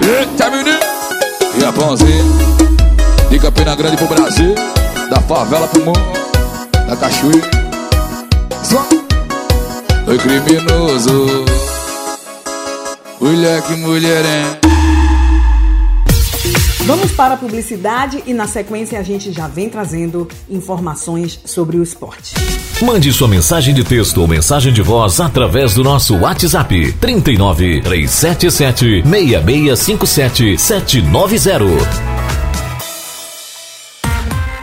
Eita 0.01 0.49
menino! 0.51 0.79
Japãozinho 1.61 2.25
De 3.29 3.39
Campina 3.39 3.77
Grande 3.77 3.99
pro 3.99 4.07
Brasil 4.07 4.55
Da 5.11 5.21
favela 5.21 5.69
pro 5.69 5.85
mundo 5.85 6.01
Da 6.89 6.97
cachoeira. 6.97 7.51
Só 8.63 8.87
Oi 10.07 10.19
criminoso 10.19 11.45
Moleque 13.21 13.75
mulherem 13.77 14.76
Vamos 16.87 17.11
para 17.11 17.35
a 17.35 17.37
publicidade 17.37 18.23
e 18.27 18.33
na 18.33 18.47
sequência 18.47 18.97
a 19.01 19.03
gente 19.03 19.33
já 19.33 19.49
vem 19.49 19.69
trazendo 19.69 20.29
informações 20.49 21.41
sobre 21.45 21.77
o 21.79 21.83
esporte. 21.83 22.33
Mande 22.81 23.13
sua 23.13 23.27
mensagem 23.27 23.75
de 23.75 23.83
texto 23.83 24.19
ou 24.19 24.29
mensagem 24.29 24.73
de 24.73 24.83
voz 24.83 25.19
através 25.19 25.75
do 25.75 25.83
nosso 25.83 26.17
WhatsApp 26.17 26.93
39 26.93 27.81
377 27.81 29.03
6657 29.03 30.59
790. 30.59 32.16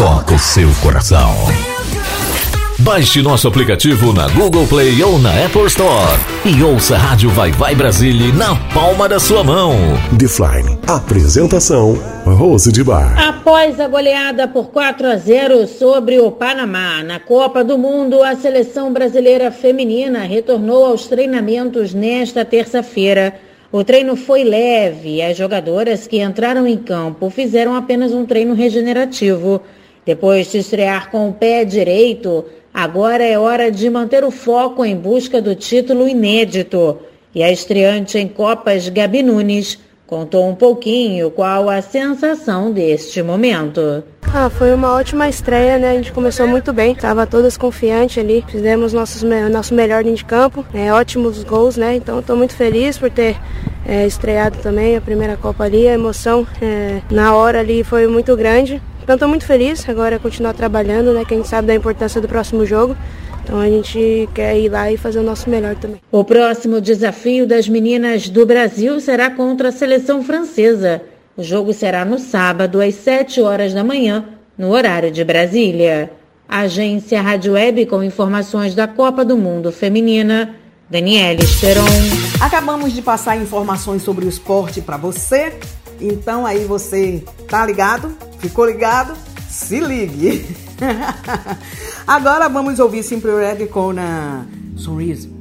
toca 0.00 0.34
o 0.34 0.38
seu 0.38 0.70
coração. 0.82 1.28
Baixe 2.78 3.20
nosso 3.20 3.46
aplicativo 3.46 4.14
na 4.14 4.30
Google 4.30 4.66
Play 4.66 5.02
ou 5.02 5.18
na 5.18 5.44
Apple 5.44 5.66
Store 5.66 6.18
e 6.42 6.62
ouça 6.62 6.94
a 6.94 6.98
Rádio 6.98 7.28
Vai 7.28 7.52
Vai 7.52 7.74
Brasília 7.74 8.32
na 8.32 8.56
palma 8.72 9.06
da 9.06 9.20
sua 9.20 9.44
mão. 9.44 9.74
Defline. 10.12 10.78
Apresentação: 10.86 11.98
Rose 12.24 12.72
de 12.72 12.82
Bar. 12.82 13.14
Após 13.28 13.78
a 13.78 13.86
goleada 13.88 14.48
por 14.48 14.70
4 14.70 15.06
a 15.06 15.16
0 15.16 15.66
sobre 15.66 16.18
o 16.18 16.30
Panamá 16.32 17.02
na 17.02 17.20
Copa 17.20 17.62
do 17.62 17.76
Mundo, 17.76 18.22
a 18.22 18.34
seleção 18.34 18.90
brasileira 18.94 19.50
feminina 19.50 20.20
retornou 20.20 20.86
aos 20.86 21.08
treinamentos 21.08 21.92
nesta 21.92 22.42
terça-feira. 22.42 23.34
O 23.70 23.84
treino 23.84 24.16
foi 24.16 24.44
leve 24.44 25.16
e 25.16 25.22
as 25.22 25.36
jogadoras 25.36 26.06
que 26.06 26.22
entraram 26.22 26.66
em 26.66 26.78
campo 26.78 27.28
fizeram 27.28 27.74
apenas 27.74 28.14
um 28.14 28.24
treino 28.24 28.54
regenerativo. 28.54 29.60
Depois 30.04 30.50
de 30.50 30.58
estrear 30.58 31.10
com 31.10 31.28
o 31.28 31.32
pé 31.32 31.64
direito, 31.64 32.44
agora 32.72 33.24
é 33.24 33.38
hora 33.38 33.70
de 33.70 33.88
manter 33.90 34.24
o 34.24 34.30
foco 34.30 34.84
em 34.84 34.96
busca 34.96 35.40
do 35.40 35.54
título 35.54 36.08
inédito. 36.08 36.98
E 37.34 37.42
a 37.42 37.52
estreante 37.52 38.18
em 38.18 38.26
Copas, 38.26 38.88
Gabi 38.88 39.22
Nunes, 39.22 39.78
contou 40.06 40.48
um 40.48 40.54
pouquinho 40.54 41.30
qual 41.30 41.70
a 41.70 41.80
sensação 41.80 42.72
deste 42.72 43.22
momento. 43.22 44.02
Ah, 44.32 44.48
foi 44.48 44.72
uma 44.72 44.92
ótima 44.94 45.28
estreia, 45.28 45.76
né? 45.76 45.90
A 45.90 45.94
gente 45.94 46.12
começou 46.12 46.46
muito 46.46 46.72
bem, 46.72 46.94
tava 46.94 47.26
todas 47.26 47.56
confiantes 47.56 48.18
ali, 48.18 48.44
fizemos 48.48 48.92
nossos, 48.92 49.22
nosso 49.50 49.74
melhor 49.74 50.04
de 50.04 50.24
campo, 50.24 50.64
né? 50.72 50.92
ótimos 50.92 51.42
gols, 51.42 51.76
né? 51.76 51.96
Então 51.96 52.20
estou 52.20 52.36
muito 52.36 52.54
feliz 52.54 52.96
por 52.96 53.10
ter 53.10 53.36
é, 53.84 54.06
estreado 54.06 54.58
também 54.58 54.96
a 54.96 55.00
primeira 55.00 55.36
Copa 55.36 55.64
ali, 55.64 55.88
a 55.88 55.94
emoção 55.94 56.46
é, 56.62 57.00
na 57.10 57.34
hora 57.34 57.58
ali 57.58 57.82
foi 57.82 58.06
muito 58.06 58.36
grande. 58.36 58.80
Então 59.02 59.14
estou 59.14 59.28
muito 59.28 59.44
feliz, 59.44 59.88
agora 59.88 60.16
é 60.16 60.18
continuar 60.18 60.54
trabalhando, 60.54 61.12
né? 61.12 61.24
Que 61.24 61.34
a 61.34 61.36
gente 61.36 61.48
sabe 61.48 61.66
da 61.66 61.74
importância 61.74 62.20
do 62.20 62.28
próximo 62.28 62.64
jogo. 62.64 62.96
Então 63.42 63.58
a 63.58 63.68
gente 63.68 64.28
quer 64.34 64.56
ir 64.58 64.68
lá 64.68 64.92
e 64.92 64.96
fazer 64.96 65.18
o 65.18 65.22
nosso 65.22 65.50
melhor 65.50 65.74
também. 65.74 66.00
O 66.12 66.22
próximo 66.22 66.80
desafio 66.80 67.46
das 67.46 67.68
meninas 67.68 68.28
do 68.28 68.46
Brasil 68.46 69.00
será 69.00 69.30
contra 69.30 69.70
a 69.70 69.72
seleção 69.72 70.22
francesa. 70.22 71.02
O 71.36 71.42
jogo 71.42 71.72
será 71.72 72.04
no 72.04 72.18
sábado, 72.18 72.80
às 72.80 72.94
7 72.94 73.40
horas 73.40 73.72
da 73.72 73.82
manhã, 73.82 74.24
no 74.56 74.70
horário 74.70 75.10
de 75.10 75.24
Brasília. 75.24 76.10
Agência 76.48 77.22
Rádio 77.22 77.54
Web 77.54 77.86
com 77.86 78.02
informações 78.02 78.74
da 78.74 78.86
Copa 78.86 79.24
do 79.24 79.36
Mundo 79.36 79.72
Feminina. 79.72 80.54
Daniela 80.90 81.40
Esperon. 81.40 81.84
Acabamos 82.40 82.92
de 82.92 83.00
passar 83.00 83.36
informações 83.36 84.02
sobre 84.02 84.26
o 84.26 84.28
esporte 84.28 84.80
para 84.80 84.96
você. 84.96 85.52
Então 86.00 86.46
aí 86.46 86.64
você 86.64 87.22
tá 87.48 87.64
ligado? 87.66 88.16
Ficou 88.38 88.64
ligado? 88.66 89.14
Se 89.48 89.80
ligue! 89.80 90.56
Agora 92.06 92.48
vamos 92.48 92.78
ouvir 92.78 93.02
Simple 93.02 93.32
Red 93.32 93.66
com 93.66 93.90
a 93.98 94.44
Sorriso. 94.76 95.39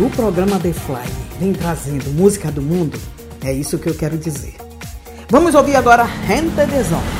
O 0.00 0.10
programa 0.10 0.58
The 0.58 0.72
Fly 0.72 1.10
vem 1.40 1.52
trazendo 1.52 2.10
música 2.10 2.50
do 2.50 2.62
mundo, 2.62 2.98
é 3.42 3.52
isso 3.52 3.78
que 3.78 3.88
eu 3.88 3.94
quero 3.94 4.16
dizer. 4.16 4.54
Vamos 5.30 5.54
ouvir 5.54 5.76
agora 5.76 6.04
Renta 6.04 6.66
de. 6.66 7.17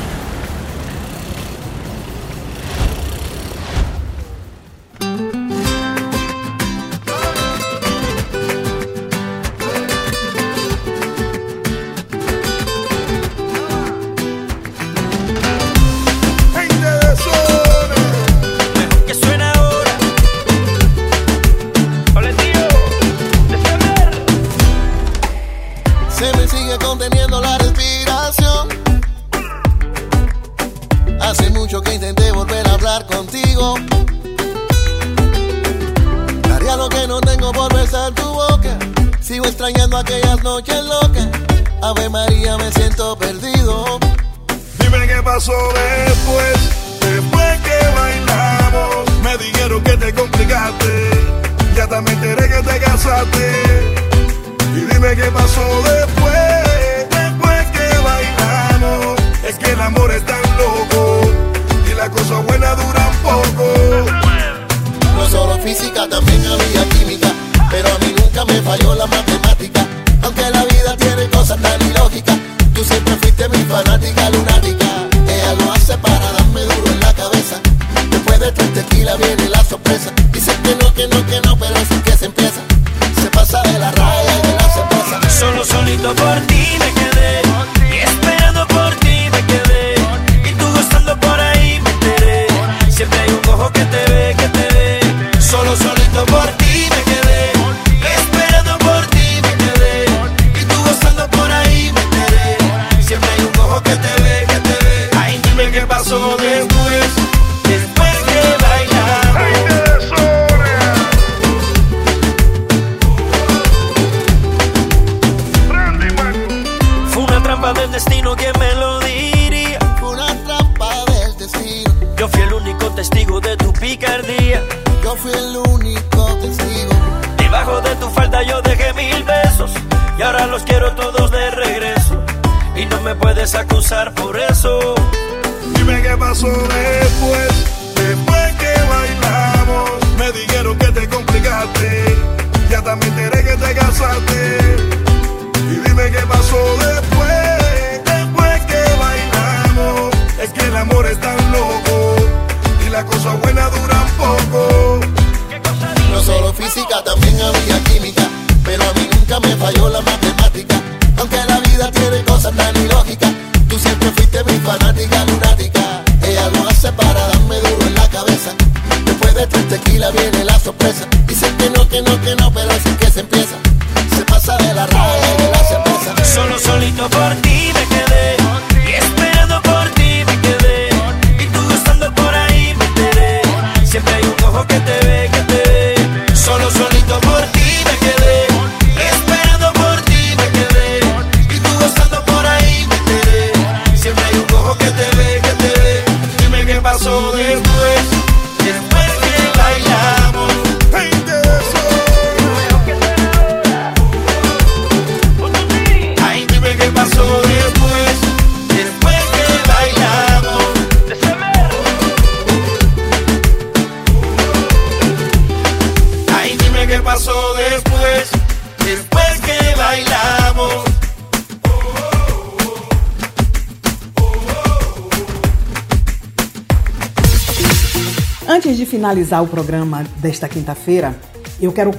finalizar 229.09 229.43
o 229.43 229.47
programa 229.47 230.03
desta 230.17 230.47
quinta-feira, 230.47 231.19
eu 231.59 231.71
quero 231.71 231.91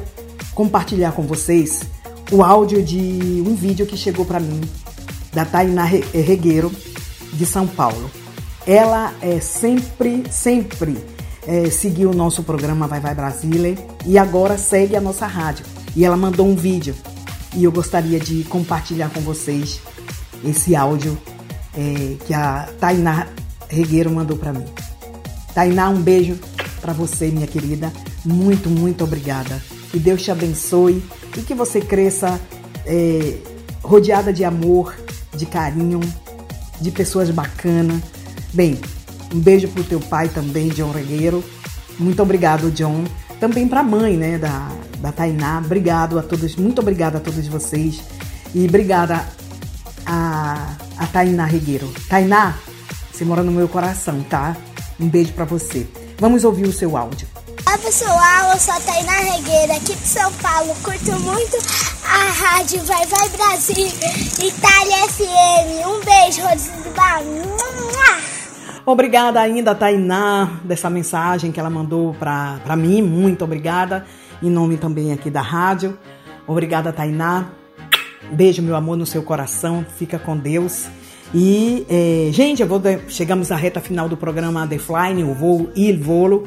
compartilhar 0.54 1.10
com 1.10 1.22
vocês 1.22 1.80
o 2.30 2.40
áudio 2.40 2.84
de 2.84 3.42
um 3.44 3.52
vídeo 3.52 3.84
que 3.84 3.96
chegou 3.96 4.24
para 4.24 4.38
mim 4.38 4.60
da 5.32 5.44
Tainá 5.44 5.84
Regueiro 5.84 6.70
de 7.32 7.44
São 7.44 7.66
Paulo. 7.66 8.08
Ela 8.64 9.12
é 9.20 9.40
sempre, 9.40 10.22
sempre 10.30 10.98
é, 11.44 11.68
seguiu 11.68 12.10
o 12.10 12.14
nosso 12.14 12.44
programa 12.44 12.86
Vai 12.86 13.00
Vai 13.00 13.14
Brasília 13.14 13.76
e 14.06 14.16
agora 14.16 14.56
segue 14.56 14.94
a 14.94 15.00
nossa 15.00 15.26
rádio. 15.26 15.66
E 15.96 16.04
ela 16.04 16.16
mandou 16.16 16.46
um 16.46 16.54
vídeo 16.54 16.94
e 17.56 17.64
eu 17.64 17.72
gostaria 17.72 18.20
de 18.20 18.44
compartilhar 18.44 19.10
com 19.10 19.20
vocês 19.20 19.80
esse 20.44 20.76
áudio 20.76 21.18
é, 21.76 22.14
que 22.24 22.32
a 22.32 22.68
Tainá 22.78 23.26
Regueiro 23.68 24.12
mandou 24.12 24.36
para 24.36 24.52
mim. 24.52 24.66
Tainá, 25.52 25.88
um 25.88 26.00
beijo 26.00 26.38
para 26.80 26.92
você, 26.92 27.26
minha 27.28 27.46
querida, 27.46 27.92
muito, 28.24 28.68
muito 28.68 29.04
obrigada. 29.04 29.60
Que 29.90 29.98
Deus 29.98 30.22
te 30.22 30.30
abençoe 30.30 31.02
e 31.36 31.42
que 31.42 31.54
você 31.54 31.80
cresça 31.80 32.40
é, 32.86 33.38
rodeada 33.82 34.32
de 34.32 34.44
amor, 34.44 34.94
de 35.36 35.46
carinho, 35.46 36.00
de 36.80 36.90
pessoas 36.90 37.30
bacanas. 37.30 38.02
Bem, 38.52 38.78
um 39.34 39.38
beijo 39.38 39.68
pro 39.68 39.84
teu 39.84 40.00
pai 40.00 40.28
também, 40.28 40.68
John 40.68 40.90
Regueiro. 40.90 41.44
Muito 41.98 42.22
obrigado, 42.22 42.70
John. 42.70 43.04
Também 43.38 43.68
pra 43.68 43.82
mãe, 43.82 44.16
né, 44.16 44.38
da, 44.38 44.70
da 44.98 45.12
Tainá. 45.12 45.62
Obrigado 45.64 46.18
a 46.18 46.22
todos, 46.22 46.56
muito 46.56 46.80
obrigada 46.80 47.18
a 47.18 47.20
todos 47.20 47.46
vocês. 47.46 48.00
E 48.54 48.66
obrigada 48.66 49.24
a, 50.04 50.76
a 50.96 51.06
Tainá 51.06 51.44
Regueiro. 51.44 51.92
Tainá, 52.08 52.56
você 53.12 53.24
mora 53.24 53.42
no 53.42 53.52
meu 53.52 53.68
coração, 53.68 54.22
tá? 54.22 54.56
Um 54.98 55.08
beijo 55.08 55.32
para 55.32 55.44
você. 55.44 55.86
Vamos 56.20 56.44
ouvir 56.44 56.66
o 56.66 56.72
seu 56.72 56.98
áudio. 56.98 57.26
Olá 57.66 57.78
pessoal, 57.78 58.52
eu 58.52 58.58
sou 58.58 58.74
a 58.74 58.80
Tainá 58.80 59.12
Regueira 59.12 59.72
aqui 59.72 59.94
de 59.96 60.06
São 60.06 60.30
Paulo. 60.34 60.74
Curto 60.82 61.18
muito 61.20 61.56
a 62.04 62.30
rádio 62.30 62.78
Vai 62.84 63.06
Vai 63.06 63.28
Brasil, 63.30 63.86
Itália 64.38 65.08
FM. 65.08 65.86
Um 65.86 66.04
beijo, 66.04 66.42
Rodrigo 66.42 66.90
Obrigada 68.84 69.40
ainda, 69.40 69.74
Tainá, 69.74 70.60
dessa 70.62 70.90
mensagem 70.90 71.50
que 71.50 71.58
ela 71.58 71.70
mandou 71.70 72.12
para 72.12 72.76
mim. 72.76 73.00
Muito 73.00 73.42
obrigada. 73.42 74.04
Em 74.42 74.50
nome 74.50 74.76
também 74.76 75.14
aqui 75.14 75.30
da 75.30 75.40
rádio. 75.40 75.98
Obrigada, 76.46 76.92
Tainá. 76.92 77.46
Beijo, 78.30 78.60
meu 78.60 78.76
amor, 78.76 78.98
no 78.98 79.06
seu 79.06 79.22
coração. 79.22 79.86
Fica 79.96 80.18
com 80.18 80.36
Deus. 80.36 80.86
E, 81.32 81.86
é, 81.88 82.32
gente, 82.32 82.60
eu 82.60 82.66
vou 82.66 82.80
chegamos 83.08 83.50
na 83.50 83.56
reta 83.56 83.80
final 83.80 84.08
do 84.08 84.16
programa 84.16 84.66
The 84.66 84.78
Flying, 84.78 85.22
né, 85.22 85.30
o 85.30 85.32
voo 85.32 85.70
e 85.76 85.92
volo, 85.92 86.44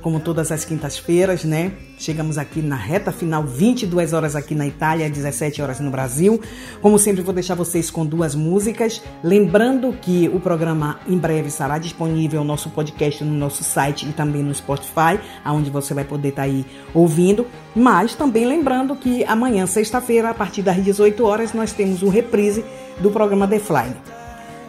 como 0.00 0.18
todas 0.20 0.50
as 0.50 0.64
quintas-feiras, 0.64 1.44
né? 1.44 1.72
Chegamos 1.98 2.38
aqui 2.38 2.62
na 2.62 2.74
reta 2.74 3.12
final, 3.12 3.44
22 3.44 4.14
horas 4.14 4.34
aqui 4.34 4.54
na 4.54 4.66
Itália, 4.66 5.08
17 5.08 5.60
horas 5.60 5.80
no 5.80 5.90
Brasil. 5.90 6.40
Como 6.80 6.98
sempre, 6.98 7.22
vou 7.22 7.34
deixar 7.34 7.54
vocês 7.54 7.90
com 7.90 8.06
duas 8.06 8.34
músicas. 8.34 9.02
Lembrando 9.22 9.92
que 10.00 10.30
o 10.32 10.40
programa 10.40 10.98
em 11.06 11.18
breve 11.18 11.48
estará 11.48 11.76
disponível 11.76 12.40
no 12.40 12.46
nosso 12.46 12.70
podcast 12.70 13.22
no 13.22 13.34
nosso 13.34 13.62
site 13.62 14.08
e 14.08 14.12
também 14.14 14.42
no 14.42 14.54
Spotify, 14.54 15.20
onde 15.44 15.70
você 15.70 15.92
vai 15.92 16.04
poder 16.04 16.30
estar 16.30 16.42
aí 16.42 16.64
ouvindo. 16.94 17.46
Mas 17.76 18.14
também 18.14 18.46
lembrando 18.46 18.96
que 18.96 19.24
amanhã, 19.24 19.66
sexta-feira, 19.66 20.30
a 20.30 20.34
partir 20.34 20.62
das 20.62 20.82
18 20.82 21.22
horas, 21.22 21.52
nós 21.52 21.72
temos 21.72 22.02
o 22.02 22.08
reprise 22.08 22.64
do 22.98 23.10
programa 23.10 23.46
The 23.46 23.58
Flying. 23.58 24.21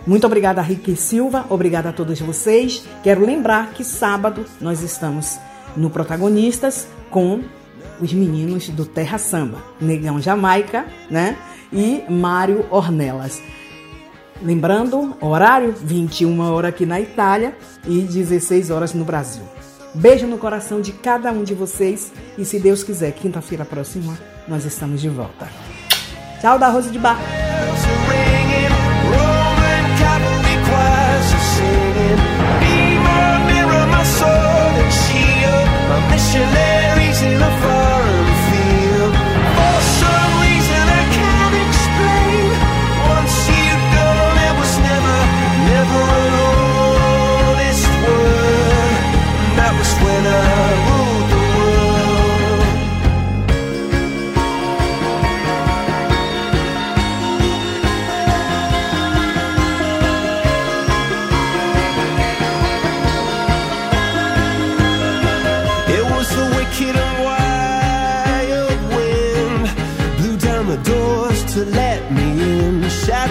Muito 0.05 0.27
obrigada, 0.27 0.61
Rick 0.61 0.95
Silva. 0.95 1.45
Obrigada 1.49 1.89
a 1.89 1.93
todos 1.93 2.19
vocês. 2.19 2.85
Quero 3.03 3.25
lembrar 3.25 3.71
que 3.71 3.84
sábado 3.84 4.45
nós 4.59 4.81
estamos 4.81 5.39
no 5.75 5.89
Protagonistas 5.89 6.88
com 7.09 7.41
os 8.01 8.13
meninos 8.13 8.69
do 8.69 8.85
Terra 8.85 9.17
Samba, 9.17 9.59
Negão 9.80 10.21
Jamaica, 10.21 10.85
né? 11.09 11.38
E 11.71 12.03
Mário 12.09 12.65
Ornelas. 12.69 13.41
Lembrando, 14.41 15.15
horário 15.21 15.73
21 15.73 16.39
horas 16.41 16.69
aqui 16.69 16.85
na 16.85 16.99
Itália 16.99 17.55
e 17.88 18.01
16 18.01 18.69
horas 18.71 18.93
no 18.93 19.05
Brasil. 19.05 19.43
Beijo 19.95 20.27
no 20.27 20.38
coração 20.38 20.81
de 20.81 20.91
cada 20.91 21.31
um 21.31 21.43
de 21.43 21.53
vocês 21.53 22.11
e 22.38 22.43
se 22.43 22.59
Deus 22.59 22.84
quiser, 22.84 23.11
quinta-feira 23.13 23.63
próxima 23.63 24.17
nós 24.47 24.65
estamos 24.65 24.99
de 24.99 25.07
volta. 25.07 25.47
Tchau 26.41 26.59
da 26.59 26.67
Rosa 26.67 26.89
de 26.89 26.99
Bar. 26.99 27.52
Missionaries 36.14 37.22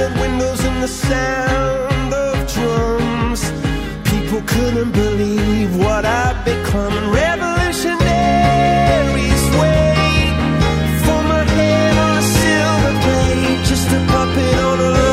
Shattered 0.02 0.18
windows 0.20 0.64
and 0.64 0.82
the 0.82 0.88
sound 0.88 2.12
of 2.12 2.52
drums. 2.52 3.52
People 4.10 4.42
couldn't 4.48 4.90
believe 4.90 5.76
what 5.76 6.04
I'd 6.04 6.44
become. 6.44 7.12
Revolutionaries 7.12 9.44
wait 9.60 10.34
for 11.04 11.22
my 11.30 11.44
head 11.44 11.96
on 11.98 12.16
a 12.18 12.22
silver 12.22 12.94
plate, 13.04 13.64
just 13.64 13.92
a 13.92 14.04
puppet 14.10 14.58
on 14.58 14.80
a 14.80 15.11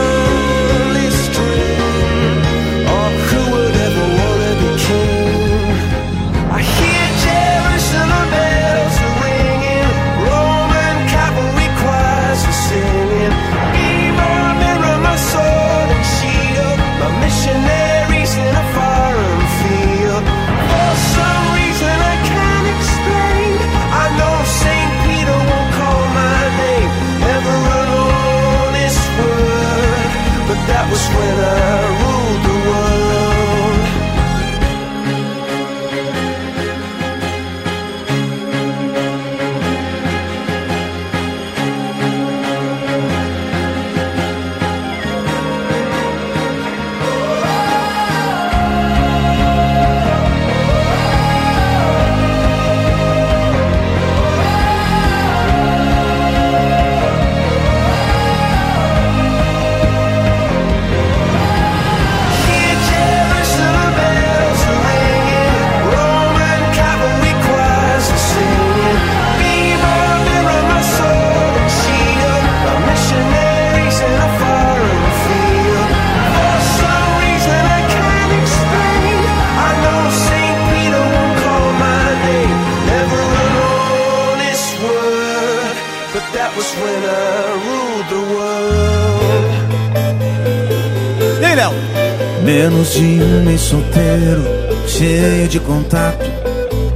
Menos 92.61 92.91
de 92.91 93.23
um 93.23 93.45
mês 93.45 93.61
solteiro, 93.61 94.43
cheio 94.85 95.47
de 95.47 95.61
contato. 95.61 96.29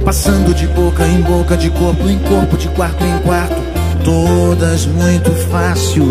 Passando 0.04 0.54
de 0.54 0.66
boca 0.66 1.06
em 1.06 1.22
boca, 1.22 1.56
de 1.56 1.70
corpo 1.70 2.06
em 2.06 2.18
corpo, 2.18 2.54
de 2.58 2.68
quarto 2.68 3.02
em 3.02 3.18
quarto. 3.20 3.56
Todas 4.04 4.84
muito 4.84 5.30
fácil. 5.48 6.04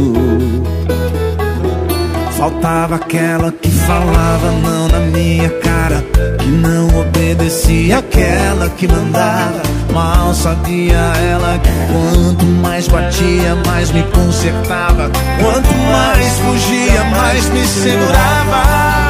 Faltava 2.35 2.95
aquela 2.95 3.51
que 3.51 3.69
falava 3.69 4.51
não 4.63 4.87
na 4.87 4.99
minha 5.15 5.51
cara. 5.59 6.03
Que 6.39 6.49
não 6.49 6.87
obedecia 7.01 7.99
aquela 7.99 8.69
que 8.69 8.87
mandava. 8.87 9.61
Mal 9.93 10.33
sabia 10.33 10.97
ela 10.97 11.59
que 11.59 11.69
quanto 11.93 12.43
mais 12.43 12.87
batia, 12.87 13.53
mais 13.67 13.91
me 13.91 14.01
consertava. 14.01 15.11
Quanto 15.39 15.75
mais 15.91 16.39
fugia, 16.39 17.03
mais 17.03 17.49
me 17.49 17.63
segurava. 17.67 19.02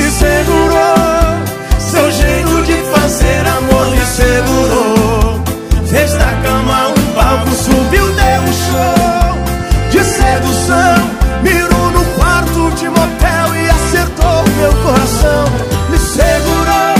Me 0.00 0.10
segurou, 0.10 1.78
seu 1.78 2.10
jeito 2.10 2.62
de 2.62 2.72
fazer 2.90 3.46
amor 3.46 3.86
me 3.90 4.00
segurou. 4.06 5.44
Fez 5.86 6.12
da 6.12 6.32
cama 6.42 6.88
um 6.88 7.14
palco, 7.14 7.50
subiu, 7.54 8.06
deu 8.12 8.40
um 8.40 8.52
show 8.64 9.90
de 9.90 10.02
sedução. 10.02 11.10
Mirou 11.42 11.90
no 11.90 12.04
quarto 12.16 12.70
de 12.76 12.88
motel 12.88 13.54
e 13.54 13.68
acertou 13.68 14.42
meu 14.56 14.72
coração. 14.82 15.44
Me 15.90 15.98
segurou, 15.98 16.94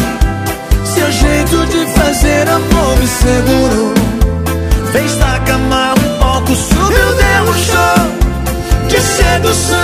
seu 0.85 1.11
jeito 1.11 1.67
de 1.69 1.87
fazer 1.99 2.49
amor 2.51 2.97
me 2.99 3.07
segurou. 3.07 3.95
Fez 4.93 5.17
da 5.17 5.39
cama 5.47 5.95
um 5.95 6.19
palco, 6.19 6.55
subiu, 6.55 7.15
deu 7.15 7.45
um 7.49 7.55
show 7.55 8.89
de 8.89 9.01
sedução. 9.01 9.80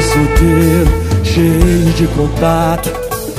De 0.00 0.06
solteiro, 0.06 0.90
cheio 1.24 1.92
de 1.92 2.06
contato. 2.08 2.90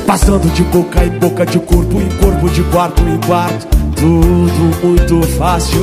Passando 0.05 0.51
de 0.53 0.63
boca 0.63 1.03
em 1.03 1.09
boca, 1.09 1.45
de 1.45 1.59
corpo 1.59 1.99
em 1.99 2.09
corpo, 2.17 2.49
de 2.49 2.63
quarto 2.63 3.01
em 3.03 3.17
quarto. 3.25 3.67
Tudo 3.95 4.85
muito 4.85 5.21
fácil. 5.37 5.81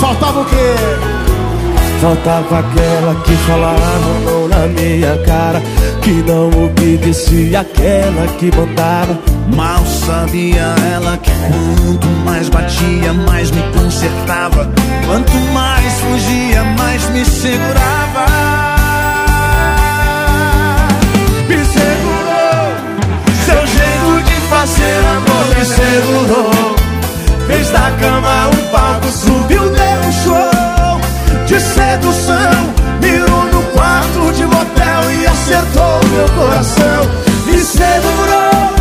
Faltava 0.00 0.40
o 0.40 0.44
quê? 0.44 0.74
Faltava 2.00 2.58
aquela 2.58 3.14
que 3.22 3.32
falava 3.32 4.20
não 4.26 4.48
na 4.48 4.66
minha 4.66 5.16
cara 5.24 5.62
Que 6.02 6.10
não 6.28 6.48
obedecia 6.66 7.60
aquela 7.60 8.28
que 8.38 8.54
mandava 8.54 9.18
Mal 9.54 9.82
sabia 9.86 10.74
ela 10.92 11.16
que 11.16 11.30
quanto 11.30 12.06
mais 12.24 12.48
batia, 12.48 13.12
mais 13.12 13.50
me 13.50 13.62
consertava. 13.72 14.70
Quanto 15.06 15.32
mais 15.52 16.00
fugia, 16.00 16.64
mais 16.76 17.08
me 17.10 17.24
segurava. 17.24 18.65
Fazer 24.66 24.98
amor 25.16 25.46
me 25.56 25.64
segurou 25.64 26.76
Fez 27.46 27.70
da 27.70 27.90
cama 28.00 28.48
um 28.48 28.66
palco, 28.72 29.06
subiu, 29.12 29.70
deu 29.70 30.00
um 30.08 30.12
show. 30.12 31.00
De 31.46 31.60
sedução 31.60 32.74
Mirou 33.00 33.44
no 33.52 33.62
quarto 33.72 34.32
de 34.32 34.44
motel 34.44 35.12
e 35.12 35.26
acertou 35.26 36.00
meu 36.10 36.28
coração. 36.30 37.08
Me 37.46 37.60
segurou 37.60 38.74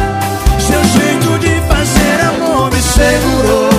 Seu 0.60 0.84
jeito 0.84 1.40
de 1.40 1.62
fazer 1.68 2.26
amor 2.26 2.72
me 2.72 2.82
segurou. 2.82 3.70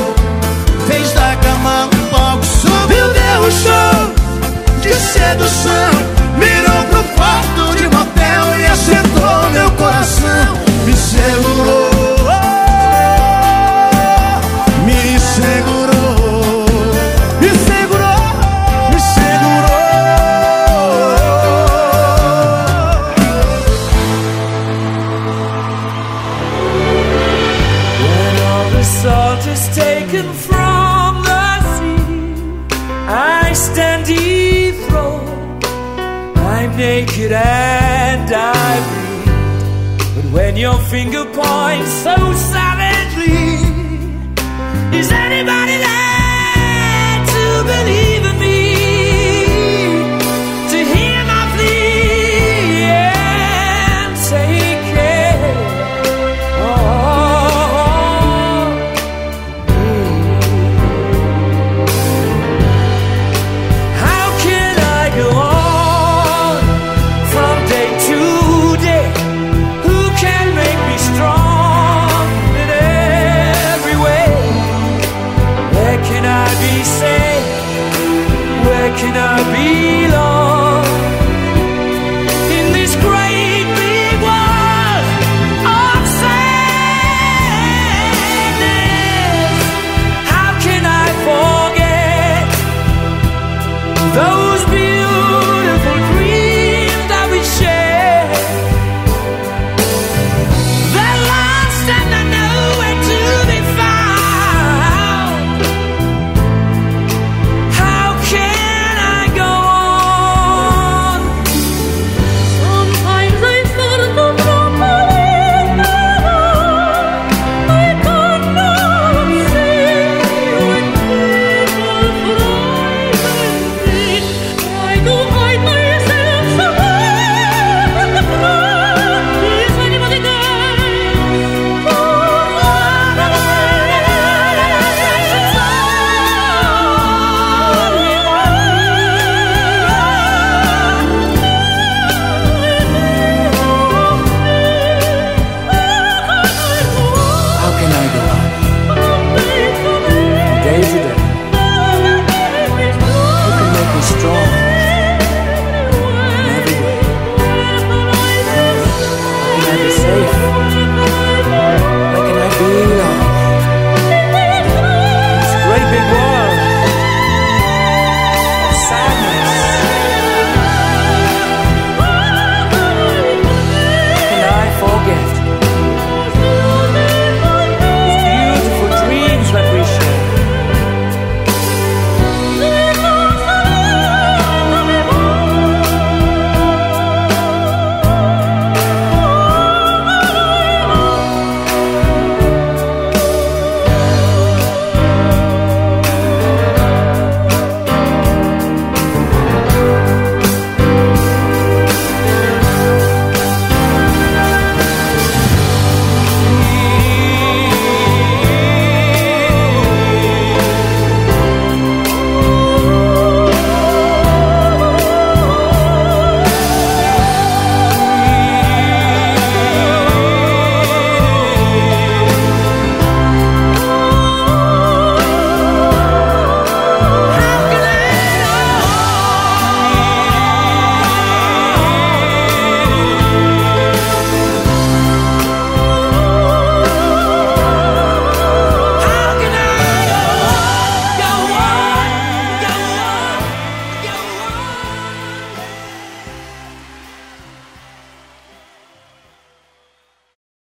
Fez 0.87 1.13
da 1.13 1.35
cama 1.37 1.89
um 1.93 2.11
palco, 2.11 2.47
subiu, 2.47 3.09
deu 3.13 3.41
um 3.41 3.51
show. 3.51 4.81
De 4.81 4.95
sedução 4.95 5.91
Mirou 6.39 6.85
pro 6.91 7.03
quarto 7.17 7.77
de 7.77 7.89
motel 7.89 8.61
e 8.61 8.67
acertou 8.67 9.51
meu 9.51 9.71
coração. 9.73 10.57
Me 10.85 10.95
segurou 10.95 11.86